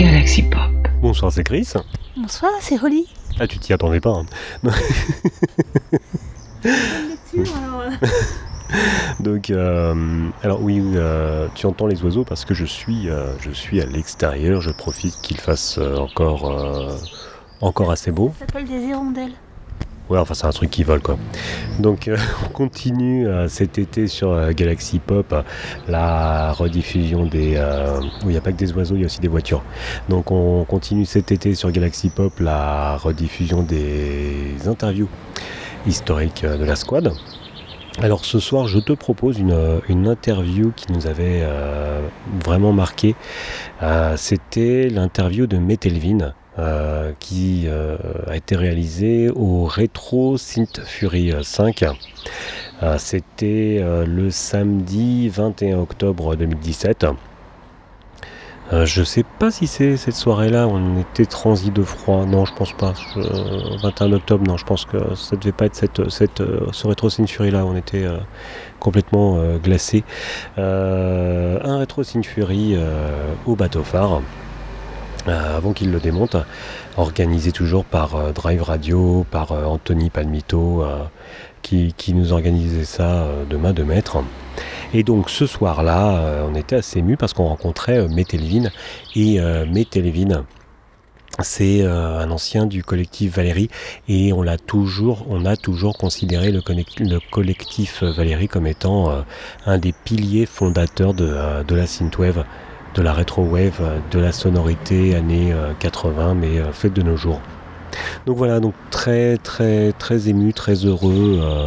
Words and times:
Galaxy 0.00 0.42
Pop. 0.44 0.70
Bonsoir, 1.02 1.30
c'est 1.30 1.44
Chris. 1.44 1.68
Bonsoir, 2.16 2.52
c'est 2.60 2.82
Holly. 2.82 3.06
Ah, 3.38 3.46
tu 3.46 3.58
t'y 3.58 3.74
attendais 3.74 4.00
pas. 4.00 4.22
hein. 4.64 4.70
Donc, 9.20 9.50
euh, 9.50 10.30
alors 10.42 10.62
oui, 10.62 10.80
euh, 10.94 11.48
tu 11.54 11.66
entends 11.66 11.86
les 11.86 12.02
oiseaux 12.02 12.24
parce 12.24 12.46
que 12.46 12.54
je 12.54 12.64
suis, 12.64 13.10
euh, 13.10 13.26
je 13.40 13.50
suis 13.50 13.82
à 13.82 13.84
l'extérieur. 13.84 14.62
Je 14.62 14.70
profite 14.70 15.20
qu'il 15.20 15.38
fasse 15.38 15.76
euh, 15.76 15.98
encore, 15.98 16.50
euh, 16.50 16.96
encore 17.60 17.90
assez 17.90 18.10
beau. 18.10 18.32
Ça 18.38 18.46
s'appelle 18.46 18.68
des 18.68 18.80
hirondelles. 18.86 19.32
Ouais, 20.10 20.18
enfin, 20.18 20.34
c'est 20.34 20.46
un 20.46 20.50
truc 20.50 20.70
qui 20.70 20.82
vole 20.82 21.00
quoi. 21.00 21.16
Donc, 21.78 22.08
euh, 22.08 22.16
on 22.44 22.48
continue 22.48 23.28
euh, 23.28 23.46
cet 23.46 23.78
été 23.78 24.08
sur 24.08 24.32
euh, 24.32 24.50
Galaxy 24.50 24.98
Pop 24.98 25.32
la 25.86 26.52
rediffusion 26.52 27.26
des. 27.26 27.56
où 28.24 28.28
il 28.28 28.32
n'y 28.32 28.36
a 28.36 28.40
pas 28.40 28.50
que 28.50 28.56
des 28.56 28.72
oiseaux, 28.72 28.96
il 28.96 29.02
y 29.02 29.04
a 29.04 29.06
aussi 29.06 29.20
des 29.20 29.28
voitures. 29.28 29.62
Donc, 30.08 30.32
on 30.32 30.64
continue 30.64 31.06
cet 31.06 31.30
été 31.30 31.54
sur 31.54 31.70
Galaxy 31.70 32.10
Pop 32.10 32.40
la 32.40 32.96
rediffusion 32.96 33.62
des 33.62 34.56
interviews 34.66 35.08
historiques 35.86 36.44
de 36.44 36.64
la 36.64 36.74
squad. 36.74 37.12
Alors 38.00 38.24
ce 38.24 38.38
soir, 38.38 38.66
je 38.66 38.78
te 38.78 38.92
propose 38.92 39.38
une, 39.38 40.08
interview 40.08 40.72
qui 40.74 40.90
nous 40.92 41.06
avait 41.06 41.46
vraiment 42.42 42.72
marqué. 42.72 43.14
C'était 44.16 44.88
l'interview 44.88 45.46
de 45.46 45.58
Metelvin 45.58 46.32
euh, 46.58 47.12
qui 47.20 47.64
euh, 47.66 47.96
a 48.26 48.36
été 48.36 48.56
réalisée 48.56 49.30
au 49.30 49.64
Retro 49.64 50.36
Synth 50.36 50.80
Fury 50.84 51.32
5. 51.42 51.84
Euh, 52.82 52.96
C'était 52.98 53.82
le 54.06 54.30
samedi 54.30 55.28
21 55.28 55.78
octobre 55.78 56.34
2017. 56.36 57.06
Euh, 58.72 58.86
je 58.86 59.02
sais 59.02 59.24
pas 59.40 59.50
si 59.50 59.66
c'est 59.66 59.96
cette 59.96 60.14
soirée-là, 60.14 60.68
on 60.68 60.98
était 61.00 61.26
transi 61.26 61.70
de 61.72 61.82
froid. 61.82 62.24
Non, 62.24 62.44
je 62.44 62.54
pense 62.54 62.72
pas. 62.72 62.94
Je- 63.14 63.82
21 63.82 64.12
octobre, 64.12 64.44
non, 64.46 64.56
je 64.56 64.64
pense 64.64 64.84
que 64.84 65.14
ça 65.16 65.34
devait 65.36 65.50
pas 65.52 65.64
être 65.66 66.08
cette, 66.10 66.42
ce 66.72 66.86
Retro 66.86 67.10
Synth 67.10 67.30
Fury-là. 67.30 67.64
On 67.66 67.76
était 67.76 68.06
complètement 68.78 69.42
glacé. 69.58 70.04
Un 70.56 71.78
Retro 71.78 72.02
Synth 72.04 72.26
Fury 72.26 72.76
au 73.46 73.56
bateau 73.56 73.82
phare. 73.82 74.22
Euh, 75.28 75.56
avant 75.56 75.72
qu'il 75.72 75.90
le 75.90 76.00
démonte, 76.00 76.36
organisé 76.96 77.52
toujours 77.52 77.84
par 77.84 78.14
euh, 78.14 78.32
Drive 78.32 78.62
Radio, 78.62 79.24
par 79.30 79.52
euh, 79.52 79.64
Anthony 79.64 80.10
Palmito, 80.10 80.84
qui, 81.62 81.94
qui 81.96 82.14
nous 82.14 82.32
organisait 82.32 82.84
ça 82.84 83.26
de 83.48 83.56
main 83.56 83.72
de 83.72 83.82
maître. 83.82 84.18
Et 84.94 85.02
donc 85.02 85.30
ce 85.30 85.46
soir-là, 85.46 86.44
on 86.48 86.54
était 86.54 86.76
assez 86.76 87.00
ému 87.00 87.16
parce 87.16 87.34
qu'on 87.34 87.48
rencontrait 87.48 88.08
Metelvin. 88.08 88.70
Et 89.14 89.38
Metelvin, 89.40 90.46
c'est 91.40 91.84
un 91.84 92.30
ancien 92.30 92.64
du 92.64 92.82
collectif 92.82 93.36
Valérie 93.36 93.68
et 94.08 94.32
on 94.32 94.42
l'a 94.42 94.56
toujours, 94.56 95.26
on 95.28 95.44
a 95.44 95.56
toujours 95.56 95.98
considéré 95.98 96.50
le, 96.50 96.62
collectif 97.30 98.02
Valérie 98.02 98.48
comme 98.48 98.66
étant 98.66 99.22
un 99.66 99.78
des 99.78 99.92
piliers 99.92 100.46
fondateurs 100.46 101.12
de, 101.12 101.62
de 101.62 101.74
la 101.74 101.86
synthwave, 101.86 102.44
de 102.94 103.02
la 103.02 103.12
retrowave, 103.12 103.80
euh, 103.80 103.98
de 104.10 104.18
la 104.18 104.32
sonorité 104.32 105.14
années 105.14 105.52
euh, 105.52 105.72
80, 105.78 106.34
mais 106.34 106.58
euh, 106.58 106.72
faite 106.72 106.92
de 106.92 107.02
nos 107.02 107.16
jours. 107.16 107.40
Donc 108.26 108.36
voilà, 108.36 108.60
donc 108.60 108.74
très 108.90 109.36
très 109.38 109.92
très 109.92 110.28
ému, 110.28 110.52
très 110.52 110.84
heureux 110.84 111.40
euh, 111.42 111.66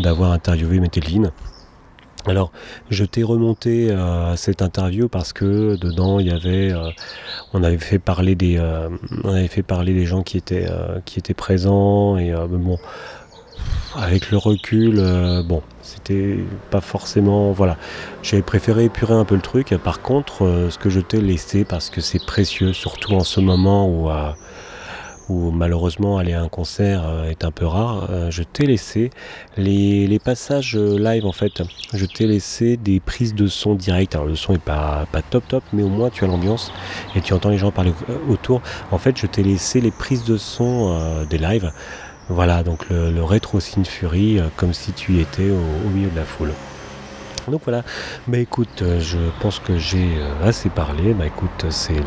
d'avoir 0.00 0.32
interviewé 0.32 0.80
Metelvin. 0.80 1.32
Alors, 2.26 2.50
je 2.90 3.04
t'ai 3.04 3.22
remonté 3.22 3.88
euh, 3.90 4.32
à 4.32 4.36
cette 4.36 4.60
interview 4.60 5.08
parce 5.08 5.32
que 5.32 5.76
dedans 5.76 6.18
il 6.18 6.26
y 6.26 6.32
avait, 6.32 6.72
euh, 6.72 6.90
on 7.52 7.62
avait 7.62 7.78
fait 7.78 8.00
parler 8.00 8.34
des, 8.34 8.58
euh, 8.58 8.88
on 9.22 9.32
avait 9.32 9.46
fait 9.46 9.62
parler 9.62 9.94
des 9.94 10.06
gens 10.06 10.22
qui 10.22 10.36
étaient, 10.36 10.66
euh, 10.68 10.98
qui 11.04 11.20
étaient 11.20 11.34
présents 11.34 12.16
et 12.16 12.32
euh, 12.32 12.48
bon, 12.48 12.78
avec 13.96 14.30
le 14.30 14.36
recul, 14.36 14.98
euh, 14.98 15.42
bon, 15.42 15.62
c'était 15.82 16.38
pas 16.70 16.80
forcément, 16.80 17.52
voilà, 17.52 17.76
j'avais 18.22 18.42
préféré 18.42 18.84
épurer 18.84 19.14
un 19.14 19.24
peu 19.24 19.34
le 19.34 19.40
truc. 19.40 19.74
Par 19.82 20.02
contre, 20.02 20.44
euh, 20.44 20.70
ce 20.70 20.78
que 20.78 20.90
je 20.90 21.00
t'ai 21.00 21.20
laissé 21.20 21.64
parce 21.64 21.90
que 21.90 22.00
c'est 22.00 22.24
précieux, 22.24 22.72
surtout 22.72 23.14
en 23.14 23.24
ce 23.24 23.40
moment 23.40 23.88
où 23.88 24.10
euh, 24.10 24.32
où 25.28 25.50
malheureusement 25.50 26.18
aller 26.18 26.34
à 26.34 26.42
un 26.42 26.48
concert 26.48 27.24
est 27.28 27.44
un 27.44 27.50
peu 27.50 27.66
rare, 27.66 28.08
je 28.30 28.44
t'ai 28.44 28.64
laissé 28.64 29.10
les, 29.56 30.20
passages 30.24 30.76
live 30.76 31.26
en 31.26 31.32
fait. 31.32 31.62
Je 31.92 32.06
t'ai 32.06 32.28
laissé 32.28 32.76
des 32.76 33.00
prises 33.00 33.34
de 33.34 33.48
son 33.48 33.74
direct. 33.74 34.14
Alors 34.14 34.28
le 34.28 34.36
son 34.36 34.54
est 34.54 34.62
pas, 34.62 35.04
pas 35.10 35.22
top 35.22 35.42
top, 35.48 35.64
mais 35.72 35.82
au 35.82 35.88
moins 35.88 36.10
tu 36.10 36.22
as 36.22 36.28
l'ambiance 36.28 36.72
et 37.16 37.20
tu 37.20 37.32
entends 37.32 37.48
les 37.48 37.58
gens 37.58 37.72
parler 37.72 37.92
autour. 38.28 38.62
En 38.92 38.98
fait, 38.98 39.18
je 39.18 39.26
t'ai 39.26 39.42
laissé 39.42 39.80
les 39.80 39.90
prises 39.90 40.22
de 40.22 40.36
son 40.36 41.24
des 41.28 41.38
lives. 41.38 41.72
Voilà, 42.28 42.64
donc 42.64 42.88
le, 42.90 43.22
rétro 43.22 43.60
Fury, 43.60 44.40
euh, 44.40 44.48
comme 44.56 44.72
si 44.72 44.92
tu 44.92 45.20
étais 45.20 45.48
au, 45.50 45.88
milieu 45.90 46.10
de 46.10 46.16
la 46.16 46.24
foule. 46.24 46.52
Donc 47.48 47.60
voilà, 47.64 47.84
bah 48.26 48.38
écoute, 48.38 48.82
euh, 48.82 48.98
je 49.00 49.18
pense 49.40 49.60
que 49.60 49.78
j'ai 49.78 50.16
euh, 50.18 50.48
assez 50.48 50.68
parlé. 50.68 51.14
Bah 51.14 51.26
écoute, 51.26 51.66
c'est 51.70 52.02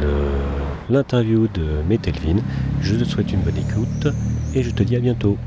l'interview 0.89 1.47
de 1.47 1.81
Metelvin. 1.87 2.41
Je 2.81 2.95
te 2.95 3.05
souhaite 3.05 3.31
une 3.31 3.39
bonne 3.39 3.55
écoute 3.57 4.13
et 4.53 4.61
je 4.61 4.71
te 4.71 4.83
dis 4.83 4.97
à 4.97 4.99
bientôt. 4.99 5.37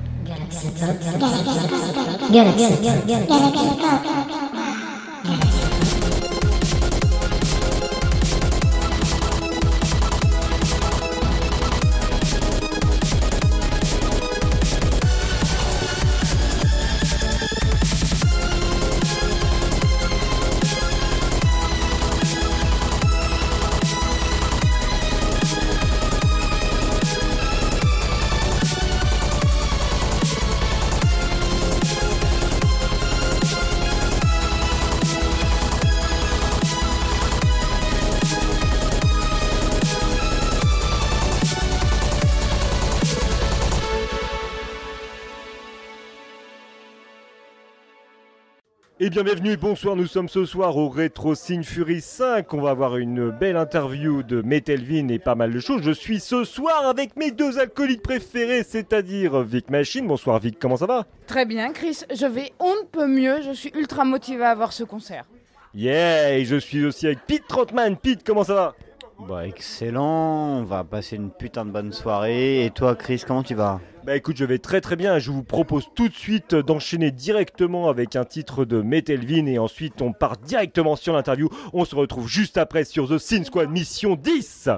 Bien 49.12 49.24
bienvenue 49.24 49.50
et 49.50 49.56
bonsoir, 49.58 49.94
nous 49.94 50.06
sommes 50.06 50.30
ce 50.30 50.46
soir 50.46 50.74
au 50.78 50.88
Retro 50.88 51.34
Synth 51.34 51.66
Fury 51.66 52.00
5, 52.00 52.50
on 52.54 52.62
va 52.62 52.70
avoir 52.70 52.96
une 52.96 53.28
belle 53.28 53.58
interview 53.58 54.22
de 54.22 54.40
Metelvin 54.40 55.08
et 55.08 55.18
pas 55.18 55.34
mal 55.34 55.52
de 55.52 55.60
choses. 55.60 55.82
Je 55.82 55.90
suis 55.90 56.18
ce 56.18 56.44
soir 56.44 56.86
avec 56.86 57.14
mes 57.16 57.30
deux 57.30 57.58
alcooliques 57.58 58.00
préférés, 58.00 58.62
c'est-à-dire 58.62 59.42
Vic 59.42 59.68
Machine. 59.68 60.06
Bonsoir 60.06 60.38
Vic, 60.38 60.58
comment 60.58 60.78
ça 60.78 60.86
va? 60.86 61.04
Très 61.26 61.44
bien, 61.44 61.72
Chris. 61.72 62.04
Je 62.10 62.24
vais 62.24 62.52
on 62.58 62.74
ne 62.74 62.86
peut 62.90 63.06
mieux. 63.06 63.42
Je 63.42 63.52
suis 63.52 63.70
ultra 63.74 64.06
motivé 64.06 64.44
à 64.44 64.54
voir 64.54 64.72
ce 64.72 64.82
concert. 64.82 65.26
Yeah, 65.74 66.38
et 66.38 66.46
je 66.46 66.56
suis 66.56 66.82
aussi 66.86 67.04
avec 67.04 67.18
Pete 67.26 67.46
Trotman. 67.46 67.98
Pete, 67.98 68.24
comment 68.24 68.44
ça 68.44 68.54
va? 68.54 68.74
Bah 69.28 69.46
excellent, 69.46 70.60
on 70.60 70.62
va 70.62 70.84
passer 70.84 71.16
une 71.16 71.30
putain 71.30 71.66
de 71.66 71.70
bonne 71.70 71.92
soirée. 71.92 72.64
Et 72.64 72.70
toi 72.70 72.94
Chris, 72.94 73.22
comment 73.26 73.42
tu 73.42 73.54
vas? 73.54 73.78
Bah 74.04 74.16
écoute, 74.16 74.36
je 74.36 74.44
vais 74.44 74.58
très 74.58 74.80
très 74.80 74.96
bien. 74.96 75.20
Je 75.20 75.30
vous 75.30 75.44
propose 75.44 75.86
tout 75.94 76.08
de 76.08 76.14
suite 76.14 76.56
d'enchaîner 76.56 77.12
directement 77.12 77.88
avec 77.88 78.16
un 78.16 78.24
titre 78.24 78.64
de 78.64 78.82
Metelvin 78.82 79.46
et 79.46 79.60
ensuite 79.60 80.02
on 80.02 80.12
part 80.12 80.38
directement 80.38 80.96
sur 80.96 81.12
l'interview. 81.12 81.48
On 81.72 81.84
se 81.84 81.94
retrouve 81.94 82.26
juste 82.26 82.58
après 82.58 82.84
sur 82.84 83.08
The 83.08 83.18
Sin 83.18 83.44
Squad 83.44 83.70
Mission 83.70 84.16
10. 84.16 84.70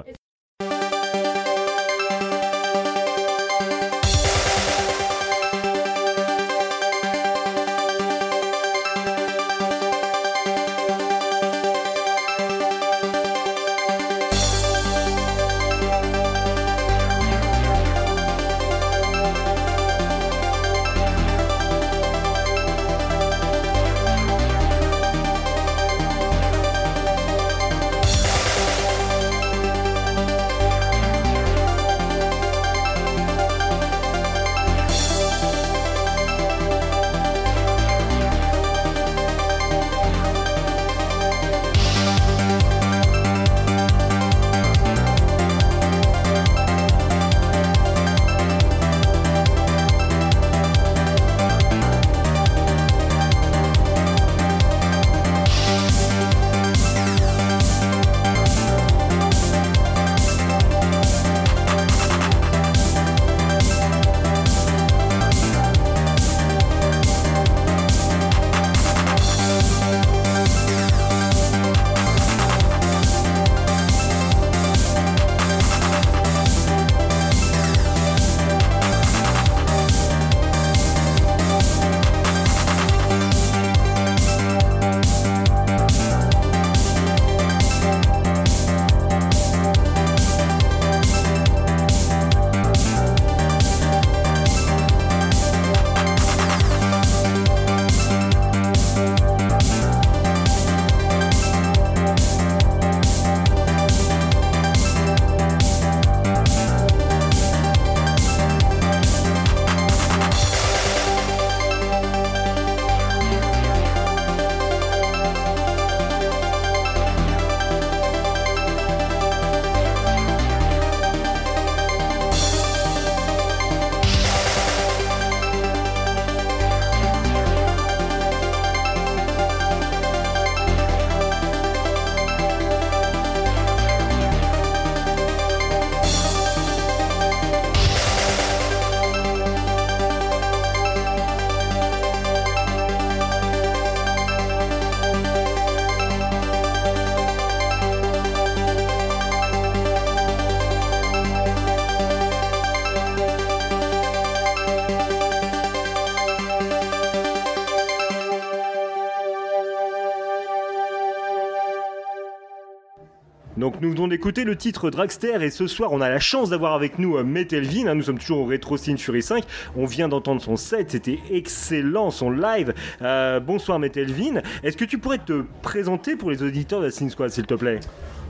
Nous 163.85 163.91
venons 163.91 164.07
d'écouter 164.07 164.45
le 164.45 164.55
titre 164.55 164.89
Dragster 164.89 165.43
et 165.43 165.51
ce 165.51 165.67
soir 165.67 165.91
on 165.93 166.01
a 166.01 166.09
la 166.09 166.17
chance 166.17 166.49
d'avoir 166.49 166.73
avec 166.73 166.97
nous 166.97 167.17
euh, 167.17 167.23
Metelvin, 167.23 167.85
hein. 167.85 167.93
nous 167.93 168.01
sommes 168.01 168.17
toujours 168.17 168.39
au 168.39 168.45
Retro 168.45 168.77
Scene 168.77 168.97
Fury 168.97 169.21
5, 169.21 169.43
on 169.75 169.85
vient 169.85 170.07
d'entendre 170.07 170.41
son 170.41 170.55
set, 170.55 170.89
c'était 170.89 171.19
excellent 171.29 172.09
son 172.09 172.31
live. 172.31 172.73
Euh, 173.03 173.39
bonsoir 173.39 173.77
Metelvin, 173.77 174.41
est-ce 174.63 174.75
que 174.75 174.85
tu 174.85 174.97
pourrais 174.97 175.19
te 175.19 175.43
présenter 175.61 176.15
pour 176.15 176.31
les 176.31 176.41
auditeurs 176.41 176.79
de 176.79 176.85
la 176.85 176.91
Squad 176.91 177.29
s'il 177.29 177.45
te 177.45 177.53
plaît? 177.53 177.79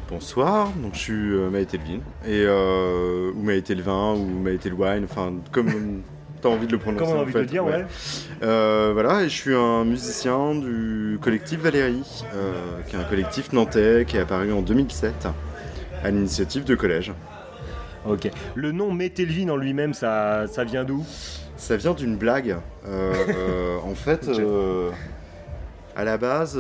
Bonsoir, 0.10 0.74
donc 0.84 0.94
je 0.96 1.00
suis 1.00 1.14
euh, 1.14 1.50
Maëté 1.50 1.78
Levin, 1.78 2.00
et 2.26 2.44
euh, 2.44 3.32
ou 3.34 3.42
Maëté 3.42 3.76
Levin, 3.76 4.16
ou 4.16 4.26
Maëté 4.26 4.72
Wine, 4.72 5.06
enfin 5.06 5.36
comme 5.54 6.02
t'as 6.42 6.50
envie 6.50 6.68
de 6.68 6.72
le 6.72 6.78
prononcer. 6.78 7.04
Comment 7.04 7.16
on 7.16 7.18
a 7.18 7.20
en 7.20 7.24
envie 7.24 7.32
fait, 7.32 7.40
de 7.40 7.44
le 7.44 7.50
dire, 7.50 7.66
ouais. 7.66 7.86
Euh, 8.44 8.92
voilà, 8.94 9.24
et 9.24 9.30
je 9.30 9.36
suis 9.36 9.56
un 9.56 9.84
musicien 9.84 10.56
du 10.56 11.18
collectif 11.22 11.60
Valérie, 11.60 12.24
euh, 12.34 12.54
qui 12.88 12.96
est 12.96 13.00
un 13.00 13.04
collectif 13.04 13.54
nantais 13.54 14.06
qui 14.08 14.18
est 14.18 14.22
apparu 14.22 14.52
en 14.54 14.62
2007 14.62 15.28
à 16.04 16.12
l'initiative 16.12 16.64
de 16.64 16.76
collège. 16.76 17.14
Ok. 18.08 18.30
Le 18.54 18.72
nom 18.72 18.92
Metelvin 18.92 19.50
en 19.50 19.58
lui-même, 19.58 19.94
ça, 19.94 20.46
ça 20.48 20.64
vient 20.64 20.84
d'où? 20.84 21.04
Ça 21.58 21.78
vient 21.78 21.94
d'une 21.94 22.18
blague. 22.18 22.58
Euh, 22.88 23.78
en 23.84 23.96
fait, 23.96 24.30
à 25.96 26.04
la 26.04 26.18
base, 26.18 26.60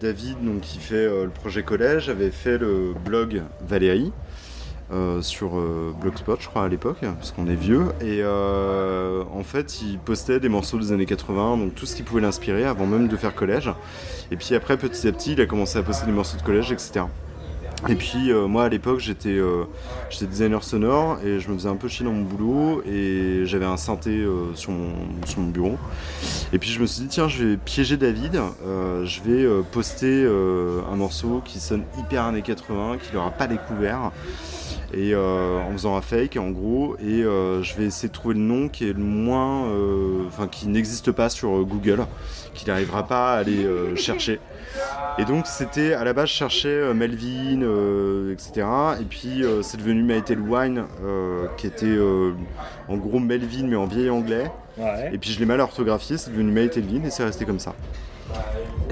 David, 0.00 0.44
donc, 0.44 0.60
qui 0.60 0.78
fait 0.78 1.06
le 1.06 1.30
projet 1.30 1.62
collège, 1.62 2.10
avait 2.10 2.30
fait 2.30 2.58
le 2.58 2.92
blog 3.04 3.42
Valérie 3.66 4.12
euh, 4.92 5.22
sur 5.22 5.58
euh, 5.58 5.94
Blogspot, 5.98 6.36
je 6.40 6.48
crois, 6.48 6.64
à 6.64 6.68
l'époque, 6.68 6.98
parce 7.00 7.32
qu'on 7.32 7.46
est 7.46 7.54
vieux. 7.54 7.86
Et 8.00 8.20
euh, 8.20 9.24
en 9.32 9.42
fait, 9.42 9.80
il 9.80 9.98
postait 9.98 10.40
des 10.40 10.48
morceaux 10.48 10.78
des 10.78 10.92
années 10.92 11.06
80, 11.06 11.56
donc 11.56 11.74
tout 11.74 11.86
ce 11.86 11.96
qui 11.96 12.02
pouvait 12.02 12.20
l'inspirer 12.20 12.64
avant 12.64 12.86
même 12.86 13.08
de 13.08 13.16
faire 13.16 13.34
collège. 13.34 13.70
Et 14.30 14.36
puis 14.36 14.54
après, 14.54 14.76
petit 14.76 15.08
à 15.08 15.12
petit, 15.12 15.32
il 15.32 15.40
a 15.40 15.46
commencé 15.46 15.78
à 15.78 15.82
poster 15.82 16.06
des 16.06 16.12
morceaux 16.12 16.36
de 16.36 16.42
collège, 16.42 16.70
etc. 16.70 17.06
Et 17.86 17.96
puis 17.96 18.32
euh, 18.32 18.46
moi 18.46 18.64
à 18.64 18.68
l'époque 18.70 18.98
j'étais 19.00 19.36
euh, 19.36 19.64
designer 20.22 20.64
sonore 20.64 21.18
et 21.22 21.38
je 21.38 21.50
me 21.50 21.54
faisais 21.54 21.68
un 21.68 21.76
peu 21.76 21.86
chier 21.88 22.04
dans 22.04 22.12
mon 22.12 22.22
boulot 22.22 22.82
et 22.86 23.42
j'avais 23.44 23.66
un 23.66 23.76
synthé 23.76 24.10
euh, 24.10 24.54
sur, 24.54 24.70
mon, 24.70 24.92
sur 25.26 25.40
mon 25.40 25.50
bureau. 25.50 25.76
Et 26.54 26.58
puis 26.58 26.70
je 26.70 26.80
me 26.80 26.86
suis 26.86 27.02
dit 27.02 27.08
tiens 27.08 27.28
je 27.28 27.44
vais 27.44 27.56
piéger 27.58 27.98
David, 27.98 28.40
euh, 28.64 29.04
je 29.04 29.20
vais 29.20 29.44
euh, 29.44 29.60
poster 29.70 30.24
euh, 30.24 30.80
un 30.90 30.96
morceau 30.96 31.42
qui 31.44 31.60
sonne 31.60 31.84
hyper 31.98 32.24
années 32.24 32.40
80, 32.40 32.98
qu'il 33.02 33.14
n'aura 33.14 33.30
pas 33.30 33.46
découvert. 33.46 34.12
Et 34.96 35.16
en 35.16 35.72
faisant 35.72 35.96
un 35.96 36.00
fake 36.00 36.36
en 36.36 36.50
gros 36.50 36.94
et 37.00 37.22
je 37.22 37.76
vais 37.76 37.86
essayer 37.86 38.08
de 38.08 38.12
trouver 38.12 38.34
le 38.34 38.40
nom 38.42 38.68
qui 38.68 38.88
est 38.88 38.92
le 38.92 39.02
moins 39.02 39.66
enfin 40.28 40.46
qui 40.46 40.68
n'existe 40.68 41.10
pas 41.10 41.28
sur 41.30 41.64
Google, 41.64 42.06
qu'il 42.54 42.68
n'arrivera 42.68 43.04
pas 43.04 43.34
à 43.34 43.38
aller 43.38 43.66
chercher. 43.96 44.38
Et 45.18 45.24
donc 45.24 45.46
c'était 45.46 45.94
à 45.94 46.04
la 46.04 46.12
base 46.12 46.28
je 46.28 46.34
cherchais 46.34 46.68
euh, 46.68 46.94
Melvin, 46.94 47.62
euh, 47.62 48.32
etc. 48.32 48.66
Et 49.00 49.04
puis 49.04 49.44
euh, 49.44 49.62
c'est 49.62 49.76
devenu 49.76 50.02
Maïtel 50.02 50.40
Wine, 50.40 50.84
euh, 51.02 51.46
qui 51.56 51.66
était 51.66 51.86
euh, 51.86 52.32
en 52.88 52.96
gros 52.96 53.20
Melvin 53.20 53.66
mais 53.68 53.76
en 53.76 53.86
vieil 53.86 54.10
anglais. 54.10 54.50
Ouais. 54.76 55.10
Et 55.12 55.18
puis 55.18 55.30
je 55.30 55.38
l'ai 55.38 55.46
mal 55.46 55.60
orthographié, 55.60 56.18
c'est 56.18 56.30
devenu 56.30 56.50
Maïtel 56.50 56.84
Wine 56.84 57.06
et 57.06 57.10
c'est 57.10 57.24
resté 57.24 57.44
comme 57.44 57.60
ça. 57.60 57.74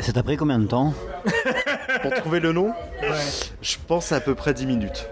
Ça 0.00 0.12
t'a 0.12 0.22
pris 0.22 0.36
combien 0.36 0.58
de 0.58 0.66
temps? 0.66 0.94
Pour 2.02 2.12
trouver 2.14 2.40
le 2.40 2.52
nom, 2.52 2.72
je 3.60 3.76
pense 3.88 4.12
à 4.12 4.20
peu 4.20 4.34
près 4.34 4.54
10 4.54 4.66
minutes. 4.66 5.08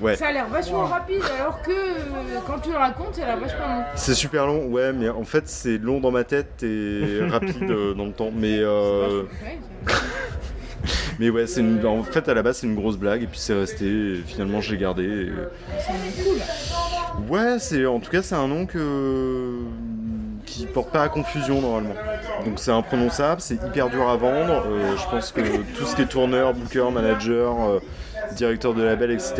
Ouais. 0.00 0.16
Ça 0.16 0.28
a 0.28 0.32
l'air 0.32 0.48
vachement 0.48 0.84
rapide 0.86 1.22
alors 1.38 1.60
que 1.62 1.70
euh, 1.70 2.38
quand 2.46 2.58
tu 2.60 2.70
le 2.70 2.76
racontes, 2.76 3.14
ça 3.14 3.22
a 3.22 3.26
l'air 3.26 3.38
vachement 3.38 3.66
long. 3.76 3.82
C'est 3.96 4.14
super 4.14 4.46
long, 4.46 4.66
ouais, 4.66 4.92
mais 4.92 5.08
en 5.08 5.24
fait 5.24 5.48
c'est 5.48 5.78
long 5.78 6.00
dans 6.00 6.10
ma 6.10 6.24
tête 6.24 6.62
et 6.62 7.20
rapide 7.30 7.62
euh, 7.70 7.94
dans 7.94 8.06
le 8.06 8.12
temps. 8.12 8.30
Mais, 8.34 8.58
euh, 8.58 9.22
Ouais, 9.44 9.58
mais 11.18 11.30
ouais, 11.30 11.46
c'est 11.46 11.60
une- 11.60 11.84
en 11.86 12.02
fait 12.02 12.28
à 12.28 12.34
la 12.34 12.42
base 12.42 12.58
c'est 12.58 12.66
une 12.66 12.74
grosse 12.76 12.96
blague 12.96 13.22
et 13.22 13.26
puis 13.26 13.38
c'est 13.38 13.54
resté. 13.54 13.84
et 13.86 14.22
finalement 14.26 14.60
je 14.60 14.72
l'ai 14.72 14.78
gardé. 14.78 15.04
et- 15.04 15.32
c'est 15.78 15.90
un 15.92 15.94
nom 15.94 16.10
cool. 16.24 17.28
Ouais, 17.28 17.58
c'est 17.58 17.86
en 17.86 18.00
tout 18.00 18.10
cas 18.10 18.22
c'est 18.22 18.34
un 18.34 18.48
nom 18.48 18.66
que 18.66 19.56
qui 20.46 20.66
porte 20.66 20.90
pas 20.90 21.02
à 21.02 21.08
confusion 21.08 21.60
normalement. 21.60 21.94
Donc 22.44 22.54
c'est 22.58 22.72
imprononçable, 22.72 23.40
c'est 23.40 23.54
hyper 23.54 23.88
dur 23.90 24.08
à 24.08 24.16
vendre. 24.16 24.64
Euh, 24.66 24.96
je 24.96 25.04
pense 25.10 25.30
que 25.32 25.40
tout 25.76 25.84
ce 25.84 25.94
qui 25.94 26.02
est 26.02 26.06
tourneur, 26.06 26.54
booker, 26.54 26.90
manager, 26.92 27.54
euh, 27.68 27.78
directeur 28.34 28.74
de 28.74 28.82
label, 28.82 29.10
etc. 29.10 29.34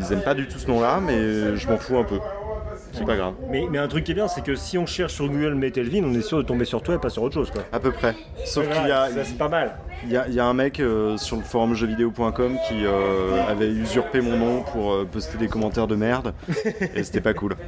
Ils 0.00 0.12
aiment 0.12 0.22
pas 0.22 0.34
du 0.34 0.46
tout 0.48 0.58
ce 0.58 0.66
nom-là, 0.68 1.00
mais 1.04 1.56
je 1.56 1.68
m'en 1.68 1.76
fous 1.78 1.98
un 1.98 2.04
peu. 2.04 2.18
C'est 2.92 3.04
pas 3.04 3.16
grave. 3.16 3.34
Mais, 3.50 3.64
mais 3.70 3.76
un 3.78 3.88
truc 3.88 4.04
qui 4.04 4.12
est 4.12 4.14
bien, 4.14 4.26
c'est 4.28 4.42
que 4.42 4.54
si 4.54 4.78
on 4.78 4.86
cherche 4.86 5.12
sur 5.12 5.28
Google 5.28 5.54
Metelvin, 5.54 6.02
on 6.04 6.14
est 6.14 6.22
sûr 6.22 6.38
de 6.38 6.42
tomber 6.44 6.64
sur 6.64 6.82
toi 6.82 6.94
et 6.94 6.98
pas 6.98 7.10
sur 7.10 7.22
autre 7.22 7.34
chose 7.34 7.50
quoi. 7.50 7.62
À 7.72 7.78
peu 7.78 7.90
près. 7.92 8.14
Sauf 8.46 8.66
qu'il 8.68 8.88
y 8.88 8.90
a, 8.90 9.08
Ça, 9.10 9.24
c'est 9.24 9.36
pas 9.36 9.48
mal. 9.48 9.76
il 10.04 10.12
y, 10.12 10.16
a, 10.16 10.26
il 10.28 10.34
y 10.34 10.40
a 10.40 10.46
un 10.46 10.54
mec 10.54 10.80
euh, 10.80 11.18
sur 11.18 11.36
le 11.36 11.42
forum 11.42 11.74
jeuxvideo.com 11.74 12.56
qui 12.68 12.86
euh, 12.86 13.42
avait 13.48 13.68
usurpé 13.68 14.22
mon 14.22 14.36
nom 14.38 14.62
pour 14.62 14.92
euh, 14.92 15.04
poster 15.10 15.36
des 15.36 15.48
commentaires 15.48 15.86
de 15.86 15.96
merde. 15.96 16.32
et 16.94 17.02
c'était 17.02 17.20
pas 17.20 17.34
cool. 17.34 17.54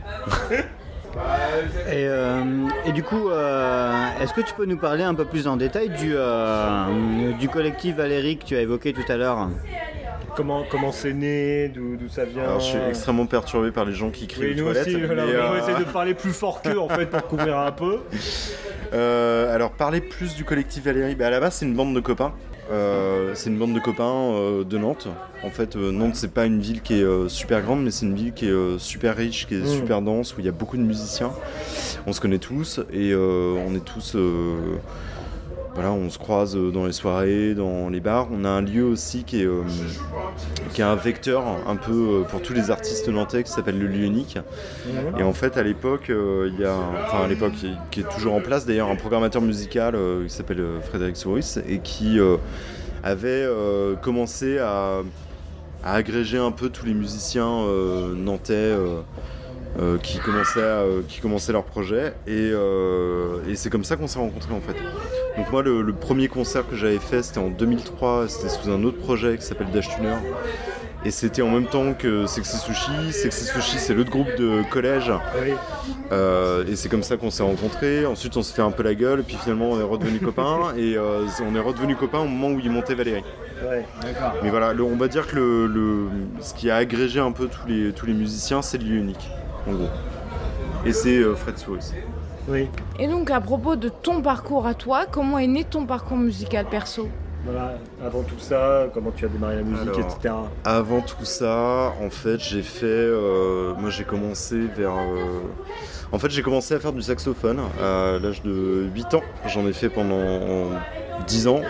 Et, 1.90 2.06
euh, 2.06 2.42
et 2.86 2.92
du 2.92 3.02
coup, 3.02 3.28
euh, 3.30 4.06
est-ce 4.20 4.32
que 4.32 4.40
tu 4.42 4.54
peux 4.54 4.66
nous 4.66 4.76
parler 4.76 5.02
un 5.02 5.14
peu 5.14 5.24
plus 5.24 5.48
en 5.48 5.56
détail 5.56 5.88
du, 5.88 6.12
euh, 6.14 7.32
du 7.40 7.48
collectif 7.48 7.96
Valérie 7.96 8.36
que 8.36 8.44
tu 8.44 8.56
as 8.56 8.60
évoqué 8.60 8.92
tout 8.92 9.10
à 9.10 9.16
l'heure? 9.16 9.48
Comment 10.38 10.62
comment 10.70 10.92
c'est 10.92 11.14
né, 11.14 11.66
d'où 11.68 11.98
ça 12.08 12.24
vient. 12.24 12.44
Alors 12.44 12.60
je 12.60 12.66
suis 12.66 12.78
extrêmement 12.88 13.26
perturbé 13.26 13.72
par 13.72 13.84
les 13.84 13.92
gens 13.92 14.10
qui 14.10 14.28
crient 14.28 14.40
Oui, 14.40 14.52
aux 14.52 14.56
nous 14.58 14.62
toilettes. 14.72 14.86
aussi, 14.86 15.02
voilà, 15.02 15.24
on 15.24 15.54
euh, 15.54 15.58
essaie 15.58 15.76
de 15.80 15.90
parler 15.90 16.14
plus 16.14 16.30
fort 16.32 16.62
qu'eux 16.62 16.78
en 16.78 16.88
fait 16.88 17.06
pour 17.06 17.26
couvrir 17.26 17.58
un 17.58 17.72
peu. 17.72 17.98
Euh, 18.94 19.54
alors 19.54 19.72
parler 19.72 20.00
plus 20.00 20.34
du 20.34 20.44
collectif 20.44 20.84
Valérie, 20.84 21.14
bah, 21.14 21.26
à 21.26 21.30
la 21.30 21.40
base 21.40 21.56
c'est 21.56 21.66
une 21.66 21.74
bande 21.74 21.94
de 21.94 22.00
copains. 22.00 22.32
Euh, 22.72 23.32
c'est 23.34 23.50
une 23.50 23.58
bande 23.58 23.74
de 23.74 23.80
copains 23.80 24.04
euh, 24.32 24.64
de 24.64 24.78
Nantes. 24.78 25.08
En 25.44 25.50
fait, 25.50 25.76
euh, 25.76 25.92
Nantes 25.92 26.14
c'est 26.14 26.32
pas 26.32 26.46
une 26.46 26.58
ville 26.60 26.80
qui 26.80 26.94
est 26.94 27.28
super 27.28 27.60
grande, 27.60 27.82
mais 27.82 27.90
c'est 27.90 28.06
une 28.06 28.14
ville 28.14 28.32
qui 28.32 28.46
est 28.48 28.78
super 28.78 29.14
riche, 29.14 29.46
qui 29.46 29.56
est 29.56 29.58
Mm. 29.58 29.66
super 29.66 30.00
dense, 30.00 30.34
où 30.36 30.40
il 30.40 30.46
y 30.46 30.48
a 30.48 30.52
beaucoup 30.52 30.78
de 30.78 30.82
musiciens. 30.82 31.32
On 32.06 32.14
se 32.14 32.20
connaît 32.22 32.38
tous 32.38 32.80
et 32.90 33.14
on 33.14 33.74
est 33.74 33.84
tous, 33.84 34.16
voilà, 35.78 35.92
on 35.92 36.10
se 36.10 36.18
croise 36.18 36.56
euh, 36.56 36.72
dans 36.72 36.86
les 36.86 36.92
soirées, 36.92 37.54
dans 37.54 37.88
les 37.88 38.00
bars. 38.00 38.26
On 38.32 38.44
a 38.44 38.48
un 38.48 38.62
lieu 38.62 38.82
aussi 38.82 39.22
qui 39.22 39.42
est, 39.42 39.46
euh, 39.46 39.62
qui 40.74 40.80
est 40.80 40.84
un 40.84 40.96
vecteur 40.96 41.44
un 41.68 41.76
peu 41.76 41.92
euh, 41.92 42.22
pour 42.24 42.42
tous 42.42 42.52
les 42.52 42.72
artistes 42.72 43.08
nantais 43.08 43.44
qui 43.44 43.52
s'appelle 43.52 43.78
le 43.78 43.86
lieu 43.86 44.02
unique. 44.02 44.38
Et 45.16 45.22
en 45.22 45.32
fait, 45.32 45.56
à 45.56 45.62
l'époque, 45.62 46.08
il 46.08 46.58
y 46.58 46.64
a, 46.64 46.74
enfin 47.06 47.22
à 47.22 47.28
l'époque, 47.28 47.52
qui, 47.92 48.00
est 48.00 48.08
toujours 48.12 48.34
en 48.34 48.40
place 48.40 48.66
d'ailleurs, 48.66 48.90
un 48.90 48.96
programmateur 48.96 49.40
musical 49.40 49.96
qui 50.26 50.34
s'appelle 50.34 50.64
Frédéric 50.82 51.16
Souris 51.16 51.58
et 51.68 51.78
qui 51.78 52.18
avait 53.04 53.46
commencé 54.02 54.58
à, 54.58 55.02
à 55.84 55.92
agréger 55.92 56.38
un 56.38 56.50
peu 56.50 56.70
tous 56.70 56.86
les 56.86 56.94
musiciens 56.94 57.64
nantais. 58.16 58.74
Euh, 59.78 59.94
euh, 59.94 59.98
qui, 59.98 60.18
commençaient 60.18 60.62
à, 60.62 60.82
qui 61.08 61.20
commençaient 61.20 61.52
leur 61.52 61.64
projet 61.64 62.14
et, 62.26 62.50
euh, 62.52 63.38
et 63.48 63.54
c'est 63.54 63.70
comme 63.70 63.84
ça 63.84 63.96
qu'on 63.96 64.06
s'est 64.06 64.18
rencontrés 64.18 64.54
en 64.54 64.60
fait. 64.60 64.76
Donc 65.36 65.50
moi 65.52 65.62
le, 65.62 65.82
le 65.82 65.92
premier 65.92 66.28
concert 66.28 66.68
que 66.68 66.74
j'avais 66.76 66.98
fait 66.98 67.22
c'était 67.22 67.38
en 67.38 67.48
2003, 67.50 68.28
c'était 68.28 68.48
sous 68.48 68.70
un 68.70 68.82
autre 68.84 68.98
projet 68.98 69.36
qui 69.38 69.44
s'appelle 69.44 69.70
Dash 69.72 69.88
Tuner 69.88 70.16
et 71.04 71.12
c'était 71.12 71.42
en 71.42 71.48
même 71.50 71.66
temps 71.66 71.94
que 71.94 72.26
Sexy 72.26 72.56
Sushi. 72.58 73.12
Sexy 73.12 73.44
Sushi 73.44 73.78
c'est 73.78 73.94
l'autre 73.94 74.10
groupe 74.10 74.34
de 74.36 74.62
collège 74.68 75.12
Oui. 75.40 75.52
euh, 76.10 76.64
et 76.66 76.74
c'est 76.74 76.88
comme 76.88 77.04
ça 77.04 77.16
qu'on 77.16 77.30
s'est 77.30 77.44
rencontrés. 77.44 78.04
Ensuite, 78.04 78.36
on 78.36 78.42
s'est 78.42 78.52
fait 78.54 78.62
un 78.62 78.72
peu 78.72 78.82
la 78.82 78.96
gueule, 78.96 79.20
et 79.20 79.22
puis 79.22 79.36
finalement, 79.36 79.70
on 79.70 79.78
est 79.80 79.84
redevenus 79.84 80.20
copains. 80.20 80.58
Et 80.76 80.96
euh, 80.96 81.20
on 81.48 81.54
est 81.54 81.60
redevenus 81.60 81.96
copains 81.96 82.18
au 82.18 82.26
moment 82.26 82.48
où 82.48 82.58
il 82.58 82.68
montait 82.72 82.96
Valérie. 82.96 83.22
Ouais. 83.64 83.84
Mais 84.42 84.50
voilà, 84.50 84.72
le- 84.72 84.82
on 84.82 84.96
va 84.96 85.06
dire 85.06 85.28
que 85.28 85.36
le, 85.36 85.66
le- 85.68 86.08
ce 86.40 86.52
qui 86.52 86.68
a 86.68 86.74
agrégé 86.76 87.20
un 87.20 87.30
peu 87.32 87.46
tous 87.46 87.68
les, 87.68 87.92
tous 87.92 88.06
les 88.06 88.12
musiciens, 88.12 88.60
c'est 88.60 88.78
le 88.78 88.84
lieu 88.84 88.96
unique, 88.96 89.30
en 89.66 89.72
gros. 89.72 89.88
Et 90.86 90.92
c'est 90.92 91.18
euh, 91.18 91.34
Fred 91.34 91.58
Souris. 91.58 91.92
Oui. 92.48 92.68
Et 92.98 93.06
donc 93.08 93.30
à 93.30 93.40
propos 93.40 93.76
de 93.76 93.88
ton 93.88 94.22
parcours 94.22 94.66
à 94.66 94.74
toi, 94.74 95.04
comment 95.10 95.38
est 95.38 95.46
né 95.46 95.64
ton 95.64 95.84
parcours 95.86 96.16
musical 96.16 96.66
perso? 96.66 97.08
Voilà, 97.44 97.74
avant 98.04 98.22
tout 98.22 98.38
ça, 98.38 98.88
comment 98.92 99.10
tu 99.14 99.24
as 99.24 99.28
démarré 99.28 99.56
la 99.56 99.62
musique, 99.62 99.88
Alors, 99.88 100.00
etc. 100.00 100.34
Avant 100.64 101.00
tout 101.00 101.24
ça, 101.24 101.92
en 102.02 102.10
fait, 102.10 102.38
j'ai 102.38 102.62
fait. 102.62 102.84
euh, 102.86 103.74
moi, 103.78 103.90
j'ai 103.90 104.04
commencé 104.04 104.58
vers. 104.76 104.92
euh, 104.96 105.40
en 106.12 106.18
fait, 106.18 106.30
j'ai 106.30 106.42
commencé 106.42 106.74
à 106.74 106.80
faire 106.80 106.92
du 106.92 107.02
saxophone 107.02 107.60
à 107.82 108.18
l'âge 108.18 108.42
de 108.42 108.88
8 108.94 109.14
ans. 109.14 109.22
J'en 109.46 109.66
ai 109.66 109.72
fait 109.72 109.88
pendant 109.88 110.70
10 111.26 111.48
ans. 111.48 111.62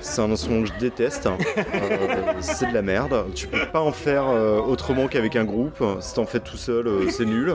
C'est 0.00 0.20
un 0.20 0.30
instrument 0.30 0.62
que 0.62 0.68
je 0.68 0.78
déteste. 0.78 1.26
Euh, 1.26 1.62
c'est 2.40 2.68
de 2.68 2.74
la 2.74 2.82
merde. 2.82 3.26
Tu 3.34 3.46
peux 3.46 3.66
pas 3.66 3.80
en 3.80 3.92
faire 3.92 4.24
euh, 4.28 4.58
autrement 4.60 5.06
qu'avec 5.06 5.36
un 5.36 5.44
groupe. 5.44 5.82
Si 6.00 6.14
t'en 6.14 6.26
fais 6.26 6.40
tout 6.40 6.56
seul, 6.56 6.86
euh, 6.86 7.08
c'est 7.08 7.24
nul. 7.24 7.54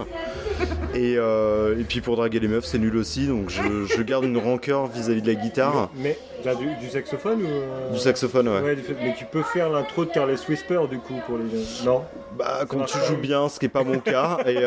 Et, 0.95 1.13
et 1.13 1.83
puis 1.87 2.01
pour 2.01 2.15
draguer 2.15 2.39
les 2.39 2.47
meufs, 2.47 2.65
c'est 2.65 2.79
nul 2.79 2.95
aussi. 2.95 3.27
Donc 3.27 3.49
je, 3.49 3.85
je 3.85 4.01
garde 4.01 4.23
une 4.23 4.37
rancœur 4.37 4.87
vis-à-vis 4.87 5.21
de 5.21 5.27
la 5.27 5.35
guitare. 5.35 5.89
Mais 5.95 6.17
là, 6.45 6.55
du, 6.55 6.67
du 6.79 6.89
saxophone 6.89 7.43
ou 7.43 7.93
Du 7.93 7.99
saxophone, 7.99 8.47
ouais. 8.47 8.77
Mais 9.03 9.13
tu 9.15 9.25
peux 9.25 9.43
faire 9.43 9.69
l'intro 9.69 10.05
de 10.05 10.11
Carles 10.11 10.35
Whisper 10.49 10.79
du 10.89 10.99
coup 10.99 11.19
pour 11.27 11.37
les. 11.37 11.85
Non? 11.85 12.03
Bah, 12.37 12.61
quand 12.67 12.85
tu 12.85 12.97
joues 13.07 13.17
bien, 13.17 13.49
ce 13.49 13.59
qui 13.59 13.65
est 13.65 13.69
pas 13.69 13.83
mon 13.83 13.99
cas. 13.99 14.39
Et, 14.47 14.57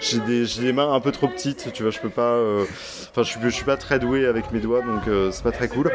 j'ai 0.00 0.20
des, 0.20 0.72
mains 0.72 0.92
un 0.92 1.00
peu 1.00 1.12
trop 1.12 1.28
petites, 1.28 1.72
tu 1.72 1.82
vois, 1.82 1.92
je 1.92 2.00
peux 2.00 2.08
pas. 2.08 2.32
euh, 2.32 2.64
Enfin, 3.10 3.22
je 3.22 3.38
je 3.42 3.48
suis 3.48 3.64
pas 3.64 3.76
très 3.76 3.98
doué 3.98 4.26
avec 4.26 4.52
mes 4.52 4.60
doigts, 4.60 4.82
donc 4.82 5.08
euh, 5.08 5.30
c'est 5.32 5.42
pas 5.42 5.52
très 5.52 5.68
cool. 5.68 5.90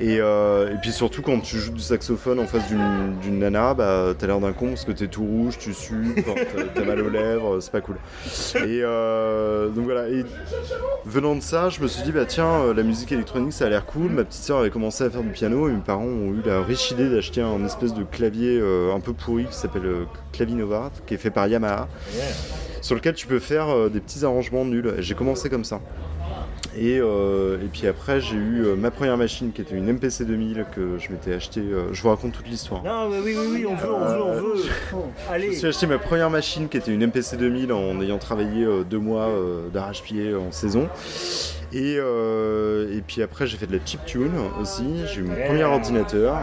Et, 0.00 0.18
euh, 0.20 0.72
et 0.72 0.76
puis 0.80 0.92
surtout, 0.92 1.20
quand 1.22 1.40
tu 1.40 1.58
joues 1.58 1.72
du 1.72 1.80
saxophone 1.80 2.38
en 2.38 2.46
face 2.46 2.66
d'une, 2.68 3.38
nana, 3.38 3.74
bah 3.74 4.14
t'as 4.18 4.26
l'air 4.26 4.40
d'un 4.40 4.52
con 4.52 4.68
parce 4.68 4.84
que 4.84 4.92
t'es 4.92 5.08
tout 5.08 5.24
rouge, 5.24 5.58
tu 5.58 5.74
sues, 5.74 6.24
t'as, 6.74 6.84
mal 6.84 7.00
aux 7.00 7.10
lèvres, 7.10 7.60
c'est 7.60 7.72
pas 7.72 7.80
cool. 7.80 7.96
Et 8.66 8.82
donc 8.82 9.84
voilà. 9.84 10.08
Et 10.08 10.24
venant 11.04 11.34
de 11.34 11.40
ça, 11.42 11.68
je 11.68 11.80
me 11.80 11.88
suis 11.88 12.02
dit, 12.02 12.12
bah 12.12 12.24
tiens, 12.26 12.72
la 12.74 12.82
musique 12.82 13.12
électronique 13.12 13.52
ça 13.52 13.66
a 13.66 13.68
l'air 13.68 13.84
cool. 13.84 14.10
Ma 14.10 14.24
petite 14.24 14.42
soeur 14.42 14.58
avait 14.58 14.70
commencé 14.70 15.04
à 15.04 15.10
faire 15.10 15.22
du 15.22 15.30
piano 15.30 15.68
et 15.68 15.72
mes 15.72 15.80
parents 15.80 16.04
ont 16.04 16.32
eu 16.32 16.42
la 16.44 16.62
riche 16.62 16.90
idée 16.90 17.10
d'acheter 17.10 17.42
un 17.42 17.64
espèce 17.64 17.94
de 17.94 18.04
clavier 18.04 18.62
un 18.94 19.00
peu 19.00 19.12
pourri 19.12 19.46
qui 19.46 19.54
s'appelle 19.54 19.86
euh, 19.86 20.04
Clavinova, 20.32 20.90
qui 21.06 21.14
est 21.14 21.18
fait 21.18 21.30
par 21.30 21.46
Yamaha 21.46 21.88
sur 22.82 22.94
lequel 22.94 23.14
tu 23.14 23.26
peux 23.26 23.38
faire 23.38 23.70
euh, 23.70 23.88
des 23.88 24.00
petits 24.00 24.24
arrangements 24.24 24.66
nuls. 24.66 24.94
J'ai 24.98 25.14
commencé 25.14 25.48
comme 25.48 25.64
ça. 25.64 25.80
Et, 26.76 26.98
euh, 27.00 27.58
et 27.62 27.66
puis 27.66 27.86
après, 27.86 28.20
j'ai 28.20 28.36
eu 28.36 28.64
euh, 28.64 28.76
ma 28.76 28.90
première 28.90 29.18
machine 29.18 29.52
qui 29.52 29.60
était 29.60 29.74
une 29.74 29.92
MPC 29.92 30.24
2000 30.24 30.64
que 30.74 30.96
je 30.98 31.12
m'étais 31.12 31.34
acheté. 31.34 31.60
euh, 31.60 31.92
je 31.92 32.00
vous 32.02 32.08
raconte 32.08 32.32
toute 32.32 32.48
l'histoire. 32.48 32.82
Non, 32.82 33.10
mais 33.10 33.18
oui, 33.20 33.36
oui, 33.38 33.46
oui, 33.52 33.66
on 33.66 33.74
veut, 33.74 33.92
on 33.92 33.98
veut, 34.06 34.22
on 34.22 34.32
veut. 34.32 34.54
Je 34.56 35.32
Allez. 35.32 35.48
me 35.48 35.52
suis 35.52 35.66
acheté 35.66 35.86
ma 35.86 35.98
première 35.98 36.30
machine 36.30 36.68
qui 36.68 36.78
était 36.78 36.92
une 36.92 37.06
MPC 37.06 37.36
2000 37.36 37.72
en 37.74 38.00
ayant 38.00 38.18
travaillé 38.18 38.66
deux 38.88 38.98
mois 38.98 39.28
d'arrache-pied 39.72 40.34
en 40.34 40.50
saison. 40.50 40.88
Et, 41.74 41.96
euh, 41.98 42.96
et 42.96 43.00
puis 43.00 43.22
après, 43.22 43.46
j'ai 43.46 43.56
fait 43.56 43.66
de 43.66 43.76
la 43.76 43.84
chiptune 43.84 44.32
aussi. 44.60 44.84
J'ai 45.12 45.20
eu 45.20 45.24
mon 45.24 45.34
premier 45.46 45.64
ordinateur. 45.64 46.36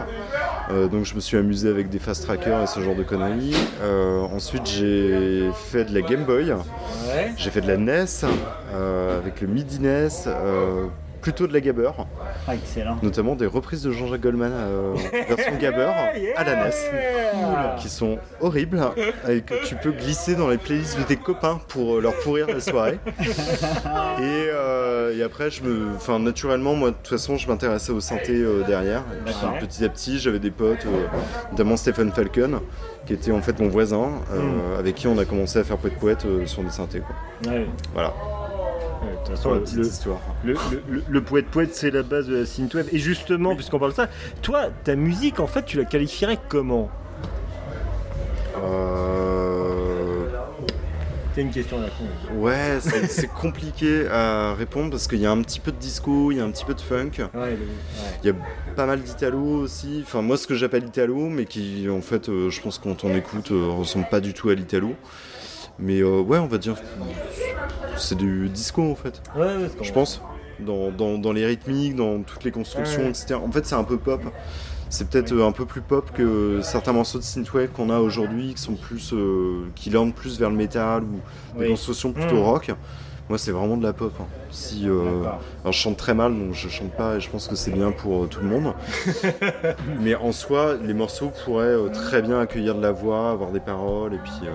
Euh, 0.70 0.88
donc 0.88 1.04
je 1.04 1.14
me 1.14 1.20
suis 1.20 1.36
amusé 1.36 1.68
avec 1.68 1.88
des 1.88 1.98
fast 1.98 2.24
trackers 2.24 2.62
et 2.62 2.66
ce 2.66 2.80
genre 2.80 2.94
de 2.96 3.02
conneries. 3.02 3.54
Euh, 3.82 4.20
ensuite, 4.20 4.66
j'ai 4.66 5.50
fait 5.54 5.84
de 5.84 5.94
la 5.94 6.02
Game 6.02 6.24
Boy. 6.24 6.52
J'ai 7.36 7.50
fait 7.50 7.60
de 7.60 7.68
la 7.68 7.76
NES 7.76 8.06
avec 8.72 9.40
le 9.40 9.48
MIDI 9.48 9.80
NES, 9.80 10.08
euh, 10.26 10.86
plutôt 11.20 11.46
de 11.46 11.52
la 11.52 11.60
Gabber, 11.60 11.90
Ah, 12.48 12.54
excellent. 12.54 12.96
notamment 13.02 13.34
des 13.36 13.46
reprises 13.46 13.82
de 13.82 13.90
Jean-Jacques 13.92 14.20
Goldman 14.22 14.52
euh, 14.54 14.94
version 15.28 15.56
Gabber 15.60 15.90
à 16.36 16.44
la 16.44 16.56
NES 16.64 16.70
qui 17.78 17.88
sont 17.88 18.18
horribles 18.40 18.80
et 19.28 19.40
que 19.42 19.66
tu 19.66 19.74
peux 19.76 19.92
glisser 19.92 20.34
dans 20.34 20.48
les 20.48 20.58
playlists 20.58 20.98
de 20.98 21.02
tes 21.04 21.16
copains 21.16 21.60
pour 21.68 21.96
euh, 21.96 22.00
leur 22.00 22.14
pourrir 22.20 22.46
la 22.48 22.60
soirée. 22.60 22.98
Et, 24.18 24.48
euh, 24.52 25.16
et 25.16 25.22
après, 25.22 25.50
je 25.50 25.62
me, 25.62 25.94
enfin, 25.96 26.18
naturellement, 26.18 26.74
moi, 26.74 26.90
de 26.90 26.96
toute 26.96 27.08
façon, 27.08 27.36
je 27.36 27.48
m'intéressais 27.48 27.92
au 27.92 28.00
synthé 28.00 28.32
euh, 28.34 28.62
derrière. 28.66 29.00
Et 29.12 29.24
puis, 29.24 29.34
D'accord. 29.34 29.58
petit 29.58 29.84
à 29.84 29.88
petit, 29.88 30.18
j'avais 30.18 30.38
des 30.38 30.50
potes, 30.50 30.86
notamment 31.52 31.76
Stephen 31.76 32.12
Falcon, 32.12 32.60
qui 33.06 33.14
était 33.14 33.32
en 33.32 33.40
fait 33.40 33.58
mon 33.60 33.68
voisin, 33.68 34.10
euh, 34.32 34.78
avec 34.78 34.94
qui 34.96 35.06
on 35.08 35.18
a 35.18 35.24
commencé 35.24 35.58
à 35.58 35.64
faire 35.64 35.78
poète 35.78 35.98
poète 35.98 36.26
sur 36.46 36.62
des 36.62 36.70
synthés. 36.70 37.00
Quoi. 37.00 37.52
Ouais. 37.52 37.66
Voilà, 37.94 38.12
Ouais, 39.02 39.12
de 39.12 39.16
toute 39.18 39.28
façon, 39.28 39.42
pour 39.42 39.52
la 39.52 39.58
le- 39.58 39.64
petite 39.64 39.78
histoire. 39.86 40.20
Le, 40.44 40.52
le, 40.52 40.82
le- 40.88 41.04
le 41.08 41.20
poète 41.22 41.46
poète, 41.46 41.74
c'est 41.74 41.90
la 41.90 42.02
base 42.02 42.26
de 42.26 42.36
la 42.36 42.46
synthwave. 42.46 42.88
Et 42.92 42.98
justement, 42.98 43.54
puisqu'on 43.56 43.78
parle 43.78 43.92
de 43.92 43.96
ça, 43.96 44.08
toi, 44.42 44.68
ta 44.84 44.94
musique, 44.94 45.40
en 45.40 45.46
fait, 45.46 45.64
tu 45.64 45.78
la 45.78 45.84
qualifierais 45.84 46.38
comment? 46.48 46.90
Euh, 48.62 50.24
C'est 51.34 51.40
une 51.42 51.50
question 51.50 51.78
à 51.78 51.82
la 51.82 51.88
con. 51.88 52.04
Ouais, 52.34 52.78
c'est 53.08 53.28
compliqué 53.32 54.06
à 54.08 54.54
répondre 54.54 54.90
parce 54.90 55.06
qu'il 55.06 55.20
y 55.20 55.26
a 55.26 55.30
un 55.30 55.40
petit 55.42 55.60
peu 55.60 55.70
de 55.72 55.76
disco, 55.78 56.30
il 56.32 56.38
y 56.38 56.40
a 56.40 56.44
un 56.44 56.50
petit 56.50 56.64
peu 56.64 56.74
de 56.74 56.80
funk. 56.80 57.12
Ouais, 57.34 57.56
Il 58.22 58.26
y 58.26 58.30
a 58.30 58.34
pas 58.76 58.86
mal 58.86 59.00
d'italo 59.00 59.38
aussi. 59.40 60.02
Enfin, 60.04 60.22
moi, 60.22 60.36
ce 60.36 60.46
que 60.46 60.54
j'appelle 60.54 60.84
italo, 60.84 61.28
mais 61.28 61.44
qui, 61.46 61.88
en 61.88 62.00
fait, 62.02 62.28
euh, 62.28 62.50
je 62.50 62.60
pense 62.60 62.78
quand 62.78 63.04
on 63.04 63.14
écoute, 63.14 63.50
euh, 63.52 63.68
ressemble 63.68 64.06
pas 64.10 64.20
du 64.20 64.34
tout 64.34 64.50
à 64.50 64.54
l'italo. 64.54 64.94
Mais 65.80 66.00
euh, 66.00 66.20
ouais, 66.20 66.38
on 66.38 66.46
va 66.46 66.58
dire, 66.58 66.76
c'est 67.96 68.16
du 68.16 68.48
disco 68.48 68.82
en 68.82 68.94
fait. 68.94 69.20
ouais, 69.36 69.42
ouais, 69.42 69.70
c'est 69.78 69.84
Je 69.84 69.92
pense. 69.92 70.20
Dans, 70.60 70.90
dans- 70.90 71.16
dans 71.16 71.32
les 71.32 71.46
rythmiques, 71.46 71.96
dans 71.96 72.20
toutes 72.22 72.44
les 72.44 72.50
constructions, 72.50 73.02
Ouais. 73.04 73.08
etc. 73.10 73.34
En 73.42 73.50
fait, 73.50 73.64
c'est 73.64 73.74
un 73.76 73.84
peu 73.84 73.96
pop. 73.96 74.20
C'est 74.90 75.08
peut-être 75.08 75.32
euh, 75.32 75.46
un 75.46 75.52
peu 75.52 75.64
plus 75.64 75.80
pop 75.80 76.10
que 76.12 76.60
certains 76.62 76.92
morceaux 76.92 77.18
de 77.18 77.22
synthwave 77.24 77.68
qu'on 77.68 77.88
a 77.90 77.98
aujourd'hui, 77.98 78.54
qui 78.54 78.60
sont 78.60 78.74
plus, 78.74 79.12
euh, 79.14 79.64
qui 79.74 79.90
plus 80.14 80.38
vers 80.38 80.50
le 80.50 80.56
métal 80.56 81.02
ou 81.04 81.58
des 81.58 81.68
constructions 81.68 82.12
plutôt 82.12 82.36
Mm. 82.36 82.42
rock. 82.42 82.70
Moi, 83.30 83.38
c'est 83.38 83.52
vraiment 83.52 83.76
de 83.76 83.84
la 83.84 83.92
pop. 83.92 84.12
hein. 84.20 84.24
Si, 84.50 84.88
euh, 84.88 85.22
alors, 85.62 85.72
je 85.72 85.78
chante 85.78 85.96
très 85.96 86.14
mal, 86.14 86.32
donc 86.36 86.54
je 86.54 86.68
chante 86.68 86.90
pas, 86.92 87.16
et 87.16 87.20
je 87.20 87.28
pense 87.30 87.46
que 87.46 87.54
c'est 87.54 87.70
bien 87.70 87.92
pour 87.92 88.24
euh, 88.24 88.26
tout 88.26 88.40
le 88.42 88.48
monde. 88.48 88.72
Mais 90.00 90.14
en 90.14 90.32
soi, 90.32 90.74
les 90.82 90.94
morceaux 90.94 91.30
pourraient 91.44 91.66
euh, 91.66 91.88
très 91.88 92.22
bien 92.22 92.40
accueillir 92.40 92.74
de 92.74 92.82
la 92.82 92.92
voix, 92.92 93.30
avoir 93.30 93.50
des 93.50 93.60
paroles, 93.60 94.14
et 94.14 94.18
puis. 94.18 94.32
euh, 94.44 94.50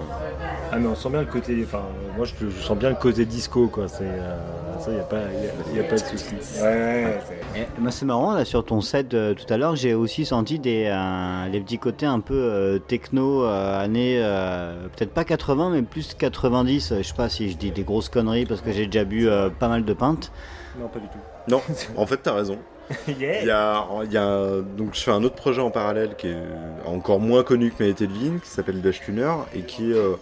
Ah, 0.72 0.78
mais 0.80 0.88
on 0.88 0.96
sent 0.96 1.10
bien 1.10 1.22
le 1.22 1.28
côté. 1.28 1.62
Enfin, 1.64 1.78
euh, 1.80 2.18
moi, 2.18 2.26
je, 2.26 2.50
je 2.50 2.62
sens 2.62 2.78
bien 2.78 2.90
le 2.90 2.96
côté 2.96 3.26
disco, 3.26 3.68
quoi. 3.68 3.88
C'est. 3.88 4.04
euh, 4.04 4.36
ça, 4.80 4.92
y 4.92 5.00
a 5.00 5.04
pas, 5.04 5.18
y 5.18 5.76
a, 5.76 5.78
y 5.78 5.80
a 5.80 5.84
pas 5.84 5.96
de 5.96 6.02
souci. 6.02 6.36
Ouais, 6.62 6.68
ouais, 7.06 7.20
c'est- 7.54 7.62
Et, 7.62 7.66
moi, 7.82 7.92
c'est 7.92 8.06
marrant, 8.06 8.34
là, 8.34 8.44
sur 8.44 8.66
ton 8.66 8.82
set 8.82 9.14
euh, 9.14 9.34
tout 9.34 9.52
à 9.54 9.56
l'heure, 9.58 9.76
j'ai 9.78 9.94
aussi 9.94 10.26
senti 10.26 10.60
des, 10.60 10.86
euh, 10.92 11.48
les 11.48 11.62
petits 11.62 11.80
côtés 11.80 12.06
un 12.06 12.20
peu 12.20 12.34
euh, 12.36 12.78
techno, 12.80 13.46
euh, 13.46 13.82
années, 13.82 14.18
euh, 14.20 14.88
peut-être 14.96 15.14
pas 15.14 15.24
80, 15.24 15.70
mais 15.70 15.82
plus 15.82 16.14
90. 16.14 16.94
Je 16.98 17.04
sais 17.04 17.14
pas 17.14 17.30
si 17.30 17.50
je 17.50 17.56
dis 17.58 17.72
des 17.72 17.84
grosses 17.84 18.10
conneries 18.10 18.46
parce 18.46 18.60
que 18.62 18.74
j'ai 18.74 18.86
déjà 18.88 19.06
bu 19.06 19.30
euh, 19.30 19.50
pas 19.50 19.70
mal 19.70 19.85
de 19.86 19.94
pintes. 19.94 20.32
Non, 20.80 20.88
pas 20.88 21.00
du 21.00 21.08
tout. 21.08 21.18
Non, 21.48 21.62
en 21.96 22.06
fait, 22.06 22.18
t'as 22.18 22.34
raison. 22.34 22.58
Il 23.08 23.18
y 23.20 23.26
a, 23.50 23.84
il 24.04 24.12
y 24.12 24.18
a- 24.18 24.62
donc 24.78 24.94
je 24.94 25.00
fais 25.02 25.10
un 25.12 25.24
autre 25.24 25.34
projet 25.36 25.60
en 25.62 25.72
parallèle 25.72 26.16
qui 26.18 26.28
est 26.28 26.38
encore 26.86 27.20
moins 27.20 27.42
connu 27.44 27.72
que 27.72 27.82
Maïté 27.84 28.06
Levine, 28.06 28.40
qui 28.40 28.48
s'appelle 28.50 28.80
Dash 28.82 29.02
Tuner 29.02 29.32
et 29.56 29.62
qui 29.62 29.92
est 29.92 29.96
euh, 29.96 30.14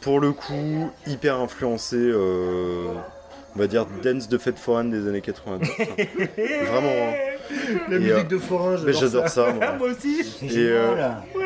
pour 0.00 0.18
le 0.18 0.32
coup 0.32 0.90
hyper 1.06 1.36
influencé, 1.38 1.94
euh, 1.96 2.86
on 3.54 3.58
va 3.60 3.68
dire 3.68 3.86
dance 4.02 4.28
de 4.28 4.38
fête 4.38 4.58
foraine 4.58 4.90
des 4.90 5.06
années 5.08 5.20
90. 5.20 5.70
Vraiment. 5.78 6.88
hein. 6.88 7.12
La 7.88 7.96
Et, 7.96 7.98
musique 8.00 8.14
euh, 8.18 8.22
de 8.24 8.38
forain, 8.38 8.76
j'adore 8.76 9.28
ça, 9.28 9.52
moi. 9.52 9.72
moi 9.78 9.88
aussi. 9.90 10.20
Et. 10.42 10.72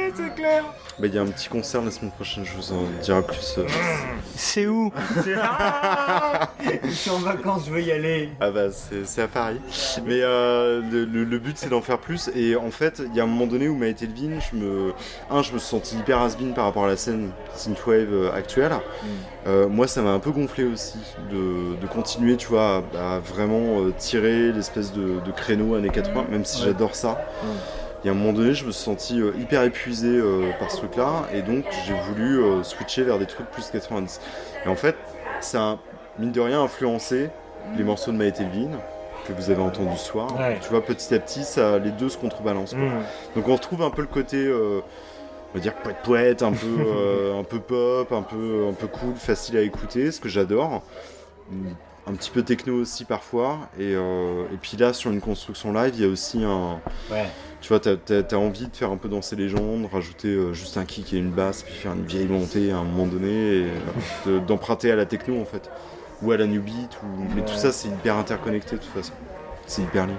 Ouais, 0.08 0.14
c'est 0.16 0.34
clair. 0.34 0.64
Bah, 0.98 1.06
Il 1.06 1.14
y 1.14 1.18
a 1.18 1.22
un 1.22 1.26
petit 1.26 1.48
concert 1.48 1.82
la 1.82 1.90
semaine 1.90 2.10
prochaine, 2.10 2.44
je 2.44 2.52
vous 2.54 2.72
en 2.72 2.82
dirai 3.02 3.22
plus. 3.22 3.54
euh. 3.58 3.66
C'est 4.34 4.66
où? 4.66 4.90
C'est- 5.22 5.34
Ah 5.40 6.50
Je 6.84 6.90
suis 6.90 7.10
en 7.10 7.18
vacances, 7.18 7.62
je 7.66 7.70
veux 7.72 7.82
y 7.82 7.92
aller. 7.92 8.30
Ah 8.40 8.50
bah 8.50 8.70
c'est 8.72 9.04
c'est 9.06 9.22
à 9.22 9.28
Paris. 9.28 9.60
Mais 10.04 10.20
euh, 10.22 10.80
le, 10.90 11.04
le- 11.04 11.24
le 11.24 11.38
but 11.38 11.56
c'est 11.58 11.68
d'en 11.68 11.80
faire 11.82 11.98
plus. 11.98 12.30
Et 12.34 12.56
en 12.56 12.70
fait, 12.70 13.02
il 13.04 13.14
y 13.14 13.20
a 13.20 13.24
un 13.24 13.26
moment 13.26 13.46
donné 13.46 13.68
où 13.68 13.76
Maïté 13.76 14.06
Levine, 14.06 14.38
je 14.50 14.56
me, 14.56 14.92
un, 15.30 15.42
je 15.42 15.52
me 15.52 15.58
suis 15.58 15.68
senti 15.68 15.96
hyper 15.96 16.20
has 16.20 16.36
par 16.54 16.64
rapport 16.64 16.84
à 16.84 16.88
la 16.88 16.96
scène 16.96 17.30
synthwave 17.54 18.12
euh, 18.12 18.32
actuelle. 18.32 18.72
Euh, 19.46 19.68
moi, 19.68 19.86
ça 19.86 20.02
m'a 20.02 20.10
un 20.10 20.18
peu 20.18 20.30
gonflé 20.30 20.64
aussi 20.64 20.98
de, 21.30 21.76
de 21.80 21.86
continuer, 21.86 22.36
tu 22.36 22.48
vois, 22.48 22.82
à, 22.96 23.16
à 23.16 23.18
vraiment 23.20 23.80
euh, 23.80 23.92
tirer 23.96 24.52
l'espèce 24.52 24.92
de, 24.92 25.20
de 25.24 25.30
créneau 25.32 25.74
années 25.74 25.90
80, 25.90 26.26
même 26.30 26.44
si 26.44 26.60
Ouais. 26.60 26.66
j'adore 26.68 26.94
ça. 26.94 27.18
Il 28.02 28.07
y 28.07 28.11
a 28.11 28.12
un 28.12 28.17
moment 28.17 28.33
donné, 28.33 28.55
je 28.55 28.64
me 28.64 28.71
suis 28.71 28.85
senti 28.85 29.21
euh, 29.21 29.33
hyper 29.38 29.62
épuisé 29.64 30.09
euh, 30.09 30.52
par 30.59 30.71
ce 30.71 30.76
truc-là, 30.76 31.28
et 31.33 31.43
donc 31.43 31.64
j'ai 31.87 31.95
voulu 31.95 32.43
euh, 32.43 32.62
switcher 32.62 33.02
vers 33.02 33.19
des 33.19 33.26
trucs 33.26 33.50
plus 33.50 33.71
90. 33.71 34.21
Et 34.64 34.69
en 34.69 34.76
fait, 34.76 34.97
ça 35.40 35.62
a, 35.62 35.78
mine 36.19 36.33
de 36.33 36.40
rien, 36.40 36.62
influencé 36.62 37.31
les 37.76 37.85
morceaux 37.85 38.12
de 38.12 38.17
Maïté 38.17 38.45
Levine 38.45 38.78
que 39.28 39.33
vous 39.33 39.50
avez 39.50 39.61
entendus 39.61 39.99
ce 39.99 40.07
soir. 40.07 40.38
Ouais. 40.38 40.59
Tu 40.61 40.71
vois, 40.71 40.85
petit 40.85 41.14
à 41.14 41.19
petit, 41.19 41.45
ça, 41.45 41.78
les 41.78 41.90
deux 41.90 42.09
se 42.09 42.17
contrebalancent. 42.17 42.75
quoi. 42.75 42.83
Mm. 42.83 43.05
Donc 43.37 43.49
on 43.49 43.55
retrouve 43.55 43.83
un 43.83 43.90
peu 43.90 44.02
le 44.02 44.09
côté, 44.09 44.38
euh, 44.38 44.81
on 45.52 45.59
va 45.59 45.61
dire 45.61 45.75
poète 45.75 45.97
poète, 46.02 46.43
un 46.43 46.52
peu, 46.52 46.67
euh, 46.78 47.38
un 47.38 47.45
peu 47.45 47.61
pop, 47.61 48.11
un 48.12 48.23
peu, 48.23 48.67
un 48.69 48.73
peu 48.73 48.87
cool, 48.87 49.14
facile 49.17 49.57
à 49.57 49.62
écouter, 49.62 50.11
ce 50.11 50.21
que 50.21 50.28
j'adore. 50.28 50.83
Un 52.07 52.14
petit 52.14 52.31
peu 52.31 52.43
techno 52.43 52.75
aussi 52.81 53.05
parfois. 53.05 53.59
Et, 53.78 53.95
euh, 53.95 54.45
et 54.52 54.57
puis 54.61 54.76
là, 54.78 54.93
sur 54.93 55.11
une 55.11 55.21
construction 55.21 55.73
live, 55.73 55.93
il 55.95 56.02
y 56.02 56.05
a 56.05 56.09
aussi 56.09 56.43
un. 56.43 56.81
Ouais. 57.11 57.26
Tu 57.60 57.68
vois, 57.68 57.80
t'as 57.80 57.96
as, 58.30 58.34
envie 58.36 58.68
de 58.68 58.76
faire 58.76 58.90
un 58.92 58.96
peu 58.96 59.08
danser 59.08 59.34
les 59.34 59.48
gens, 59.48 59.78
de 59.78 59.86
rajouter 59.92 60.28
euh, 60.28 60.52
juste 60.52 60.76
un 60.76 60.84
kick 60.84 61.12
et 61.12 61.18
une 61.18 61.30
basse, 61.30 61.62
puis 61.64 61.74
faire 61.74 61.92
une 61.92 62.04
vieille 62.06 62.28
montée 62.28 62.70
à 62.70 62.78
un 62.78 62.84
moment 62.84 63.06
donné, 63.06 63.26
euh, 63.26 63.68
de- 64.26 64.38
d'emprunter 64.38 64.92
à 64.92 64.96
la 64.96 65.06
techno 65.06 65.40
en 65.40 65.44
fait. 65.44 65.68
Ou 66.22 66.32
à 66.32 66.36
la 66.36 66.46
new 66.46 66.60
beat, 66.62 66.98
ou... 67.02 67.34
mais 67.34 67.42
tout 67.42 67.54
ça 67.54 67.72
c'est 67.72 67.88
hyper 67.88 68.16
interconnecté 68.16 68.76
de 68.76 68.80
toute 68.80 68.90
façon. 68.90 69.12
C'est 69.66 69.82
hyper 69.82 70.06
lié. 70.06 70.14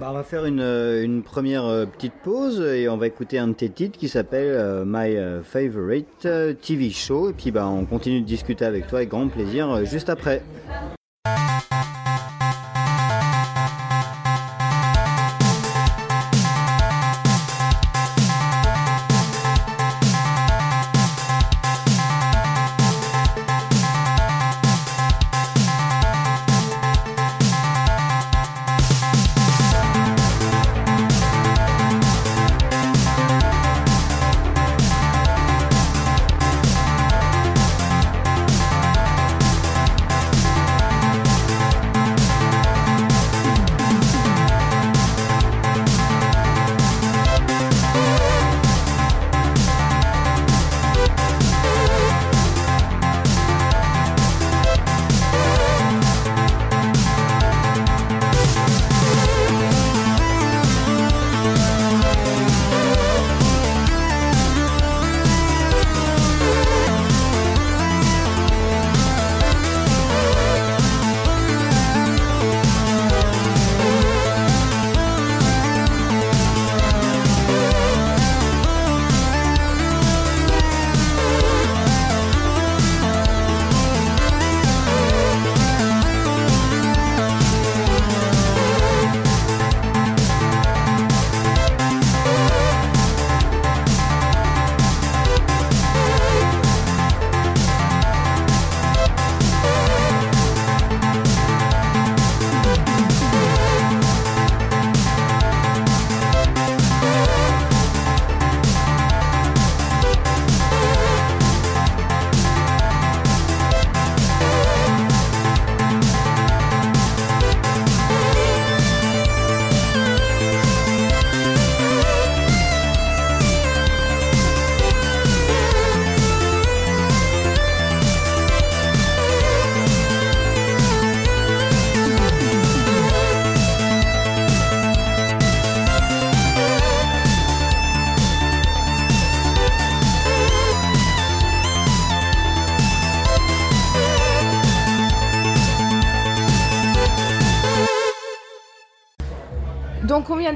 Bah, 0.00 0.08
on 0.10 0.14
va 0.14 0.22
faire 0.22 0.46
une, 0.46 0.60
euh, 0.60 1.02
une 1.04 1.22
première 1.22 1.64
petite 1.92 2.14
pause 2.24 2.60
et 2.60 2.88
on 2.88 2.96
va 2.96 3.06
écouter 3.08 3.38
un 3.38 3.48
de 3.48 3.52
tes 3.52 3.68
titres 3.68 3.98
qui 3.98 4.08
s'appelle 4.08 4.48
euh, 4.50 4.84
My 4.86 5.16
Favorite 5.44 6.26
TV 6.62 6.90
Show. 6.90 7.30
Et 7.30 7.32
puis 7.34 7.50
bah, 7.50 7.66
on 7.66 7.84
continue 7.84 8.20
de 8.20 8.26
discuter 8.26 8.64
avec 8.64 8.86
toi 8.86 9.00
avec 9.00 9.10
grand 9.10 9.28
plaisir 9.28 9.84
juste 9.84 10.08
après. 10.08 10.42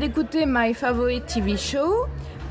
D'écouter 0.06 0.44
My 0.46 0.72
Favorite 0.72 1.26
TV 1.26 1.56
Show. 1.56 2.06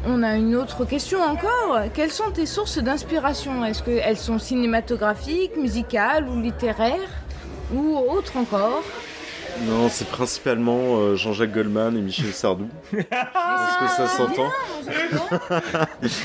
On 0.05 0.23
a 0.23 0.35
une 0.35 0.57
autre 0.57 0.83
question 0.83 1.21
encore. 1.21 1.79
Quelles 1.93 2.11
sont 2.11 2.29
tes 2.31 2.45
sources 2.45 2.79
d'inspiration? 2.79 3.63
Est-ce 3.63 3.81
qu'elles 3.81 4.17
sont 4.17 4.39
cinématographiques, 4.39 5.55
musicales 5.55 6.27
ou 6.27 6.41
littéraires 6.41 7.09
Ou 7.73 7.95
autres 8.09 8.35
encore? 8.35 8.83
Non, 9.61 9.87
c'est 9.87 10.09
principalement 10.09 10.97
euh, 10.97 11.15
Jean-Jacques 11.15 11.53
Goldman 11.53 11.95
et 11.95 12.01
Michel 12.01 12.33
Sardou. 12.33 12.67
Est-ce 12.91 13.79
que 13.79 13.87
ça 13.95 14.07
s'entend 14.07 14.51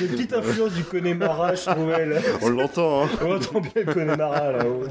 Une 0.00 0.08
petite 0.08 0.32
influence 0.32 0.72
du 0.72 0.84
Connemara, 0.84 1.54
je 1.54 1.64
trouvais. 1.70 2.06
Là. 2.06 2.16
On 2.42 2.48
l'entend, 2.50 3.04
hein 3.04 3.08
On 3.24 3.36
entend 3.36 3.60
bien 3.60 3.70
le 3.86 3.92
Connemara 3.92 4.52
là-haut. 4.52 4.82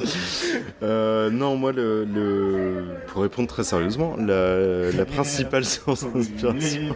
Euh, 0.83 1.29
non, 1.29 1.55
moi, 1.55 1.71
le, 1.71 2.05
le- 2.05 2.83
pour 3.07 3.21
répondre 3.23 3.47
très 3.47 3.63
sérieusement, 3.63 4.15
la, 4.17 4.91
la 4.91 5.05
principale 5.05 5.65
source 5.65 6.05
d'inspiration. 6.05 6.95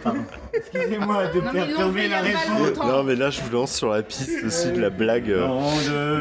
Excusez-moi 0.52 1.26
de 1.34 1.40
perturber 1.40 2.08
la 2.08 2.20
réponse. 2.20 2.78
Non, 2.86 3.02
mais 3.04 3.14
là, 3.16 3.30
je 3.30 3.40
vous 3.40 3.50
lance 3.52 3.72
sur 3.74 3.90
la 3.90 4.02
piste 4.02 4.30
aussi 4.46 4.70
de 4.72 4.80
la 4.80 4.90
blague. 4.90 5.30
euh. 5.30 5.46
Non, 5.46 5.60
de- 5.88 6.20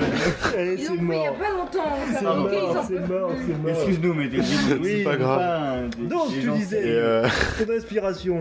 Allez, 0.57 0.77
c'est 0.77 0.83
il 0.83 0.95
y 0.95 0.99
a 0.99 1.01
mort. 1.01 1.35
pas 1.35 1.49
longtemps. 1.49 1.97
C'est 2.13 2.23
mort, 2.23 2.85
c'est 2.87 3.07
mort, 3.07 3.29
plus. 3.29 3.37
c'est 3.47 3.57
mort. 3.63 3.69
Excuse-nous, 3.75 4.13
mais 4.13 4.29
C'est 4.83 5.03
pas 5.03 5.15
grave. 5.15 5.89
Donc, 5.99 6.29
tu 6.31 6.49
disais, 6.51 6.79
Et, 6.79 6.91
euh, 6.91 7.27
ton 7.65 7.73
inspiration. 7.73 8.39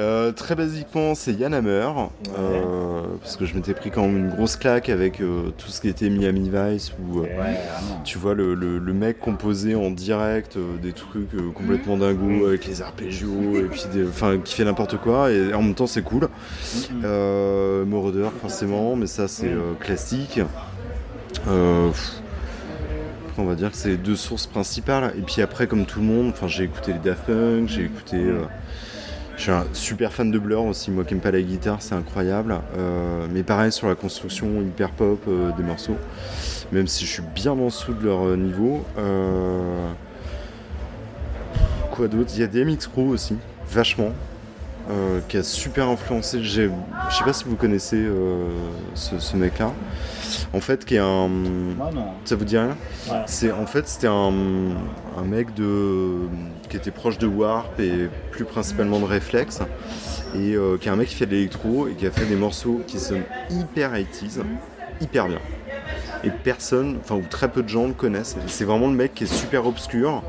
Euh, 0.00 0.32
très 0.32 0.54
basiquement, 0.54 1.14
c'est 1.14 1.32
Yann 1.32 1.54
Hammer, 1.54 1.88
euh, 2.38 2.51
parce 3.20 3.36
que 3.36 3.44
je 3.46 3.54
m'étais 3.54 3.74
pris 3.74 3.90
quand 3.90 4.02
même 4.06 4.16
une 4.16 4.28
grosse 4.30 4.56
claque 4.56 4.88
avec 4.88 5.20
euh, 5.20 5.50
tout 5.58 5.68
ce 5.68 5.80
qui 5.80 5.88
était 5.88 6.08
Miami 6.10 6.50
Vice, 6.52 6.92
où 7.00 7.18
euh, 7.18 7.22
Ouais, 7.22 7.56
tu 8.04 8.18
vois 8.18 8.34
le, 8.34 8.54
le- 8.54 8.78
le 8.78 8.92
mec 8.92 9.18
composer 9.18 9.74
en 9.74 9.90
direct 9.90 10.56
euh, 10.56 10.76
des 10.82 10.92
trucs 10.92 11.34
euh, 11.34 11.50
complètement 11.54 11.96
dingos 11.96 12.46
avec 12.46 12.66
les 12.66 12.82
arpégios 12.82 13.56
et 13.56 13.62
puis 13.70 13.82
enfin 14.08 14.38
qui 14.38 14.54
fait 14.54 14.64
n'importe 14.64 14.96
quoi 14.98 15.30
et 15.30 15.52
en 15.54 15.62
même 15.62 15.74
temps 15.74 15.86
c'est 15.86 16.02
cool. 16.02 16.28
Euh, 17.04 17.84
Moroder 17.84 18.28
forcément, 18.40 18.96
mais 18.96 19.06
ça 19.06 19.28
c'est 19.28 19.48
euh, 19.48 19.72
classique. 19.80 20.40
Euh, 21.48 21.88
pff, 21.88 22.12
on 23.38 23.44
va 23.44 23.54
dire 23.54 23.70
que 23.70 23.76
c'est 23.76 23.88
les 23.88 23.96
deux 23.96 24.16
sources 24.16 24.46
principales. 24.46 25.14
Et 25.18 25.22
puis 25.22 25.40
après, 25.42 25.66
comme 25.66 25.86
tout 25.86 26.00
le 26.00 26.06
monde, 26.06 26.32
j'ai 26.46 26.64
écouté 26.64 26.92
les 26.92 26.98
Daft 26.98 27.24
Punk, 27.26 27.68
j'ai 27.68 27.84
écouté. 27.84 28.18
Je 29.36 29.42
suis 29.42 29.50
un 29.50 29.64
super 29.72 30.12
fan 30.12 30.30
de 30.30 30.38
Blur 30.38 30.64
aussi, 30.64 30.90
moi 30.90 31.04
qui 31.04 31.14
aime 31.14 31.20
pas 31.20 31.30
la 31.30 31.40
guitare, 31.42 31.78
c'est 31.80 31.94
incroyable. 31.94 32.56
Euh, 32.76 33.26
mais 33.32 33.42
pareil 33.42 33.72
sur 33.72 33.88
la 33.88 33.94
construction 33.94 34.46
hyper 34.60 34.90
pop 34.90 35.20
euh, 35.26 35.50
des 35.56 35.62
morceaux, 35.62 35.96
même 36.70 36.86
si 36.86 37.06
je 37.06 37.10
suis 37.10 37.22
bien 37.34 37.52
en 37.52 37.66
dessous 37.66 37.94
de 37.94 38.04
leur 38.06 38.26
euh, 38.26 38.36
niveau. 38.36 38.84
Euh, 38.98 39.88
Quoi 41.90 42.08
d'autre? 42.08 42.30
Il 42.34 42.40
y 42.40 42.44
a 42.44 42.46
des 42.46 42.64
MX 42.64 42.88
Crew 42.90 43.10
aussi, 43.10 43.36
vachement, 43.68 44.12
qui 45.28 45.36
a 45.36 45.42
super 45.42 45.88
influencé. 45.88 46.42
Je 46.42 46.70
sais 47.10 47.24
pas 47.24 47.34
si 47.34 47.44
vous 47.44 47.56
connaissez 47.56 48.02
ce, 48.94 49.18
ce 49.18 49.36
mec-là. 49.36 49.72
En 50.54 50.60
fait, 50.60 50.86
qui 50.86 50.94
est 50.94 51.00
un. 51.00 51.28
Ça 52.24 52.34
vous 52.36 52.46
dit 52.46 52.56
rien? 52.56 52.76
Ouais. 53.10 53.22
C'est 53.26 53.52
en 53.52 53.66
fait 53.66 53.86
c'était 53.88 54.06
un, 54.06 54.32
un 55.18 55.24
mec 55.26 55.52
de 55.54 56.12
qui 56.72 56.78
était 56.78 56.90
proche 56.90 57.18
de 57.18 57.26
Warp 57.26 57.78
et 57.80 58.08
plus 58.30 58.46
principalement 58.46 58.98
de 58.98 59.04
Reflex 59.04 59.60
et 60.34 60.54
euh, 60.54 60.78
qui 60.78 60.88
est 60.88 60.90
un 60.90 60.96
mec 60.96 61.08
qui 61.08 61.16
fait 61.16 61.26
de 61.26 61.32
l'électro 61.32 61.86
et 61.86 61.92
qui 61.92 62.06
a 62.06 62.10
fait 62.10 62.24
des 62.24 62.34
morceaux 62.34 62.80
qui 62.86 62.98
sonnent 62.98 63.26
hyper 63.50 63.92
80s, 63.92 64.40
hyper 65.02 65.28
bien. 65.28 65.38
Et 66.24 66.30
personne, 66.30 66.96
enfin 66.98 67.16
ou 67.16 67.24
très 67.28 67.50
peu 67.50 67.62
de 67.62 67.68
gens 67.68 67.86
le 67.86 67.92
connaissent. 67.92 68.38
C'est 68.46 68.64
vraiment 68.64 68.88
le 68.88 68.94
mec 68.94 69.12
qui 69.12 69.24
est 69.24 69.34
super 69.34 69.66
obscur 69.66 70.22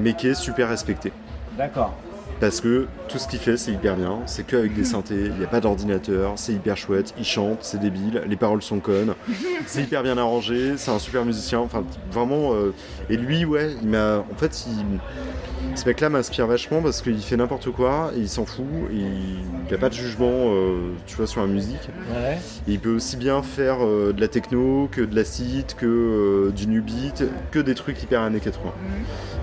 mais 0.00 0.14
qui 0.14 0.26
est 0.26 0.34
super 0.34 0.68
respecté. 0.68 1.12
D'accord. 1.56 1.94
Parce 2.40 2.60
que 2.60 2.86
tout 3.08 3.18
ce 3.18 3.26
qu'il 3.28 3.38
fait, 3.38 3.56
c'est 3.56 3.72
hyper 3.72 3.96
bien. 3.96 4.18
C'est 4.26 4.46
qu'avec 4.46 4.74
des 4.74 4.84
synthés, 4.92 5.26
il 5.26 5.34
n'y 5.38 5.44
a 5.44 5.48
pas 5.48 5.60
d'ordinateur, 5.60 6.32
c'est 6.36 6.52
hyper 6.52 6.76
chouette, 6.76 7.14
il 7.18 7.24
chante, 7.24 7.58
c'est 7.62 7.80
débile, 7.80 8.22
les 8.28 8.36
paroles 8.36 8.62
sont 8.62 8.78
connes, 8.80 9.14
c'est 9.66 9.82
hyper 9.82 10.02
bien 10.02 10.18
arrangé, 10.18 10.74
c'est 10.76 10.90
un 10.90 10.98
super 10.98 11.24
musicien. 11.24 11.60
Enfin, 11.60 11.82
vraiment. 12.12 12.52
euh, 12.54 12.72
Et 13.08 13.16
lui, 13.16 13.44
ouais, 13.44 13.74
il 13.82 13.88
m'a. 13.88 14.18
En 14.18 14.36
fait, 14.36 14.66
il. 14.68 14.98
Ce 15.74 15.84
mec-là 15.84 16.08
m'inspire 16.08 16.46
vachement 16.46 16.80
parce 16.80 17.02
qu'il 17.02 17.18
fait 17.18 17.36
n'importe 17.36 17.70
quoi 17.70 18.10
et 18.16 18.20
il 18.20 18.28
s'en 18.28 18.46
fout. 18.46 18.64
Il 18.92 19.40
n'a 19.70 19.76
pas 19.78 19.88
de 19.88 19.94
jugement, 19.94 20.30
euh, 20.30 20.92
tu 21.06 21.16
vois, 21.16 21.26
sur 21.26 21.40
la 21.40 21.48
musique. 21.48 21.88
Ouais. 22.14 22.38
Et 22.68 22.72
il 22.72 22.78
peut 22.80 22.94
aussi 22.94 23.16
bien 23.16 23.42
faire 23.42 23.84
euh, 23.84 24.12
de 24.14 24.20
la 24.20 24.28
techno 24.28 24.88
que 24.90 25.02
de 25.02 25.14
l'acid, 25.14 25.66
que 25.76 25.86
euh, 25.86 26.50
du 26.52 26.66
new 26.66 26.82
beat, 26.82 27.24
que 27.50 27.58
des 27.58 27.74
trucs 27.74 28.02
hyper 28.02 28.22
années 28.22 28.40
80. 28.40 28.70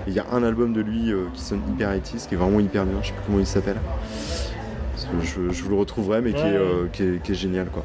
Et 0.06 0.10
il 0.10 0.14
y 0.14 0.18
a 0.18 0.24
un 0.32 0.42
album 0.42 0.72
de 0.72 0.80
lui 0.80 1.12
qui 1.34 1.40
sonne 1.42 1.60
hyper 1.72 1.90
80s, 1.94 2.26
qui 2.28 2.34
est 2.34 2.38
vraiment 2.38 2.60
hyper 2.60 2.83
bien, 2.84 2.96
je 3.02 3.08
sais 3.08 3.12
plus 3.12 3.22
comment 3.26 3.38
il 3.40 3.46
s'appelle. 3.46 3.76
Je, 5.22 5.52
je 5.52 5.62
vous 5.62 5.70
le 5.70 5.76
retrouverai, 5.76 6.20
mais 6.22 6.32
qui, 6.32 6.40
est, 6.42 6.56
euh, 6.56 6.86
qui, 6.92 7.02
est, 7.02 7.22
qui 7.22 7.32
est 7.32 7.36
génial 7.36 7.66
quoi. 7.66 7.84